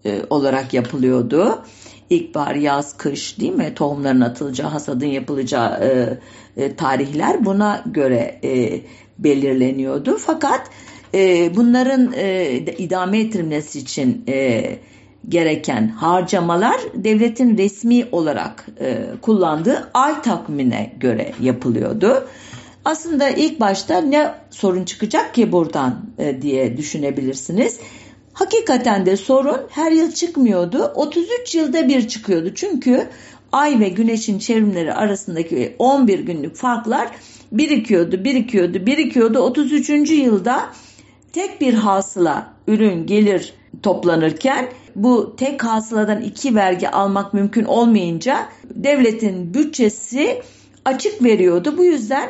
e, 0.05 0.23
olarak 0.31 0.75
yapılıyordu 0.75 1.65
ilkbahar, 2.11 2.55
yaz, 2.55 2.97
kış 2.97 3.41
değil 3.41 3.53
mi? 3.53 3.73
Tohumların 3.75 4.21
atılacağı, 4.21 4.69
hasadın 4.69 5.07
yapılacağı 5.07 5.85
e, 5.85 6.19
e, 6.63 6.77
tarihler 6.77 7.45
buna 7.45 7.85
göre 7.87 8.41
e, 8.45 8.81
belirleniyordu. 9.19 10.17
Fakat 10.19 10.71
e, 11.15 11.51
bunların 11.57 12.13
e, 12.17 12.57
idame 12.79 13.19
ettirilmesi 13.21 13.79
için 13.79 14.25
e, 14.29 14.65
gereken 15.29 15.89
harcamalar 15.89 16.81
devletin 16.95 17.59
resmi 17.59 18.07
olarak 18.13 18.67
e, 18.81 18.99
kullandığı 19.23 19.91
ay 19.95 20.23
takvimine 20.23 20.93
göre 21.01 21.33
yapılıyordu. 21.41 22.29
Aslında 22.85 23.31
ilk 23.31 23.61
başta 23.61 24.01
ne 24.01 24.31
sorun 24.51 24.85
çıkacak 24.85 25.35
ki 25.35 25.53
buradan 25.53 26.01
e, 26.19 26.43
diye 26.43 26.77
düşünebilirsiniz. 26.77 27.81
Hakikaten 28.41 29.07
de 29.07 29.17
sorun 29.17 29.61
her 29.71 29.93
yıl 29.93 30.13
çıkmıyordu. 30.13 30.93
33 30.95 31.55
yılda 31.55 31.89
bir 31.89 32.09
çıkıyordu. 32.09 32.53
Çünkü 32.55 33.09
ay 33.53 33.81
ve 33.81 33.89
güneşin 33.89 34.39
çevrimleri 34.39 34.95
arasındaki 34.95 35.77
11 35.79 36.19
günlük 36.19 36.57
farklar 36.57 37.09
birikiyordu, 37.53 38.25
birikiyordu, 38.25 38.87
birikiyordu. 38.87 39.39
33. 39.39 39.91
yılda 40.11 40.67
tek 41.33 41.61
bir 41.61 41.75
hasıla 41.75 42.55
ürün 42.67 43.07
gelir 43.07 43.55
toplanırken 43.83 44.69
bu 44.97 45.37
tek 45.37 45.65
hasıladan 45.65 46.23
iki 46.23 46.55
vergi 46.55 46.89
almak 46.89 47.35
mümkün 47.35 47.65
olmayınca 47.65 48.49
devletin 48.75 49.55
bütçesi 49.55 50.43
açık 50.85 51.23
veriyordu. 51.23 51.75
Bu 51.79 51.85
yüzden 51.85 52.29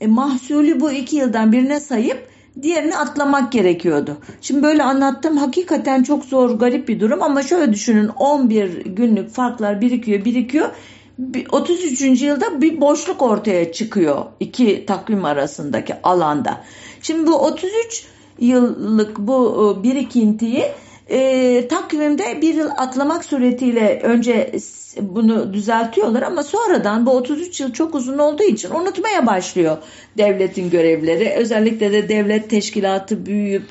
e, 0.00 0.06
mahsulü 0.06 0.80
bu 0.80 0.92
iki 0.92 1.16
yıldan 1.16 1.52
birine 1.52 1.80
sayıp 1.80 2.31
diğerini 2.62 2.96
atlamak 2.96 3.52
gerekiyordu. 3.52 4.16
Şimdi 4.40 4.62
böyle 4.62 4.82
anlattım 4.82 5.36
hakikaten 5.36 6.02
çok 6.02 6.24
zor 6.24 6.50
garip 6.50 6.88
bir 6.88 7.00
durum 7.00 7.22
ama 7.22 7.42
şöyle 7.42 7.72
düşünün 7.72 8.08
11 8.08 8.84
günlük 8.84 9.30
farklar 9.30 9.80
birikiyor 9.80 10.24
birikiyor 10.24 10.70
33. 11.52 12.22
yılda 12.22 12.60
bir 12.60 12.80
boşluk 12.80 13.22
ortaya 13.22 13.72
çıkıyor 13.72 14.24
iki 14.40 14.86
takvim 14.86 15.24
arasındaki 15.24 15.94
alanda. 16.02 16.64
Şimdi 17.02 17.26
bu 17.26 17.34
33 17.34 18.06
yıllık 18.38 19.18
bu 19.18 19.76
e, 19.80 19.82
birikintiyi 19.82 20.64
e, 21.12 21.68
takvimde 21.68 22.42
bir 22.42 22.54
yıl 22.54 22.70
atlamak 22.76 23.24
suretiyle 23.24 24.00
önce 24.02 24.52
bunu 25.00 25.52
düzeltiyorlar 25.52 26.22
ama 26.22 26.42
sonradan 26.42 27.06
bu 27.06 27.10
33 27.10 27.60
yıl 27.60 27.72
çok 27.72 27.94
uzun 27.94 28.18
olduğu 28.18 28.42
için 28.42 28.70
unutmaya 28.70 29.26
başlıyor 29.26 29.76
devletin 30.18 30.70
görevleri. 30.70 31.34
Özellikle 31.36 31.92
de 31.92 32.08
devlet 32.08 32.50
teşkilatı 32.50 33.26
büyüyüp 33.26 33.62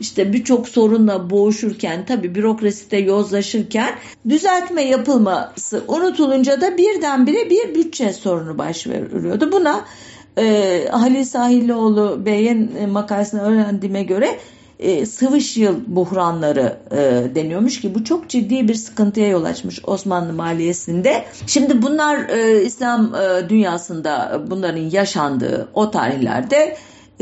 işte 0.00 0.32
birçok 0.32 0.68
sorunla 0.68 1.30
boğuşurken 1.30 2.04
tabi 2.04 2.34
bürokraside 2.34 2.96
yozlaşırken 2.96 3.94
düzeltme 4.28 4.82
yapılması 4.82 5.84
unutulunca 5.88 6.60
da 6.60 6.78
birdenbire 6.78 7.50
bir 7.50 7.74
bütçe 7.74 8.12
sorunu 8.12 8.58
başvuruyordu. 8.58 9.52
Buna 9.52 9.84
e, 10.38 10.84
Halil 10.90 11.24
Sahillioğlu 11.24 12.26
Bey'in 12.26 12.76
e, 12.76 12.86
makalesini 12.86 13.40
öğrendiğime 13.40 14.02
göre 14.02 14.38
e, 14.78 15.06
sıvış 15.06 15.56
yıl 15.56 15.76
buhranları 15.86 16.78
e, 16.90 17.34
deniyormuş 17.34 17.80
ki 17.80 17.94
bu 17.94 18.04
çok 18.04 18.28
ciddi 18.28 18.68
bir 18.68 18.74
sıkıntıya 18.74 19.28
yol 19.28 19.44
açmış 19.44 19.80
Osmanlı 19.86 20.32
maliyesinde. 20.32 21.24
Şimdi 21.46 21.82
bunlar 21.82 22.28
e, 22.28 22.64
İslam 22.64 23.14
e, 23.14 23.48
dünyasında 23.48 24.42
bunların 24.50 24.90
yaşandığı 24.90 25.68
o 25.74 25.90
tarihlerde 25.90 26.76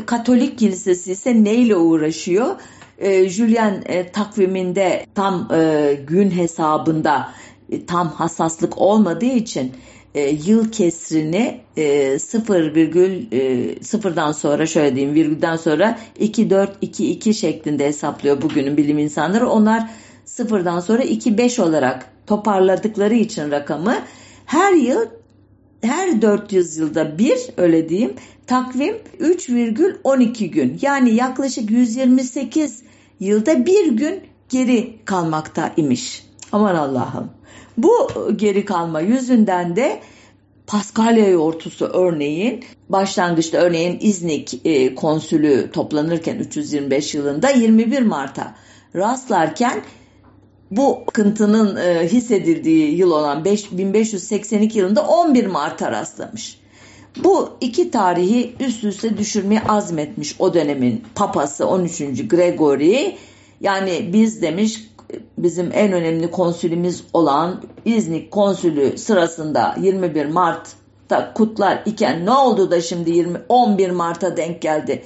Katolik 0.07 0.59
Kilisesi 0.59 1.12
ise 1.12 1.44
neyle 1.44 1.76
uğraşıyor? 1.76 2.57
E, 2.98 3.28
Julian 3.28 3.74
e, 3.86 4.12
takviminde 4.12 5.07
tam 5.14 5.48
e, 5.54 5.94
gün 6.07 6.30
hesabında 6.30 7.28
e, 7.70 7.86
tam 7.86 8.09
hassaslık 8.09 8.78
olmadığı 8.78 9.24
için 9.24 9.72
e, 10.16 10.30
yıl 10.30 10.72
kesrini 10.72 11.60
e, 11.76 12.18
0 12.18 12.74
virgül 12.74 13.32
e, 13.32 13.82
sıfırdan 13.82 14.32
sonra 14.32 14.66
şöyle 14.66 14.96
diyeyim 14.96 15.14
virgülden 15.14 15.56
sonra 15.56 15.98
2 16.18 16.50
4 16.50 16.78
2 16.80 17.10
2 17.10 17.34
şeklinde 17.34 17.86
hesaplıyor 17.86 18.42
bugünün 18.42 18.76
bilim 18.76 18.98
insanları. 18.98 19.48
Onlar 19.48 19.90
sıfırdan 20.24 20.80
sonra 20.80 21.02
2 21.02 21.38
5 21.38 21.58
olarak 21.58 22.10
toparladıkları 22.26 23.14
için 23.14 23.50
rakamı 23.50 23.94
her 24.46 24.72
yıl 24.72 25.00
her 25.82 26.22
400 26.22 26.76
yılda 26.76 27.18
bir 27.18 27.38
öyle 27.56 27.88
diyeyim 27.88 28.14
takvim 28.46 28.96
3,12 29.20 30.46
gün 30.46 30.78
yani 30.82 31.14
yaklaşık 31.14 31.70
128 31.70 32.82
yılda 33.20 33.66
bir 33.66 33.92
gün 33.92 34.20
geri 34.48 34.96
kalmakta 35.04 35.72
imiş. 35.76 36.26
Aman 36.52 36.74
Allah'ım. 36.74 37.30
Bu 37.77 38.09
geri 38.37 38.64
kalma 38.64 39.01
yüzünden 39.01 39.77
de 39.77 40.01
Paskalya 40.66 41.29
yortusu 41.29 41.85
örneğin 41.85 42.64
başlangıçta 42.89 43.59
örneğin 43.59 43.99
İznik 44.01 44.61
e, 44.64 44.95
konsülü 44.95 45.70
toplanırken 45.72 46.37
325 46.37 47.14
yılında 47.14 47.51
21 47.51 48.03
Mart'a 48.03 48.55
rastlarken 48.95 49.83
bu 50.70 51.05
kıntının 51.12 51.77
e, 51.77 52.09
hissedildiği 52.09 52.97
yıl 52.97 53.11
olan 53.11 53.45
5, 53.45 53.72
1582 53.72 54.79
yılında 54.79 55.07
11 55.07 55.47
Mart'a 55.47 55.93
rastlamış. 55.93 56.61
Bu 57.24 57.49
iki 57.61 57.91
tarihi 57.91 58.55
üst 58.61 58.85
üste 58.85 59.18
düşürmeye 59.18 59.62
azmetmiş 59.68 60.37
o 60.39 60.55
dönemin 60.55 61.05
papası 61.14 61.66
13. 61.66 61.99
Gregory. 62.29 63.16
Yani 63.61 64.11
biz 64.12 64.43
demiş 64.43 64.91
bizim 65.38 65.70
en 65.74 65.92
önemli 65.92 66.30
konsülümüz 66.30 67.04
olan 67.12 67.62
İznik 67.84 68.30
konsülü 68.30 68.98
sırasında 68.98 69.74
21 69.80 70.26
Mart'ta 70.26 71.32
kutlar 71.32 71.82
iken 71.86 72.26
ne 72.26 72.30
oldu 72.30 72.70
da 72.70 72.80
şimdi 72.80 73.11
20 73.11 73.38
11 73.48 73.90
Mart'a 73.90 74.36
denk 74.36 74.62
geldi? 74.62 75.02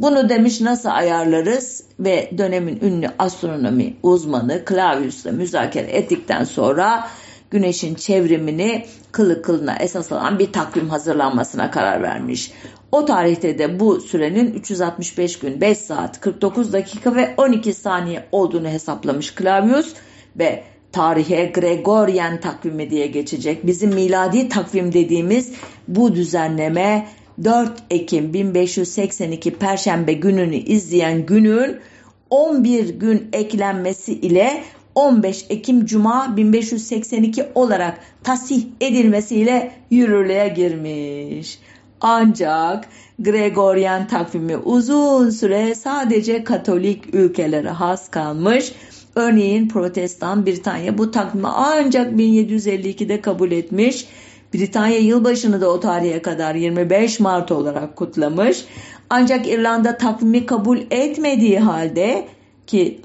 Bunu 0.00 0.28
demiş 0.28 0.60
nasıl 0.60 0.88
ayarlarız 0.88 1.84
ve 2.00 2.30
dönemin 2.38 2.78
ünlü 2.82 3.08
astronomi 3.18 3.96
uzmanı 4.02 4.62
Clavius'la 4.68 5.32
müzakere 5.32 5.90
ettikten 5.90 6.44
sonra 6.44 7.08
güneşin 7.50 7.94
çevrimini 7.94 8.86
kılı 9.12 9.42
kılına 9.42 9.76
esas 9.76 10.12
alan 10.12 10.38
bir 10.38 10.52
takvim 10.52 10.88
hazırlanmasına 10.88 11.70
karar 11.70 12.02
vermiş. 12.02 12.52
O 12.96 13.04
tarihte 13.04 13.58
de 13.58 13.80
bu 13.80 14.00
sürenin 14.00 14.54
365 14.54 15.38
gün 15.38 15.60
5 15.60 15.78
saat 15.78 16.20
49 16.20 16.72
dakika 16.72 17.14
ve 17.14 17.34
12 17.36 17.74
saniye 17.74 18.24
olduğunu 18.32 18.68
hesaplamış 18.68 19.34
Clavius 19.34 19.94
ve 20.38 20.62
tarihe 20.92 21.46
Gregorian 21.46 22.40
takvimi 22.40 22.90
diye 22.90 23.06
geçecek. 23.06 23.66
Bizim 23.66 23.90
miladi 23.90 24.48
takvim 24.48 24.92
dediğimiz 24.92 25.52
bu 25.88 26.14
düzenleme 26.14 27.06
4 27.44 27.72
Ekim 27.90 28.34
1582 28.34 29.50
Perşembe 29.50 30.12
gününü 30.12 30.56
izleyen 30.56 31.26
günün 31.26 31.76
11 32.30 32.88
gün 32.88 33.28
eklenmesi 33.32 34.12
ile 34.12 34.62
15 34.94 35.46
Ekim 35.48 35.86
Cuma 35.86 36.36
1582 36.36 37.44
olarak 37.54 37.98
tasih 38.24 38.64
edilmesiyle 38.80 39.72
yürürlüğe 39.90 40.48
girmiş. 40.48 41.58
Ancak 42.08 42.88
Gregorian 43.18 44.06
takvimi 44.06 44.56
uzun 44.56 45.30
süre 45.30 45.74
sadece 45.74 46.44
Katolik 46.44 47.14
ülkelere 47.14 47.70
has 47.70 48.10
kalmış. 48.10 48.72
Örneğin 49.14 49.68
Protestan 49.68 50.46
Britanya 50.46 50.98
bu 50.98 51.10
takvimi 51.10 51.46
ancak 51.46 52.12
1752'de 52.12 53.20
kabul 53.20 53.50
etmiş. 53.50 54.08
Britanya 54.54 54.98
yılbaşını 54.98 55.60
da 55.60 55.70
o 55.70 55.80
tarihe 55.80 56.22
kadar 56.22 56.54
25 56.54 57.20
Mart 57.20 57.52
olarak 57.52 57.96
kutlamış. 57.96 58.64
Ancak 59.10 59.48
İrlanda 59.48 59.96
takvimi 59.96 60.46
kabul 60.46 60.78
etmediği 60.90 61.58
halde 61.58 62.26
ki 62.66 63.00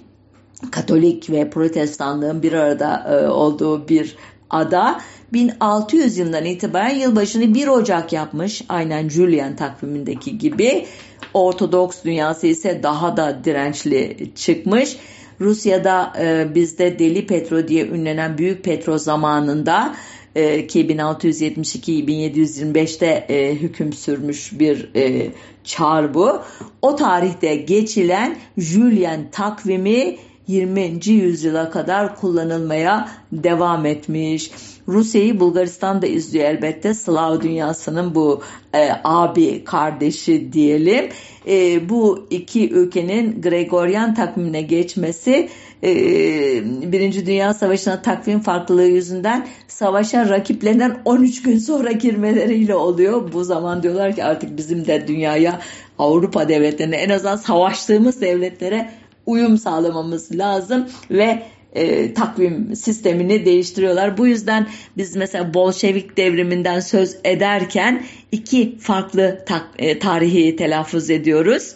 Katolik 0.72 1.30
ve 1.30 1.50
Protestanlığın 1.50 2.44
bir 2.44 2.54
arada 2.54 3.08
e, 3.10 3.28
olduğu 3.28 3.90
bir 3.90 4.16
ada 4.50 5.02
1600 5.34 6.18
yılından 6.18 6.46
itibaren 6.46 6.96
yılbaşını 6.96 7.54
1 7.54 7.68
Ocak 7.68 8.14
yapmış. 8.14 8.62
Aynen 8.70 9.10
Julian 9.10 9.56
takvimindeki 9.56 10.38
gibi. 10.38 10.86
Ortodoks 11.34 12.04
dünyası 12.04 12.48
ise 12.48 12.84
daha 12.84 13.18
da 13.18 13.44
dirençli 13.44 14.32
çıkmış. 14.36 14.98
Rusya'da 15.42 16.14
e, 16.20 16.56
bizde 16.56 17.00
Deli 17.00 17.28
Petro 17.28 17.68
diye 17.68 17.88
ünlenen 17.88 18.38
Büyük 18.38 18.64
Petro 18.64 18.98
zamanında 18.98 19.96
e, 20.36 20.68
ki 20.68 20.88
1672-1725'te 20.88 23.26
e, 23.30 23.56
hüküm 23.56 23.94
sürmüş 23.94 24.60
bir 24.60 24.90
e, 24.96 25.32
çar 25.64 26.14
bu. 26.14 26.42
O 26.82 26.96
tarihte 26.96 27.56
geçilen 27.56 28.38
Julian 28.58 29.32
takvimi 29.32 30.18
20. 30.48 31.00
yüzyıla 31.08 31.72
kadar 31.72 32.16
kullanılmaya 32.16 33.10
devam 33.32 33.86
etmiş. 33.86 34.52
Rusya'yı 34.92 35.40
Bulgaristan 35.40 36.02
da 36.02 36.08
izliyor 36.08 36.46
elbette. 36.46 36.94
Slav 36.94 37.42
dünyasının 37.42 38.16
bu 38.16 38.42
e, 38.76 38.90
abi 39.04 39.64
kardeşi 39.64 40.54
diyelim. 40.54 41.10
E, 41.48 41.90
bu 41.90 42.28
iki 42.30 42.70
ülkenin 42.70 43.42
Gregorian 43.42 44.16
takvimine 44.16 44.62
geçmesi 44.62 45.50
e, 45.84 45.92
Birinci 46.92 47.26
Dünya 47.26 47.54
Savaşı'na 47.54 48.02
takvim 48.02 48.40
farklılığı 48.40 48.88
yüzünden 48.88 49.48
savaşa 49.68 50.30
rakiplerinden 50.30 51.02
13 51.06 51.42
gün 51.42 51.58
sonra 51.58 51.92
girmeleriyle 51.92 52.76
oluyor. 52.76 53.34
Bu 53.34 53.44
zaman 53.44 53.84
diyorlar 53.84 54.16
ki 54.16 54.24
artık 54.24 54.58
bizim 54.58 54.88
de 54.88 55.08
dünyaya 55.08 55.62
Avrupa 56.00 56.50
devletlerine 56.50 56.96
en 56.96 57.10
azından 57.10 57.36
savaştığımız 57.36 58.22
devletlere 58.22 58.92
uyum 59.26 59.58
sağlamamız 59.58 60.38
lazım 60.38 60.90
ve 61.12 61.44
e, 61.76 62.14
takvim 62.14 62.76
sistemini 62.76 63.46
değiştiriyorlar. 63.46 64.18
Bu 64.18 64.28
yüzden 64.28 64.68
biz 64.98 65.16
mesela 65.16 65.54
Bolşevik 65.54 66.18
devriminden 66.18 66.80
söz 66.80 67.18
ederken 67.24 68.04
iki 68.32 68.78
farklı 68.78 69.44
tak, 69.48 69.68
e, 69.78 70.00
tarihi 70.00 70.56
telaffuz 70.56 71.10
ediyoruz. 71.10 71.76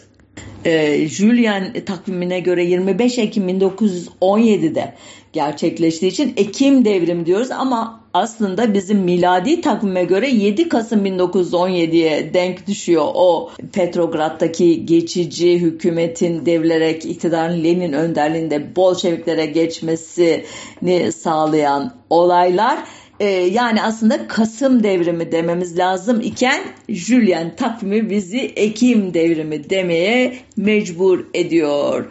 E, 0.64 1.06
Julian 1.08 1.72
takvimine 1.86 2.40
göre 2.40 2.64
25 2.64 3.18
Ekim 3.18 3.48
1917'de 3.48 4.94
gerçekleştiği 5.32 6.12
için 6.12 6.34
Ekim 6.36 6.84
devrim 6.84 7.26
diyoruz 7.26 7.50
ama 7.50 8.05
aslında 8.16 8.74
bizim 8.74 8.98
miladi 8.98 9.60
takvime 9.60 10.04
göre 10.04 10.30
7 10.30 10.68
Kasım 10.68 11.06
1917'ye 11.06 12.34
denk 12.34 12.66
düşüyor 12.66 13.06
o 13.14 13.50
Petrograd'daki 13.72 14.86
geçici 14.86 15.60
hükümetin 15.60 16.46
devrilerek 16.46 17.04
iktidarın 17.04 17.64
Lenin 17.64 17.92
önderliğinde 17.92 18.76
Bolşeviklere 18.76 19.46
geçmesini 19.46 21.12
sağlayan 21.12 21.94
olaylar 22.10 22.78
ee, 23.20 23.26
yani 23.30 23.82
aslında 23.82 24.28
Kasım 24.28 24.82
devrimi 24.82 25.32
dememiz 25.32 25.78
lazım 25.78 26.20
iken 26.20 26.60
Julian 26.88 27.56
takvimi 27.56 28.10
bizi 28.10 28.40
Ekim 28.40 29.14
devrimi 29.14 29.70
demeye 29.70 30.36
mecbur 30.56 31.24
ediyor. 31.34 32.04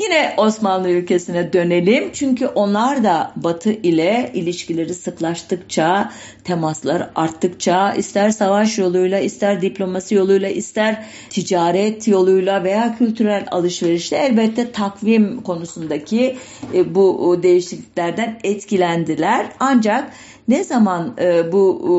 Yine 0.00 0.34
Osmanlı 0.36 0.90
ülkesine 0.90 1.52
dönelim. 1.52 2.12
Çünkü 2.12 2.46
onlar 2.46 3.04
da 3.04 3.32
Batı 3.36 3.72
ile 3.72 4.30
ilişkileri 4.34 4.94
sıklaştıkça, 4.94 6.12
temaslar 6.44 7.10
arttıkça, 7.14 7.94
ister 7.94 8.30
savaş 8.30 8.78
yoluyla, 8.78 9.18
ister 9.18 9.62
diplomasi 9.62 10.14
yoluyla, 10.14 10.48
ister 10.48 11.04
ticaret 11.30 12.08
yoluyla 12.08 12.64
veya 12.64 12.96
kültürel 12.98 13.46
alışverişle 13.50 14.16
elbette 14.16 14.72
takvim 14.72 15.42
konusundaki 15.42 16.36
e, 16.74 16.94
bu 16.94 17.38
değişikliklerden 17.42 18.38
etkilendiler. 18.44 19.46
Ancak 19.60 20.12
ne 20.50 20.64
zaman 20.64 21.14
e, 21.20 21.52
bu 21.52 21.80
e, 21.84 21.94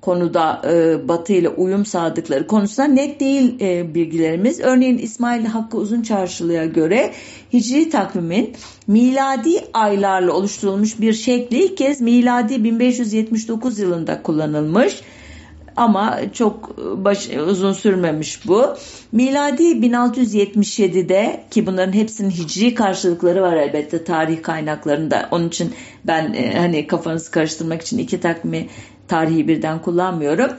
konuda 0.00 0.62
e, 0.70 1.08
Batı 1.08 1.32
ile 1.32 1.48
uyum 1.48 1.86
sağladıkları 1.86 2.46
konusunda 2.46 2.88
net 2.88 3.20
değil 3.20 3.60
e, 3.60 3.94
bilgilerimiz. 3.94 4.60
Örneğin 4.60 4.98
İsmail 4.98 5.44
Hakkı 5.44 5.76
Uzun 5.76 6.02
Çarşılı'ya 6.02 6.64
göre 6.64 7.12
Hicri 7.52 7.90
takvimin 7.90 8.52
miladi 8.86 9.64
aylarla 9.72 10.32
oluşturulmuş 10.32 11.00
bir 11.00 11.12
şekli 11.12 11.64
ilk 11.64 11.76
kez 11.76 12.00
miladi 12.00 12.64
1579 12.64 13.78
yılında 13.78 14.22
kullanılmış 14.22 15.02
ama 15.76 16.18
çok 16.32 16.78
baş, 16.78 17.28
uzun 17.28 17.72
sürmemiş 17.72 18.46
bu. 18.46 18.76
Miladi 19.12 19.62
1677'de 19.62 21.44
ki 21.50 21.66
bunların 21.66 21.92
hepsinin 21.92 22.30
hicri 22.30 22.74
karşılıkları 22.74 23.42
var 23.42 23.56
elbette 23.56 24.04
tarih 24.04 24.42
kaynaklarında. 24.42 25.28
Onun 25.30 25.48
için 25.48 25.74
ben 26.04 26.32
e, 26.32 26.58
hani 26.58 26.86
kafanızı 26.86 27.30
karıştırmak 27.30 27.82
için 27.82 27.98
iki 27.98 28.20
takvimi 28.20 28.68
tarihi 29.08 29.48
birden 29.48 29.82
kullanmıyorum. 29.82 30.50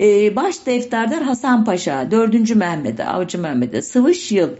E, 0.00 0.36
baş 0.36 0.66
defterdar 0.66 1.22
Hasan 1.22 1.64
Paşa, 1.64 2.10
4. 2.10 2.54
Mehmet'e, 2.54 3.04
Avcı 3.04 3.38
Mehmet'e 3.38 3.82
sıvış 3.82 4.32
yıl 4.32 4.50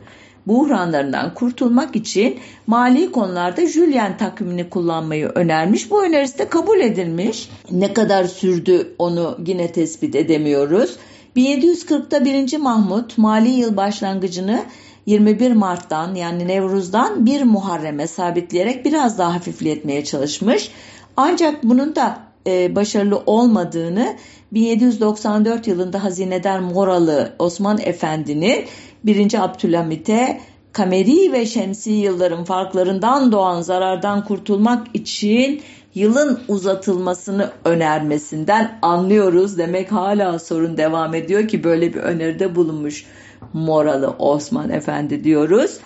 buhranlarından 0.47 1.35
kurtulmak 1.35 1.97
için 1.97 2.39
mali 2.67 3.13
konularda 3.13 3.67
Julian 3.67 4.17
takvimini 4.17 4.71
kullanmayı 4.71 5.27
önermiş. 5.27 5.91
Bu 5.91 6.05
önerisi 6.05 6.39
de 6.39 6.49
kabul 6.49 6.81
edilmiş. 6.81 7.51
Ne 7.71 7.93
kadar 7.93 8.25
sürdü 8.25 8.95
onu 8.99 9.39
yine 9.47 9.73
tespit 9.73 10.15
edemiyoruz. 10.15 10.97
1740'ta 11.37 12.25
1. 12.25 12.57
Mahmut 12.59 13.19
mali 13.19 13.49
yıl 13.49 13.77
başlangıcını 13.77 14.65
21 15.07 15.53
Mart'tan 15.53 16.15
yani 16.15 16.49
Nevruz'dan 16.49 17.27
1 17.27 17.43
Muharrem'e 17.43 18.07
sabitleyerek 18.07 18.85
biraz 18.85 19.19
daha 19.19 19.35
hafifletmeye 19.35 20.05
çalışmış. 20.05 20.71
Ancak 21.17 21.65
bunun 21.65 21.95
da 21.95 22.19
e, 22.47 22.77
başarılı 22.77 23.23
olmadığını 23.27 24.17
1794 24.53 25.67
yılında 25.67 26.05
hazinedar 26.05 26.59
Moralı 26.59 27.33
Osman 27.39 27.79
Efendi'nin 27.81 28.65
1. 29.05 29.45
Abdülhamit'e 29.45 30.41
kameri 30.73 31.33
ve 31.33 31.47
şemsi 31.47 31.91
yılların 31.91 32.45
farklarından 32.45 33.33
doğan 33.33 33.63
zarardan 33.63 34.25
kurtulmak 34.25 34.87
için 34.95 35.63
yılın 35.95 36.41
uzatılmasını 36.49 37.51
önermesinden 37.65 38.79
anlıyoruz. 38.83 39.59
Demek 39.59 39.93
hala 39.93 40.39
sorun 40.39 40.77
devam 40.77 41.15
ediyor 41.15 41.49
ki 41.49 41.65
böyle 41.65 41.95
bir 41.95 41.99
öneride 41.99 42.55
bulunmuş 42.55 43.05
Moralı 43.53 44.09
Osman 44.19 44.71
Efendi 44.71 45.25
diyoruz. 45.25 45.79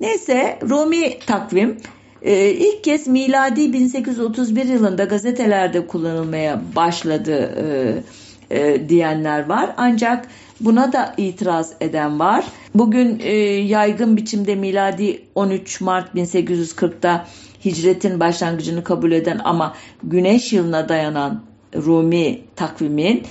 Neyse 0.00 0.58
Rumi 0.68 1.18
takvim 1.18 1.76
e, 2.22 2.50
ilk 2.50 2.84
kez 2.84 3.06
miladi 3.06 3.72
1831 3.72 4.64
yılında 4.64 5.04
gazetelerde 5.04 5.86
kullanılmaya 5.86 6.62
başladı 6.76 7.52
e, 7.56 8.58
e, 8.58 8.88
diyenler 8.88 9.48
var. 9.48 9.74
Ancak 9.76 10.28
buna 10.60 10.92
da 10.92 11.14
itiraz 11.16 11.72
eden 11.80 12.18
var. 12.18 12.44
Bugün 12.74 13.20
e, 13.22 13.32
yaygın 13.46 14.16
biçimde 14.16 14.54
miladi 14.54 15.22
13 15.34 15.80
Mart 15.80 16.14
1840'da 16.14 17.26
hicretin 17.64 18.20
başlangıcını 18.20 18.84
kabul 18.84 19.12
eden 19.12 19.40
ama 19.44 19.74
güneş 20.02 20.52
yılına 20.52 20.88
dayanan 20.88 21.42
Rumi 21.74 22.40
takvimin 22.56 23.22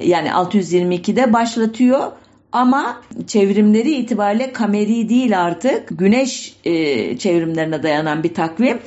yani 0.00 0.28
622'de 0.28 1.32
başlatıyor 1.32 2.12
ama 2.52 3.00
çevrimleri 3.26 3.94
itibariyle 3.94 4.52
kameri 4.52 5.08
değil 5.08 5.40
artık 5.40 5.98
güneş 5.98 6.56
e, 6.64 7.18
çevrimlerine 7.18 7.82
dayanan 7.82 8.22
bir 8.22 8.34
takvim. 8.34 8.78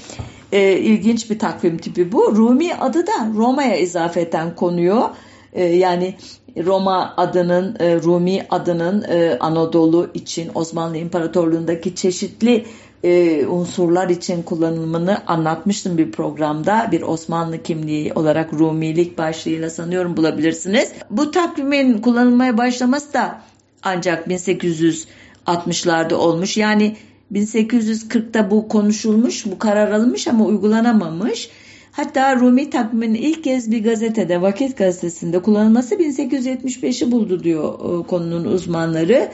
E, 0.51 0.77
ilginç 0.77 1.29
bir 1.29 1.39
takvim 1.39 1.77
tipi 1.77 2.11
bu. 2.11 2.35
Rumi 2.35 2.75
adı 2.75 3.07
da 3.07 3.11
Roma'ya 3.35 3.75
izafeten 3.75 4.55
konuyor. 4.55 5.09
E, 5.53 5.63
yani 5.63 6.15
Roma 6.57 7.13
adının, 7.17 7.75
e, 7.79 7.95
Rumi 7.95 8.45
adının 8.49 9.03
e, 9.03 9.37
Anadolu 9.39 10.09
için 10.13 10.51
Osmanlı 10.55 10.97
İmparatorluğundaki 10.97 11.95
çeşitli 11.95 12.65
e, 13.03 13.45
unsurlar 13.45 14.09
için 14.09 14.43
kullanılımını 14.43 15.17
anlatmıştım 15.27 15.97
bir 15.97 16.11
programda. 16.11 16.89
Bir 16.91 17.01
Osmanlı 17.01 17.63
kimliği 17.63 18.13
olarak 18.13 18.53
Rumilik 18.53 19.17
başlığıyla 19.17 19.69
sanıyorum 19.69 20.17
bulabilirsiniz. 20.17 20.91
Bu 21.09 21.31
takvimin 21.31 21.97
kullanılmaya 21.97 22.57
başlaması 22.57 23.13
da 23.13 23.41
ancak 23.83 24.27
1860'larda 24.27 26.13
olmuş. 26.13 26.57
Yani 26.57 26.95
1840'da 27.33 28.51
bu 28.51 28.67
konuşulmuş, 28.67 29.45
bu 29.45 29.59
karar 29.59 29.91
alınmış 29.91 30.27
ama 30.27 30.45
uygulanamamış. 30.45 31.49
Hatta 31.91 32.35
Rumi 32.35 32.69
takviminin 32.69 33.21
ilk 33.21 33.43
kez 33.43 33.71
bir 33.71 33.83
gazetede, 33.83 34.41
Vakit 34.41 34.77
Gazetesi'nde 34.77 35.41
kullanılması 35.41 35.95
1875'i 35.95 37.11
buldu 37.11 37.43
diyor 37.43 37.73
e, 37.73 38.07
konunun 38.07 38.45
uzmanları. 38.45 39.31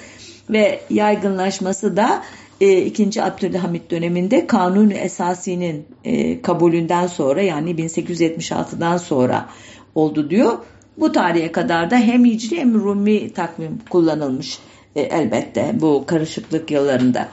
Ve 0.50 0.80
yaygınlaşması 0.90 1.98
da 1.98 2.24
e, 2.62 2.82
2. 2.82 3.24
Abdülhamit 3.24 3.92
döneminde 3.92 4.48
Kanun 4.48 4.90
Esasi'nin 4.90 5.86
e, 6.04 6.42
kabulünden 6.42 7.08
sonra 7.08 7.42
yani 7.42 7.72
1876'dan 7.72 8.98
sonra 8.98 9.50
oldu 9.96 10.30
diyor. 10.30 10.58
Bu 10.98 11.12
tarihe 11.12 11.52
kadar 11.52 11.92
da 11.92 11.98
hem 11.98 12.26
Hicri 12.26 12.58
hem 12.58 12.74
Rumi 12.74 13.34
takvim 13.34 13.80
kullanılmış 13.90 14.60
e, 14.96 15.02
elbette 15.02 15.72
bu 15.82 16.04
karışıklık 16.08 16.72
yıllarında. 16.72 17.30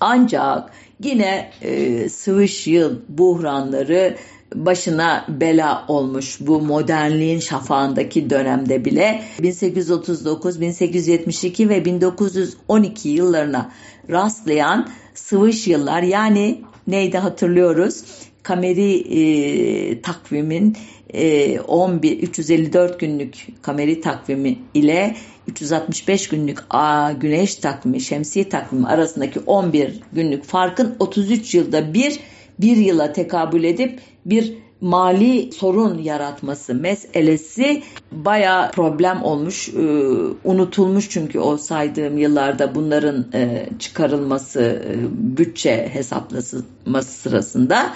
Ancak 0.00 0.70
yine 1.02 1.50
e, 1.62 2.08
sıvış 2.08 2.66
yıl 2.66 2.96
buhranları 3.08 4.16
başına 4.54 5.24
bela 5.28 5.84
olmuş 5.88 6.38
bu 6.40 6.60
modernliğin 6.60 7.40
şafağındaki 7.40 8.30
dönemde 8.30 8.84
bile 8.84 9.22
1839, 9.42 10.60
1872 10.60 11.68
ve 11.68 11.84
1912 11.84 13.08
yıllarına 13.08 13.70
rastlayan 14.10 14.88
sıvış 15.14 15.66
yıllar 15.66 16.02
yani 16.02 16.60
neydi 16.86 17.18
hatırlıyoruz? 17.18 18.04
Kameri 18.42 18.94
e, 18.94 20.02
takvimin 20.02 20.76
11 21.68 22.22
354 22.22 23.00
günlük 23.00 23.46
kameri 23.62 24.00
takvimi 24.00 24.58
ile 24.74 25.16
365 25.46 26.28
günlük 26.28 26.58
a, 26.70 27.12
güneş 27.12 27.54
takvimi, 27.54 28.00
şemsiye 28.00 28.48
takvimi 28.48 28.86
arasındaki 28.86 29.40
11 29.40 30.00
günlük 30.12 30.44
farkın 30.44 30.96
33 30.98 31.54
yılda 31.54 31.94
bir 31.94 32.20
bir 32.60 32.76
yıla 32.76 33.12
tekabül 33.12 33.64
edip 33.64 34.00
bir 34.26 34.54
mali 34.80 35.52
sorun 35.52 35.98
yaratması 35.98 36.74
meselesi 36.74 37.82
baya 38.12 38.70
problem 38.74 39.22
olmuş, 39.22 39.68
e, 39.68 39.80
unutulmuş 40.44 41.10
çünkü 41.10 41.38
o 41.38 41.56
saydığım 41.56 42.18
yıllarda 42.18 42.74
bunların 42.74 43.26
e, 43.34 43.68
çıkarılması, 43.78 44.60
e, 44.60 44.94
bütçe 45.36 45.88
hesaplaması 45.92 46.64
sırasında. 47.04 47.92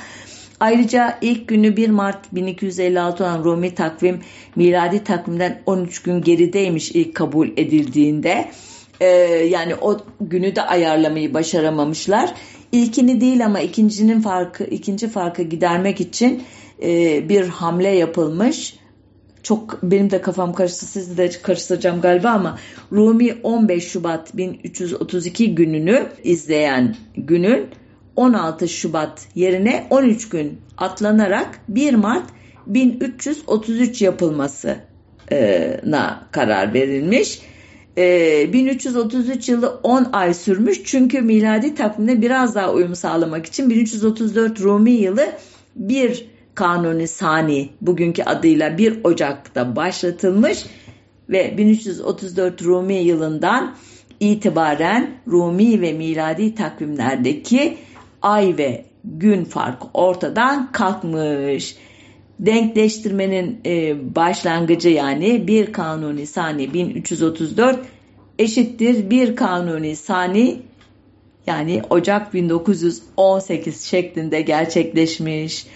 Ayrıca 0.62 1.18
ilk 1.20 1.48
günü 1.48 1.76
1 1.76 1.90
Mart 1.90 2.34
1256 2.34 3.24
olan 3.24 3.44
Rumi 3.44 3.74
takvim 3.74 4.20
miladi 4.56 5.04
takvimden 5.04 5.62
13 5.66 6.02
gün 6.02 6.22
gerideymiş 6.22 6.90
ilk 6.90 7.14
kabul 7.14 7.48
edildiğinde. 7.48 8.50
Ee, 9.00 9.06
yani 9.50 9.74
o 9.74 9.98
günü 10.20 10.56
de 10.56 10.62
ayarlamayı 10.62 11.34
başaramamışlar. 11.34 12.34
İlkini 12.72 13.20
değil 13.20 13.46
ama 13.46 13.60
ikincinin 13.60 14.20
farkı, 14.20 14.64
ikinci 14.64 15.08
farkı 15.08 15.42
gidermek 15.42 16.00
için 16.00 16.42
e, 16.82 17.28
bir 17.28 17.48
hamle 17.48 17.88
yapılmış. 17.88 18.76
Çok 19.42 19.82
benim 19.82 20.10
de 20.10 20.20
kafam 20.20 20.52
karıştı 20.52 20.86
sizi 20.86 21.16
de 21.16 21.30
karıştıracağım 21.42 22.00
galiba 22.00 22.30
ama 22.30 22.58
Rumi 22.92 23.34
15 23.42 23.88
Şubat 23.88 24.36
1332 24.36 25.54
gününü 25.54 26.06
izleyen 26.24 26.96
günün 27.16 27.66
16 28.16 28.68
Şubat 28.68 29.26
yerine 29.34 29.86
13 29.90 30.28
gün 30.28 30.60
atlanarak 30.78 31.60
1 31.68 31.94
Mart 31.94 32.24
1333 32.66 34.02
yapılmasına 34.02 34.78
karar 36.30 36.74
verilmiş. 36.74 37.42
1333 37.96 39.48
yılı 39.48 39.80
10 39.82 40.08
ay 40.12 40.34
sürmüş 40.34 40.84
çünkü 40.84 41.20
miladi 41.20 41.74
takvimde 41.74 42.22
biraz 42.22 42.54
daha 42.54 42.72
uyum 42.72 42.94
sağlamak 42.94 43.46
için 43.46 43.70
1334 43.70 44.60
Rumi 44.60 44.90
yılı 44.90 45.26
1 45.76 46.26
Kanuni 46.54 47.08
Sani 47.08 47.68
bugünkü 47.80 48.22
adıyla 48.22 48.78
1 48.78 49.04
Ocak'ta 49.04 49.76
başlatılmış 49.76 50.66
ve 51.28 51.58
1334 51.58 52.62
Rumi 52.62 52.94
yılından 52.94 53.74
itibaren 54.20 55.10
Rumi 55.28 55.80
ve 55.80 55.92
miladi 55.92 56.54
takvimlerdeki 56.54 57.76
ay 58.22 58.54
ve 58.58 58.84
gün 59.04 59.44
farkı 59.44 59.86
ortadan 59.94 60.72
kalkmış. 60.72 61.76
Denkleştirmenin 62.38 63.60
e, 63.66 63.94
başlangıcı 64.14 64.88
yani 64.88 65.46
bir 65.46 65.72
kanuni 65.72 66.26
sani 66.26 66.74
1334 66.74 67.80
eşittir 68.38 69.10
bir 69.10 69.36
kanuni 69.36 69.96
sani 69.96 70.62
yani 71.46 71.82
Ocak 71.90 72.34
1918 72.34 73.84
şeklinde 73.84 74.40
gerçekleşmiş. 74.40 75.66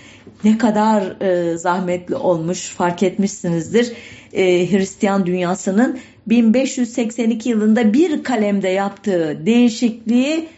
Ne 0.45 0.59
kadar 0.59 1.21
e, 1.21 1.59
zahmetli 1.59 2.15
olmuş 2.15 2.69
fark 2.69 3.03
etmişsinizdir. 3.03 3.93
E, 4.33 4.71
Hristiyan 4.71 5.27
dünyasının 5.27 5.99
1582 6.27 7.49
yılında 7.49 7.93
bir 7.93 8.23
kalemde 8.23 8.69
yaptığı 8.69 9.47
değişikliği 9.47 10.49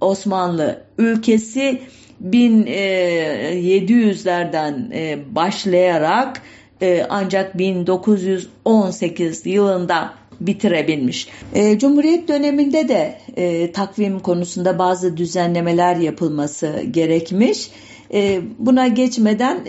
Osmanlı 0.00 0.82
ülkesi 0.98 1.80
1700'lerden 2.24 4.90
e, 4.94 5.18
başlayarak 5.34 6.42
e, 6.82 7.06
ancak 7.08 7.58
1918 7.58 9.46
yılında 9.46 10.12
bitirebilmiş. 10.40 11.28
E, 11.54 11.78
Cumhuriyet 11.78 12.28
döneminde 12.28 12.88
de 12.88 13.20
takvim 13.72 14.20
konusunda 14.20 14.78
bazı 14.78 15.16
düzenlemeler 15.16 15.96
yapılması 15.96 16.82
gerekmiş. 16.90 17.70
buna 18.58 18.88
geçmeden 18.88 19.64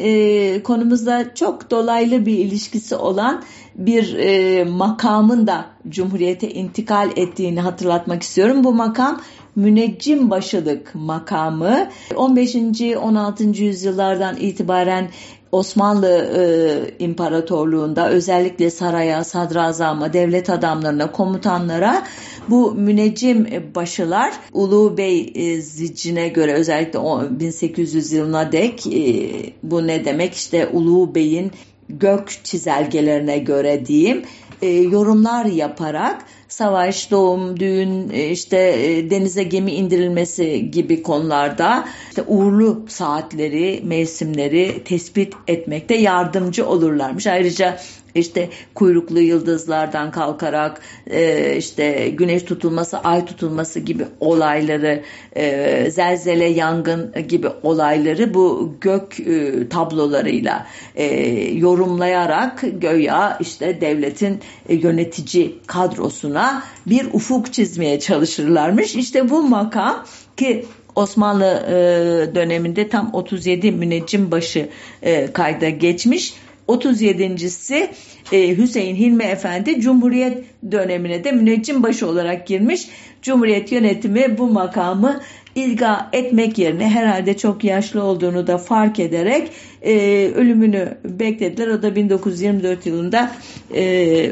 konumuzda 0.64 1.36
çok 1.36 1.72
dolaylı 1.72 2.26
bir 2.26 2.38
ilişkisi 2.38 2.96
olan 2.96 3.44
bir 3.76 4.16
makamın 4.64 5.48
da 5.48 5.66
Cumhuriyete 5.90 6.50
intikal 6.50 7.10
ettiğini 7.16 7.62
hatırlatmak 7.62 8.24
istiyorum. 8.24 8.64
Bu 8.64 8.74
makam 8.74 9.22
müneccim 9.56 10.30
başılık 10.30 10.96
makamı 10.96 11.90
15. 12.16 12.56
16. 13.02 13.44
yüzyıllardan 13.44 14.38
itibaren 14.40 15.10
Osmanlı 15.52 16.32
e, 16.38 17.04
İmparatorluğunda 17.04 18.10
özellikle 18.10 18.70
saraya, 18.70 19.24
sadrazama, 19.24 20.14
devlet 20.14 20.50
adamlarına, 20.50 21.12
komutanlara 21.12 22.04
bu 22.50 22.72
müneccim 22.72 23.48
başılar 23.76 24.34
Ulu 24.54 24.98
Bey 24.98 25.32
e, 25.36 25.62
zicine 25.62 26.28
göre 26.28 26.54
özellikle 26.54 27.00
1800 27.40 28.12
yılına 28.12 28.52
dek 28.52 28.88
e, 28.88 29.32
bu 29.64 29.88
ne 29.88 30.06
demek 30.06 30.34
işte 30.34 30.68
Ulu 30.68 31.16
Bey'in 31.16 31.52
gök 31.90 32.40
çizelgelerine 32.44 33.40
göre 33.40 33.86
diyeyim 33.86 34.24
e, 34.62 34.68
yorumlar 34.68 35.46
yaparak 35.46 36.26
savaş, 36.52 37.12
doğum, 37.12 37.60
düğün, 37.60 38.10
e, 38.10 38.30
işte 38.30 38.58
e, 38.58 39.10
denize 39.10 39.44
gemi 39.44 39.72
indirilmesi 39.72 40.72
gibi 40.72 41.04
konularda 41.04 41.88
işte 42.10 42.22
uğurlu 42.28 42.86
saatleri, 42.88 43.82
mevsimleri 43.84 44.84
tespit 44.86 45.34
etmekte 45.48 45.96
yardımcı 45.96 46.68
olurlarmış. 46.68 47.28
Ayrıca 47.28 47.80
işte 48.16 48.50
kuyruklu 48.76 49.20
yıldızlardan 49.20 50.12
kalkarak 50.12 50.82
e, 51.08 51.56
işte 51.58 52.10
güneş 52.10 52.44
tutulması, 52.44 52.98
ay 52.98 53.26
tutulması 53.26 53.80
gibi 53.80 54.06
olayları, 54.20 55.02
e, 55.36 55.92
zelzele, 55.92 56.46
yangın 56.46 57.14
gibi 57.28 57.48
olayları 57.64 58.34
bu 58.34 58.76
gök 58.82 59.20
e, 59.20 59.70
tablolarıyla 59.70 60.68
e, 60.96 61.06
yorumlayarak 61.54 62.64
göya 62.82 63.38
işte 63.40 63.82
devletin 63.82 64.40
e, 64.70 64.76
yönetici 64.76 65.56
kadrosuna 65.68 66.64
bir 66.88 67.06
ufuk 67.14 67.54
çizmeye 67.54 68.00
çalışırlarmış. 68.00 68.96
İşte 68.96 69.30
bu 69.30 69.44
makam 69.44 70.06
ki 70.38 70.66
Osmanlı 70.96 71.64
e, 71.68 72.36
döneminde 72.36 72.90
tam 72.90 73.10
37 73.14 73.72
müneccim 73.72 74.32
başı 74.32 74.70
e, 75.02 75.32
kayda 75.34 75.70
geçmiş 75.70 76.34
37.si 76.74 77.90
e, 78.32 78.58
Hüseyin 78.58 78.96
Hilmi 78.96 79.24
Efendi 79.24 79.82
Cumhuriyet 79.82 80.44
dönemine 80.72 81.24
de 81.24 81.32
müneccim 81.32 81.84
başı 81.84 82.08
olarak 82.08 82.48
girmiş. 82.48 82.88
Cumhuriyet 83.22 83.72
yönetimi 83.72 84.38
bu 84.38 84.48
makamı 84.48 85.22
ilga 85.56 86.10
etmek 86.14 86.58
yerine 86.58 86.90
herhalde 86.90 87.38
çok 87.38 87.64
yaşlı 87.64 88.04
olduğunu 88.04 88.48
da 88.48 88.58
fark 88.58 89.00
ederek 89.00 89.52
e, 89.82 89.94
ölümünü 90.36 90.98
beklediler. 91.04 91.68
O 91.68 91.82
da 91.82 91.96
1924 91.96 92.86
yılında 92.86 93.32
e, 93.74 93.84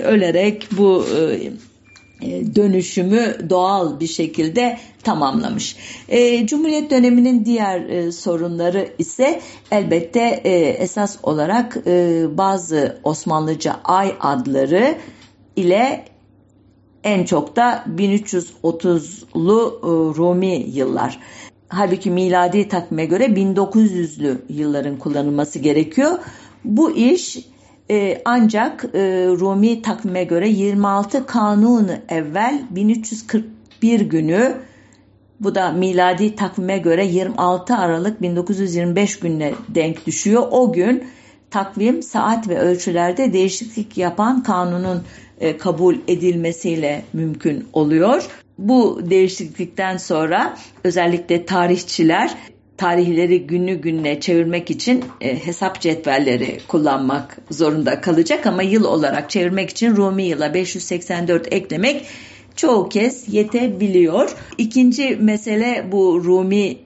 ölerek 0.03 0.67
bu 0.77 1.05
e, 1.05 1.51
dönüşümü 2.55 3.49
doğal 3.49 3.99
bir 3.99 4.07
şekilde 4.07 4.77
tamamlamış. 5.03 5.75
E, 6.07 6.47
Cumhuriyet 6.47 6.91
döneminin 6.91 7.45
diğer 7.45 7.81
e, 7.81 8.11
sorunları 8.11 8.89
ise 8.97 9.41
elbette 9.71 10.41
e, 10.43 10.51
esas 10.59 11.17
olarak 11.23 11.77
e, 11.87 12.25
bazı 12.37 12.99
Osmanlıca 13.03 13.79
ay 13.83 14.15
adları 14.19 14.97
ile 15.55 16.05
en 17.03 17.23
çok 17.23 17.55
da 17.55 17.83
1330'lu 17.97 19.79
e, 19.83 19.87
Rumi 20.17 20.65
yıllar. 20.69 21.19
Halbuki 21.67 22.11
miladi 22.11 22.67
takvime 22.67 23.05
göre 23.05 23.25
1900'lü 23.25 24.37
yılların 24.49 24.97
kullanılması 24.97 25.59
gerekiyor. 25.59 26.19
Bu 26.63 26.91
iş 26.91 27.37
e, 27.91 28.21
ancak 28.25 28.85
e, 28.93 28.99
Rumi 29.27 29.81
takvime 29.81 30.23
göre 30.23 30.49
26 30.49 31.25
kanunu 31.25 31.91
evvel 32.09 32.61
1341 32.69 33.99
günü 33.99 34.55
bu 35.39 35.55
da 35.55 35.71
miladi 35.71 36.35
takvime 36.35 36.77
göre 36.77 37.05
26 37.05 37.75
Aralık 37.75 38.21
1925 38.21 39.19
gününe 39.19 39.53
denk 39.69 40.05
düşüyor. 40.07 40.43
O 40.51 40.73
gün 40.73 41.03
takvim, 41.51 42.03
saat 42.03 42.49
ve 42.49 42.59
ölçülerde 42.59 43.33
değişiklik 43.33 43.97
yapan 43.97 44.43
kanunun 44.43 45.03
e, 45.39 45.57
kabul 45.57 45.95
edilmesiyle 46.07 47.03
mümkün 47.13 47.67
oluyor. 47.73 48.27
Bu 48.57 48.99
değişiklikten 49.09 49.97
sonra 49.97 50.57
özellikle 50.83 51.45
tarihçiler 51.45 52.35
tarihleri 52.79 53.47
günü 53.47 53.73
gününe 53.73 54.19
çevirmek 54.19 54.71
için 54.71 55.05
e, 55.21 55.45
hesap 55.45 55.81
cetvelleri 55.81 56.57
kullanmak 56.67 57.37
zorunda 57.51 58.01
kalacak 58.01 58.45
ama 58.45 58.63
yıl 58.63 58.83
olarak 58.83 59.29
çevirmek 59.29 59.69
için 59.69 59.95
Rumi 59.95 60.23
yıla 60.23 60.53
584 60.53 61.53
eklemek 61.53 62.05
çoğu 62.55 62.89
kez 62.89 63.33
yetebiliyor. 63.33 64.35
İkinci 64.57 65.15
mesele 65.15 65.85
bu 65.91 66.21
Rumi 66.23 66.77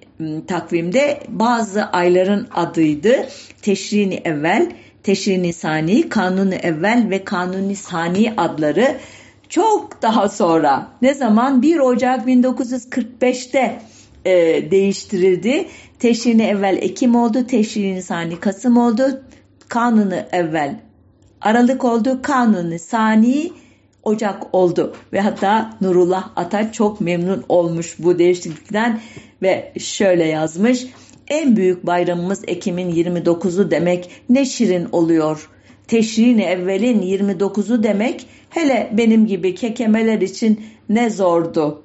takvimde 0.47 1.19
bazı 1.27 1.85
ayların 1.85 2.47
adıydı. 2.53 3.27
Teşrini 3.61 4.21
evvel, 4.25 4.71
teşrini 5.03 5.53
sani, 5.53 6.09
kanuni 6.09 6.55
evvel 6.55 7.07
ve 7.09 7.23
kanuni 7.23 7.75
sani 7.75 8.33
adları 8.37 8.97
çok 9.49 10.01
daha 10.01 10.29
sonra 10.29 10.87
ne 11.01 11.13
zaman 11.13 11.61
1 11.61 11.79
Ocak 11.79 12.27
1945'te 12.27 13.79
e, 14.25 14.31
değiştirildi. 14.71 15.67
Teşrini 15.99 16.43
evvel 16.43 16.77
Ekim 16.81 17.15
oldu, 17.15 17.47
teşrini 17.47 18.03
sani 18.03 18.39
Kasım 18.39 18.77
oldu, 18.77 19.21
kanunu 19.67 20.15
evvel 20.31 20.79
Aralık 21.41 21.83
oldu, 21.85 22.19
kanunu 22.21 22.79
sani 22.79 23.51
Ocak 24.03 24.55
oldu 24.55 24.95
ve 25.13 25.21
hatta 25.21 25.77
Nurullah 25.81 26.29
Ataç 26.35 26.73
çok 26.73 27.01
memnun 27.01 27.43
olmuş 27.49 27.95
bu 27.99 28.19
değişiklikten 28.19 28.99
ve 29.41 29.73
şöyle 29.79 30.25
yazmış. 30.25 30.87
En 31.27 31.55
büyük 31.55 31.85
bayramımız 31.85 32.43
Ekim'in 32.47 32.91
29'u 32.91 33.71
demek 33.71 34.09
ne 34.29 34.45
şirin 34.45 34.87
oluyor. 34.91 35.49
Teşrin 35.87 36.39
evvelin 36.39 37.01
29'u 37.01 37.83
demek 37.83 38.25
hele 38.49 38.89
benim 38.93 39.27
gibi 39.27 39.55
kekemeler 39.55 40.21
için 40.21 40.65
ne 40.89 41.09
zordu. 41.09 41.83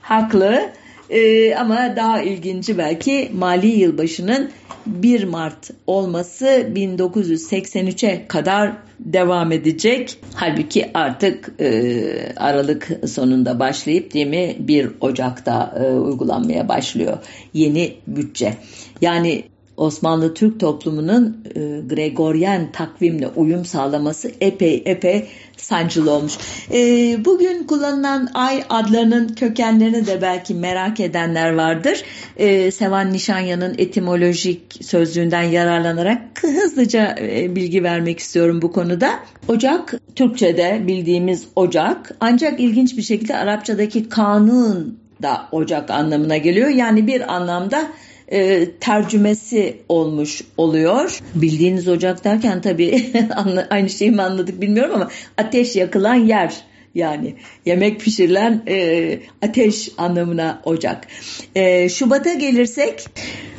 Haklı 0.00 0.72
ee, 1.10 1.54
ama 1.54 1.96
daha 1.96 2.22
ilginci 2.22 2.78
belki 2.78 3.30
mali 3.34 3.66
yılbaşının 3.66 4.50
1 4.86 5.24
Mart 5.24 5.70
olması 5.86 6.46
1983'e 6.74 8.28
kadar 8.28 8.72
devam 9.00 9.52
edecek. 9.52 10.16
Halbuki 10.34 10.90
artık 10.94 11.52
e, 11.60 12.32
Aralık 12.36 12.88
sonunda 13.06 13.58
başlayıp 13.60 14.14
değil 14.14 14.26
mi 14.26 14.56
1 14.58 14.90
Ocak'ta 15.00 15.74
e, 15.84 15.92
uygulanmaya 15.92 16.68
başlıyor 16.68 17.18
yeni 17.54 17.94
bütçe. 18.06 18.54
Yani 19.00 19.44
Osmanlı 19.80 20.34
Türk 20.34 20.60
toplumunun 20.60 21.44
e, 21.54 21.60
Gregoryen 21.94 22.72
takvimle 22.72 23.28
uyum 23.28 23.64
sağlaması 23.64 24.32
epey 24.40 24.82
epey 24.86 25.26
sancılı 25.56 26.10
olmuş. 26.10 26.32
E, 26.72 26.78
bugün 27.24 27.64
kullanılan 27.64 28.28
ay 28.34 28.64
adlarının 28.68 29.28
kökenlerini 29.28 30.06
de 30.06 30.22
belki 30.22 30.54
merak 30.54 31.00
edenler 31.00 31.52
vardır. 31.54 32.02
E, 32.36 32.70
Sevan 32.70 33.12
Nişanya'nın 33.12 33.74
etimolojik 33.78 34.84
sözlüğünden 34.84 35.42
yararlanarak 35.42 36.42
hızlıca 36.42 37.16
e, 37.20 37.56
bilgi 37.56 37.82
vermek 37.82 38.18
istiyorum 38.18 38.62
bu 38.62 38.72
konuda. 38.72 39.10
Ocak 39.48 39.94
Türkçe'de 40.14 40.82
bildiğimiz 40.86 41.46
ocak 41.56 42.16
ancak 42.20 42.60
ilginç 42.60 42.96
bir 42.96 43.02
şekilde 43.02 43.36
Arapçadaki 43.36 44.08
kanun 44.08 44.98
da 45.22 45.48
ocak 45.52 45.90
anlamına 45.90 46.36
geliyor. 46.36 46.68
Yani 46.68 47.06
bir 47.06 47.34
anlamda 47.34 47.86
e, 48.30 48.70
tercümesi 48.70 49.76
olmuş 49.88 50.42
oluyor. 50.56 51.18
Bildiğiniz 51.34 51.88
ocak 51.88 52.24
derken 52.24 52.60
tabii 52.60 53.12
aynı 53.70 53.90
şeyi 53.90 54.10
mi 54.10 54.22
anladık 54.22 54.60
bilmiyorum 54.60 54.94
ama 54.94 55.08
ateş 55.36 55.76
yakılan 55.76 56.14
yer 56.14 56.54
yani 56.94 57.34
yemek 57.66 58.00
pişirilen 58.00 58.62
e, 58.68 59.18
ateş 59.42 59.90
anlamına 59.98 60.60
ocak. 60.64 61.06
E, 61.54 61.88
Şubat'a 61.88 62.32
gelirsek 62.32 63.06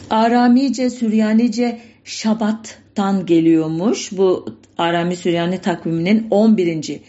Aramice, 0.09 0.89
Süryanice 0.89 1.79
Şabat'tan 2.03 3.25
geliyormuş. 3.25 4.11
Bu 4.11 4.45
Arami 4.77 5.15
Süryani 5.15 5.61
takviminin 5.61 6.27
11. 6.29 6.99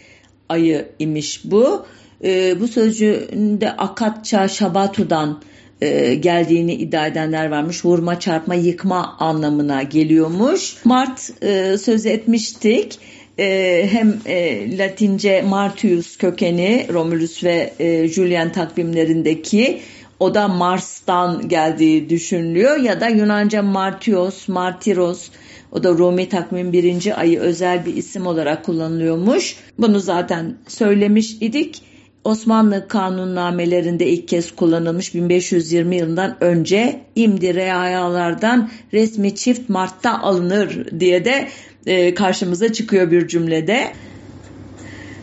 ayı 0.49 0.89
imiş 0.99 1.41
bu. 1.43 1.85
E, 2.23 2.59
bu 2.59 2.67
sözcüğünde 2.67 3.71
Akatça 3.71 4.47
Şabatu'dan 4.47 5.41
e, 5.83 6.15
geldiğini 6.15 6.73
iddia 6.73 7.07
edenler 7.07 7.49
varmış. 7.49 7.85
Vurma, 7.85 8.19
çarpma, 8.19 8.55
yıkma 8.55 9.15
anlamına 9.19 9.83
geliyormuş. 9.83 10.75
Mart 10.85 11.43
e, 11.43 11.77
söz 11.77 12.05
etmiştik. 12.05 12.99
E, 13.39 13.87
hem 13.91 14.19
e, 14.25 14.77
Latince 14.77 15.41
Martius 15.41 16.17
kökeni 16.17 16.87
Romulus 16.93 17.43
ve 17.43 17.73
e, 17.79 18.07
Julian 18.07 18.51
takvimlerindeki 18.51 19.81
o 20.19 20.33
da 20.33 20.47
Mars'tan 20.47 21.49
geldiği 21.49 22.09
düşünülüyor 22.09 22.77
ya 22.77 23.01
da 23.01 23.07
Yunanca 23.07 23.61
Martios, 23.61 24.47
Martiros 24.47 25.29
o 25.71 25.83
da 25.83 25.89
Rumi 25.89 26.29
takvim 26.29 26.73
birinci 26.73 27.15
ayı 27.15 27.39
özel 27.39 27.85
bir 27.85 27.95
isim 27.95 28.27
olarak 28.27 28.65
kullanılıyormuş. 28.65 29.55
Bunu 29.79 29.99
zaten 29.99 30.57
söylemiş 30.67 31.37
idik. 31.41 31.81
Osmanlı 32.23 32.87
kanunnamelerinde 32.87 34.07
ilk 34.07 34.27
kez 34.27 34.55
kullanılmış 34.55 35.15
1520 35.15 35.95
yılından 35.95 36.37
önce 36.41 37.01
imdi 37.15 37.55
reayalardan 37.55 38.69
resmi 38.93 39.35
çift 39.35 39.69
Mart'ta 39.69 40.19
alınır 40.21 40.99
diye 40.99 41.25
de 41.25 41.47
e, 41.85 42.13
karşımıza 42.13 42.73
çıkıyor 42.73 43.11
bir 43.11 43.27
cümlede. 43.27 43.93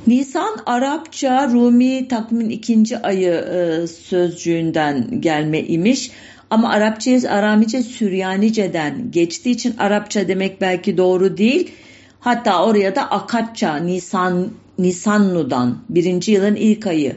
Nisan 0.06 0.56
Arapça 0.66 1.48
Rumi 1.48 2.08
takvimin 2.08 2.50
ikinci 2.50 2.98
ayı 2.98 3.32
e, 3.32 3.86
sözcüğünden 3.86 5.20
gelme 5.20 5.60
imiş. 5.60 6.10
Ama 6.50 6.70
Arapça, 6.70 7.30
Aramice, 7.30 7.82
Süryanice'den 7.82 9.10
geçtiği 9.10 9.50
için 9.50 9.74
Arapça 9.78 10.28
demek 10.28 10.60
belki 10.60 10.96
doğru 10.96 11.36
değil. 11.36 11.72
Hatta 12.20 12.64
oraya 12.64 12.96
da 12.96 13.10
Akatça, 13.10 13.76
Nisan 13.76 14.50
Nisannu'dan 14.78 15.78
birinci 15.88 16.32
yılın 16.32 16.54
ilk 16.54 16.86
ayı 16.86 17.16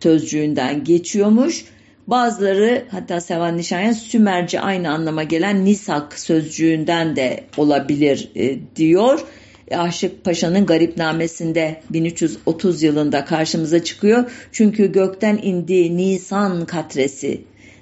sözcüğünden 0.00 0.84
geçiyormuş. 0.84 1.64
Bazıları 2.06 2.84
hatta 2.90 3.20
Sevan 3.20 3.56
Nişanyan 3.56 3.92
Sümerce 3.92 4.60
aynı 4.60 4.90
anlama 4.90 5.22
gelen 5.22 5.64
Nisak 5.64 6.18
sözcüğünden 6.18 7.16
de 7.16 7.44
olabilir 7.56 8.30
e, 8.34 8.58
diyor. 8.76 9.20
E, 9.68 9.76
Aşık 9.76 10.24
Paşa'nın 10.24 10.66
Garipnamesinde 10.66 11.82
1330 11.90 12.82
yılında 12.82 13.24
karşımıza 13.24 13.84
çıkıyor. 13.84 14.30
Çünkü 14.52 14.92
gökten 14.92 15.38
indi 15.42 15.96
Nisan 15.96 16.66
katresi. 16.66 17.40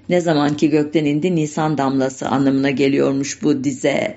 Ne 0.08 0.20
zaman 0.20 0.56
ki 0.56 0.70
gökten 0.70 1.04
indi 1.04 1.36
Nisan 1.36 1.78
damlası 1.78 2.28
anlamına 2.28 2.70
geliyormuş 2.70 3.42
bu 3.42 3.64
dize. 3.64 4.16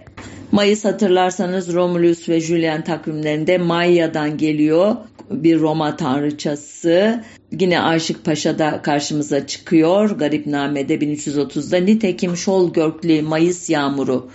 Mayıs 0.53 0.85
hatırlarsanız 0.85 1.73
Romulus 1.73 2.29
ve 2.29 2.39
Julian 2.39 2.83
takvimlerinde 2.83 3.57
Maya'dan 3.57 4.37
geliyor 4.37 4.95
bir 5.29 5.59
Roma 5.59 5.95
tanrıçası. 5.95 7.23
Yine 7.59 7.81
Aşık 7.81 8.25
Paşa'da 8.25 8.81
karşımıza 8.81 9.47
çıkıyor. 9.47 10.09
Garipname'de 10.09 10.95
1330'da 10.95 11.77
nitekim 11.77 12.37
şol 12.37 12.73
görkli 12.73 13.21
Mayıs 13.21 13.69
yağmuru 13.69 14.29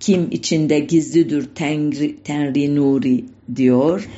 kim 0.00 0.28
içinde 0.30 0.78
gizlidir 0.78 1.48
Tengri, 1.54 2.16
Tenri 2.22 2.76
Nuri 2.76 3.24
diyor. 3.56 4.08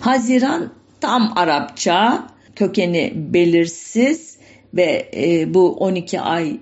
Haziran 0.00 0.72
tam 1.00 1.32
Arapça 1.36 2.26
kökeni 2.56 3.12
belirsiz 3.16 4.36
ve 4.74 5.10
e, 5.16 5.54
bu 5.54 5.72
12 5.72 6.20
ay 6.20 6.56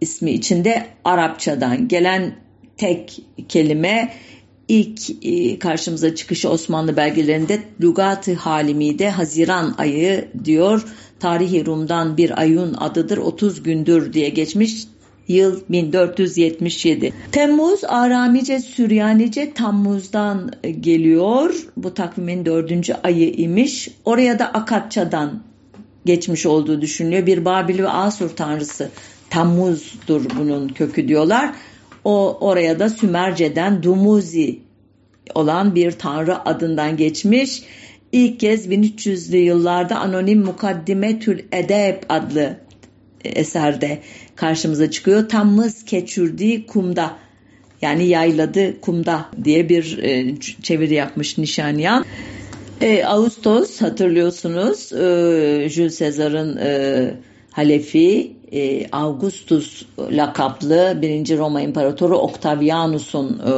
ismi 0.00 0.30
içinde 0.30 0.86
Arapçadan 1.04 1.88
gelen 1.88 2.45
tek 2.76 3.22
kelime 3.48 4.12
ilk 4.68 5.24
e, 5.24 5.58
karşımıza 5.58 6.14
çıkışı 6.14 6.50
Osmanlı 6.50 6.96
belgelerinde 6.96 7.60
Lugat-ı 7.82 8.34
Halimi'de 8.34 9.10
Haziran 9.10 9.74
ayı 9.78 10.28
diyor. 10.44 10.84
Tarihi 11.20 11.66
Rum'dan 11.66 12.16
bir 12.16 12.40
ayın 12.40 12.74
adıdır 12.74 13.18
30 13.18 13.62
gündür 13.62 14.12
diye 14.12 14.28
geçmiş. 14.28 14.84
Yıl 15.28 15.60
1477. 15.68 17.12
Temmuz 17.32 17.84
Aramice 17.84 18.58
Süryanice 18.58 19.52
Tammuz'dan 19.54 20.52
geliyor. 20.80 21.66
Bu 21.76 21.94
takvimin 21.94 22.46
dördüncü 22.46 22.94
ayı 23.02 23.32
imiş. 23.32 23.88
Oraya 24.04 24.38
da 24.38 24.46
Akatça'dan 24.46 25.42
geçmiş 26.04 26.46
olduğu 26.46 26.80
düşünülüyor. 26.80 27.26
Bir 27.26 27.44
Babil 27.44 27.78
ve 27.78 27.88
Asur 27.88 28.28
tanrısı 28.28 28.90
Tammuz'dur 29.30 30.22
bunun 30.38 30.68
kökü 30.68 31.08
diyorlar. 31.08 31.54
O 32.06 32.38
oraya 32.40 32.78
da 32.78 32.88
Sümerce'den 32.88 33.82
Dumuzi 33.82 34.58
olan 35.34 35.74
bir 35.74 35.92
tanrı 35.92 36.48
adından 36.48 36.96
geçmiş. 36.96 37.62
İlk 38.12 38.40
kez 38.40 38.66
1300'lü 38.66 39.36
yıllarda 39.36 39.96
Anonim 39.98 40.44
Mukaddimetül 40.44 41.38
Edeb 41.52 42.02
adlı 42.08 42.56
eserde 43.24 43.98
karşımıza 44.36 44.90
çıkıyor. 44.90 45.28
Tammız 45.28 45.84
keçürdi 45.84 46.66
kumda 46.66 47.16
yani 47.82 48.06
yayladı 48.06 48.80
kumda 48.80 49.30
diye 49.44 49.68
bir 49.68 49.98
e, 49.98 50.34
çeviri 50.62 50.94
yapmış 50.94 51.38
Nişanyan. 51.38 52.04
E, 52.80 53.04
Ağustos 53.04 53.80
hatırlıyorsunuz 53.80 54.92
e, 54.92 55.68
Jules 55.68 55.98
Caesar'ın 55.98 56.56
e, 56.56 57.10
halefi 57.50 58.35
e, 58.56 58.88
Augustus 58.92 59.82
lakaplı 59.98 60.98
1. 61.02 61.38
Roma 61.38 61.60
İmparatoru 61.60 62.16
Octavianus'un 62.16 63.28
e, 63.46 63.52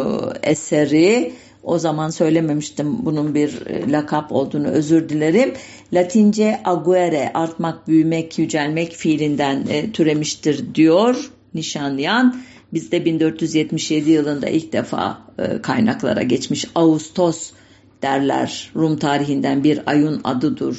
eseri. 0.50 1.32
O 1.62 1.78
zaman 1.78 2.10
söylememiştim 2.10 3.06
bunun 3.06 3.34
bir 3.34 3.66
e, 3.66 3.92
lakap 3.92 4.32
olduğunu 4.32 4.66
özür 4.68 5.08
dilerim. 5.08 5.54
Latince 5.92 6.60
aguere 6.64 7.30
artmak, 7.34 7.88
büyümek, 7.88 8.38
yücelmek 8.38 8.92
fiilinden 8.92 9.64
türemiştir 9.92 10.74
diyor 10.74 11.30
Nişanyan. 11.54 12.36
Bizde 12.72 13.04
1477 13.04 14.10
yılında 14.10 14.48
ilk 14.48 14.72
defa 14.72 15.18
kaynaklara 15.62 16.22
geçmiş 16.22 16.64
Ağustos 16.74 17.52
derler. 18.02 18.70
Rum 18.76 18.96
tarihinden 18.96 19.64
bir 19.64 19.80
ayın 19.86 20.20
adıdır 20.24 20.78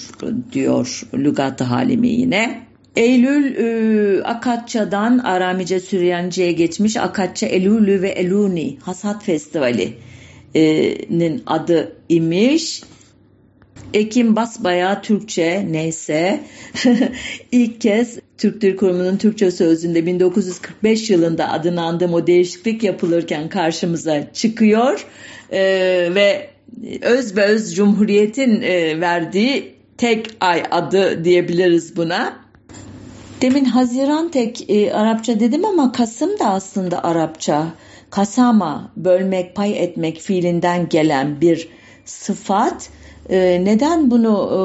diyor 0.52 1.02
Lügat-ı 1.14 1.64
Halimi 1.64 2.08
yine. 2.08 2.69
Eylül 3.00 3.56
e, 3.56 4.24
Akatça'dan 4.24 5.18
Aramice 5.18 5.80
Süryanice'ye 5.80 6.52
geçmiş 6.52 6.98
Akatça 6.98 7.48
Elülü 7.48 8.02
ve 8.02 8.10
Eluni 8.10 8.78
Hasat 8.82 9.24
Festivali'nin 9.24 11.44
adı 11.46 11.96
imiş. 12.10 12.84
Ekim 13.94 14.36
basbayağı 14.36 15.02
Türkçe 15.02 15.68
neyse 15.72 16.40
ilk 17.52 17.82
kez 17.82 18.20
Türk 18.38 18.62
Dil 18.62 18.78
Kurumu'nun 18.78 19.18
Türkçe 19.18 19.52
sözlüğünde 19.52 20.06
1945 20.06 21.10
yılında 21.10 21.52
adını 21.52 21.82
andığım 21.82 22.14
o 22.14 22.28
değişiklik 22.28 22.84
yapılırken 22.84 23.50
karşımıza 23.50 24.34
çıkıyor 24.34 25.06
ee, 25.52 26.10
ve 26.16 26.50
öz 27.02 27.38
ve 27.38 27.46
öz 27.46 27.76
Cumhuriyet'in 27.76 28.62
e, 28.62 29.02
verdiği 29.02 29.74
tek 29.98 30.28
ay 30.40 30.64
adı 30.72 31.24
diyebiliriz 31.24 31.98
buna. 31.98 32.49
Demin 33.42 33.66
Haziran 33.66 34.30
tek 34.30 34.70
e, 34.70 34.94
Arapça 34.94 35.40
dedim 35.40 35.66
ama 35.66 35.92
Kasım 35.92 36.40
da 36.40 36.46
aslında 36.46 37.04
Arapça. 37.04 37.68
Kasama, 38.10 38.92
bölmek, 38.98 39.56
pay 39.56 39.84
etmek 39.84 40.20
fiilinden 40.20 40.90
gelen 40.90 41.42
bir 41.42 41.70
sıfat. 42.06 42.90
E, 43.30 43.62
neden 43.66 44.12
bunu 44.12 44.30
e, 44.30 44.60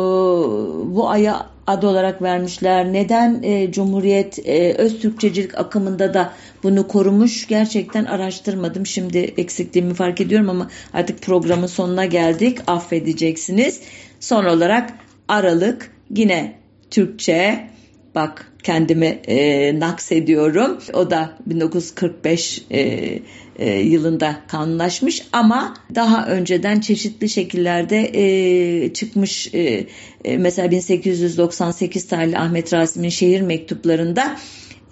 bu 0.96 1.10
aya 1.10 1.46
adı 1.66 1.86
olarak 1.86 2.22
vermişler. 2.22 2.92
Neden 2.92 3.42
e, 3.42 3.72
Cumhuriyet 3.72 4.38
e, 4.38 4.72
öz 4.72 4.98
Türkçecilik 4.98 5.58
akımında 5.58 6.14
da 6.14 6.32
bunu 6.62 6.88
korumuş? 6.88 7.46
Gerçekten 7.46 8.04
araştırmadım. 8.04 8.86
Şimdi 8.86 9.18
eksikliğimi 9.18 9.94
fark 9.94 10.20
ediyorum 10.20 10.50
ama 10.50 10.70
artık 10.92 11.22
programın 11.22 11.66
sonuna 11.66 12.04
geldik. 12.04 12.58
Affedeceksiniz. 12.66 13.80
Son 14.20 14.44
olarak 14.44 14.90
Aralık 15.28 15.90
yine 16.10 16.54
Türkçe 16.90 17.73
bak 18.14 18.52
kendimi 18.62 19.06
e, 19.06 19.80
naks 19.80 20.12
ediyorum. 20.12 20.78
O 20.92 21.10
da 21.10 21.38
1945 21.46 22.64
e, 22.70 22.80
e, 23.58 23.70
yılında 23.70 24.36
kanunlaşmış 24.48 25.22
ama 25.32 25.74
daha 25.94 26.26
önceden 26.26 26.80
çeşitli 26.80 27.28
şekillerde 27.28 28.10
e, 28.14 28.92
çıkmış 28.92 29.54
e, 29.54 29.86
e, 30.24 30.36
mesela 30.36 30.70
1898 30.70 32.06
tarihli 32.06 32.38
Ahmet 32.38 32.72
Rasim'in 32.72 33.08
şehir 33.08 33.40
mektuplarında 33.40 34.36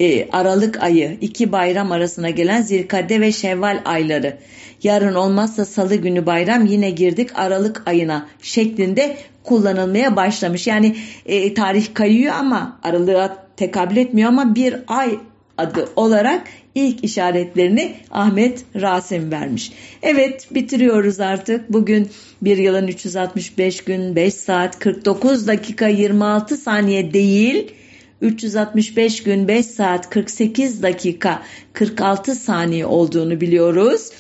e, 0.00 0.30
Aralık 0.30 0.82
ayı 0.82 1.18
iki 1.20 1.52
bayram 1.52 1.92
arasına 1.92 2.30
gelen 2.30 2.62
Zilkade 2.62 3.20
ve 3.20 3.32
Şevval 3.32 3.82
ayları 3.84 4.38
yarın 4.82 5.14
olmazsa 5.14 5.64
salı 5.64 5.94
günü 5.94 6.26
bayram 6.26 6.66
yine 6.66 6.90
girdik 6.90 7.30
Aralık 7.34 7.82
ayına 7.86 8.28
şeklinde 8.42 9.16
kullanılmaya 9.44 10.16
başlamış. 10.16 10.66
Yani 10.66 10.96
e, 11.26 11.54
tarih 11.54 11.94
kayıyor 11.94 12.34
ama 12.34 12.78
aralığa 12.82 13.36
tekabül 13.56 13.96
etmiyor 13.96 14.28
ama 14.28 14.54
bir 14.54 14.76
ay 14.86 15.18
adı 15.58 15.88
olarak 15.96 16.42
ilk 16.74 17.04
işaretlerini 17.04 17.94
Ahmet 18.10 18.64
Rasim 18.80 19.30
vermiş. 19.30 19.72
Evet 20.02 20.48
bitiriyoruz 20.54 21.20
artık. 21.20 21.72
Bugün 21.72 22.10
bir 22.42 22.56
yılın 22.56 22.86
365 22.88 23.84
gün 23.84 24.16
5 24.16 24.34
saat 24.34 24.78
49 24.78 25.46
dakika 25.46 25.86
26 25.86 26.56
saniye 26.56 27.12
değil 27.12 27.72
365 28.20 29.22
gün 29.22 29.48
5 29.48 29.66
saat 29.66 30.10
48 30.10 30.82
dakika 30.82 31.42
46 31.72 32.34
saniye 32.34 32.86
olduğunu 32.86 33.40
biliyoruz. 33.40 34.10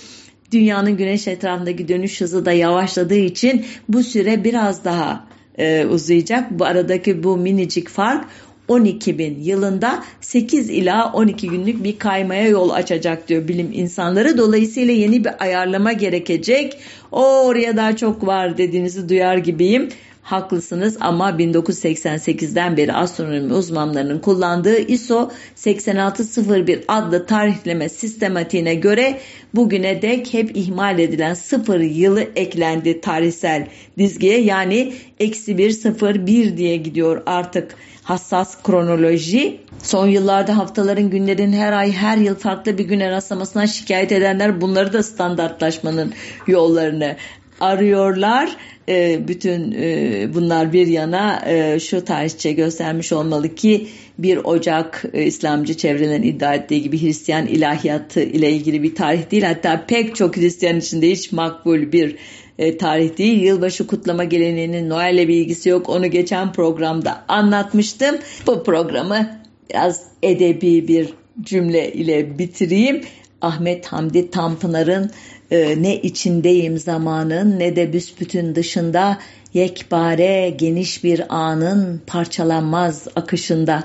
Dünyanın 0.52 0.96
güneş 0.96 1.28
etrafındaki 1.28 1.88
dönüş 1.88 2.20
hızı 2.20 2.44
da 2.44 2.52
yavaşladığı 2.52 3.18
için 3.18 3.64
bu 3.88 4.02
süre 4.02 4.44
biraz 4.44 4.84
daha 4.84 5.26
e, 5.58 5.86
uzayacak. 5.86 6.50
Bu 6.50 6.64
aradaki 6.64 7.22
bu 7.22 7.36
minicik 7.36 7.88
fark 7.88 8.24
12 8.68 9.18
bin 9.18 9.40
yılında 9.40 10.04
8 10.20 10.70
ila 10.70 11.12
12 11.12 11.48
günlük 11.48 11.84
bir 11.84 11.98
kaymaya 11.98 12.48
yol 12.48 12.70
açacak 12.70 13.28
diyor 13.28 13.48
bilim 13.48 13.70
insanları. 13.72 14.38
Dolayısıyla 14.38 14.94
yeni 14.94 15.24
bir 15.24 15.32
ayarlama 15.44 15.92
gerekecek. 15.92 16.78
O 17.12 17.46
oraya 17.46 17.76
daha 17.76 17.96
çok 17.96 18.26
var 18.26 18.58
dediğinizi 18.58 19.08
duyar 19.08 19.36
gibiyim. 19.36 19.88
Haklısınız 20.22 20.96
ama 21.00 21.30
1988'den 21.30 22.76
beri 22.76 22.92
astronomi 22.92 23.54
uzmanlarının 23.54 24.18
kullandığı 24.18 24.78
ISO 24.78 25.30
8601 25.54 26.84
adlı 26.88 27.26
tarihleme 27.26 27.88
sistematiğine 27.88 28.74
göre 28.74 29.20
bugüne 29.54 30.02
dek 30.02 30.34
hep 30.34 30.56
ihmal 30.56 30.98
edilen 30.98 31.34
sıfır 31.34 31.80
yılı 31.80 32.20
eklendi 32.36 33.00
tarihsel 33.00 33.66
dizgiye. 33.98 34.40
Yani 34.40 34.92
eksi 35.20 35.58
bir 35.58 35.70
sıfır 35.70 36.26
bir 36.26 36.56
diye 36.56 36.76
gidiyor 36.76 37.22
artık 37.26 37.76
hassas 38.02 38.62
kronoloji. 38.62 39.60
Son 39.82 40.06
yıllarda 40.06 40.58
haftaların 40.58 41.10
günlerin 41.10 41.52
her 41.52 41.72
ay 41.72 41.92
her 41.92 42.16
yıl 42.16 42.34
farklı 42.34 42.78
bir 42.78 42.84
güne 42.84 43.10
rastlamasından 43.10 43.66
şikayet 43.66 44.12
edenler 44.12 44.60
bunları 44.60 44.92
da 44.92 45.02
standartlaşmanın 45.02 46.12
yollarını 46.46 47.16
arıyorlar. 47.62 48.56
E, 48.88 49.28
bütün 49.28 49.72
e, 49.72 50.28
bunlar 50.34 50.72
bir 50.72 50.86
yana 50.86 51.42
e, 51.46 51.80
şu 51.80 52.04
tarihçe 52.04 52.52
göstermiş 52.52 53.12
olmalı 53.12 53.54
ki 53.54 53.86
1 54.18 54.36
Ocak 54.44 55.04
e, 55.12 55.22
İslamcı 55.22 55.74
çevrelerin 55.76 56.22
iddia 56.22 56.54
ettiği 56.54 56.82
gibi 56.82 57.02
Hristiyan 57.02 57.46
ilahiyatı 57.46 58.22
ile 58.22 58.52
ilgili 58.52 58.82
bir 58.82 58.94
tarih 58.94 59.30
değil. 59.30 59.42
Hatta 59.42 59.84
pek 59.88 60.16
çok 60.16 60.36
Hristiyan 60.36 60.76
içinde 60.76 61.10
hiç 61.10 61.32
makbul 61.32 61.92
bir 61.92 62.16
e, 62.58 62.76
tarih 62.76 63.18
değil. 63.18 63.42
Yılbaşı 63.42 63.86
kutlama 63.86 64.24
geleneğinin 64.24 64.90
Noel'le 64.90 65.28
bir 65.28 65.34
ilgisi 65.34 65.68
yok. 65.68 65.88
Onu 65.88 66.06
geçen 66.06 66.52
programda 66.52 67.24
anlatmıştım. 67.28 68.16
Bu 68.46 68.64
programı 68.64 69.40
biraz 69.70 70.04
edebi 70.22 70.88
bir 70.88 71.08
cümle 71.42 71.92
ile 71.92 72.38
bitireyim. 72.38 73.00
Ahmet 73.40 73.86
Hamdi 73.86 74.30
Tanpınar'ın 74.30 75.10
e, 75.52 75.82
ne 75.82 75.96
içindeyim 75.96 76.78
zamanın 76.78 77.58
ne 77.58 77.76
de 77.76 77.92
büsbütün 77.92 78.54
dışında 78.54 79.18
yekbare 79.54 80.54
geniş 80.58 81.04
bir 81.04 81.36
anın 81.36 82.00
parçalanmaz 82.06 83.08
akışında 83.16 83.84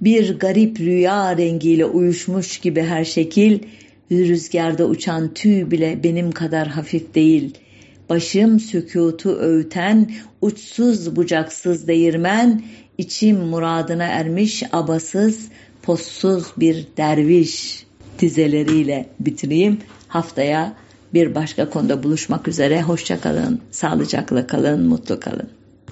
bir 0.00 0.38
garip 0.38 0.80
rüya 0.80 1.36
rengiyle 1.36 1.84
uyuşmuş 1.84 2.58
gibi 2.58 2.82
her 2.82 3.04
şekil 3.04 3.58
rüzgarda 4.10 4.84
uçan 4.84 5.34
tüy 5.34 5.70
bile 5.70 6.00
benim 6.04 6.32
kadar 6.32 6.68
hafif 6.68 7.14
değil. 7.14 7.58
Başım 8.08 8.60
sükutu 8.60 9.30
öğüten 9.30 10.10
uçsuz 10.40 11.16
bucaksız 11.16 11.88
değirmen 11.88 12.62
içim 12.98 13.36
muradına 13.36 14.04
ermiş 14.04 14.62
abasız 14.72 15.48
possuz 15.82 16.44
bir 16.56 16.86
derviş 16.96 17.86
dizeleriyle 18.18 19.06
bitireyim. 19.20 19.78
Haftaya 20.08 20.76
bir 21.14 21.34
başka 21.34 21.70
konuda 21.70 22.02
buluşmak 22.02 22.48
üzere. 22.48 22.82
Hoşça 22.82 23.20
kalın, 23.20 23.60
sağlıcakla 23.70 24.46
kalın, 24.46 24.88
mutlu 24.88 25.20
kalın. 25.20 25.48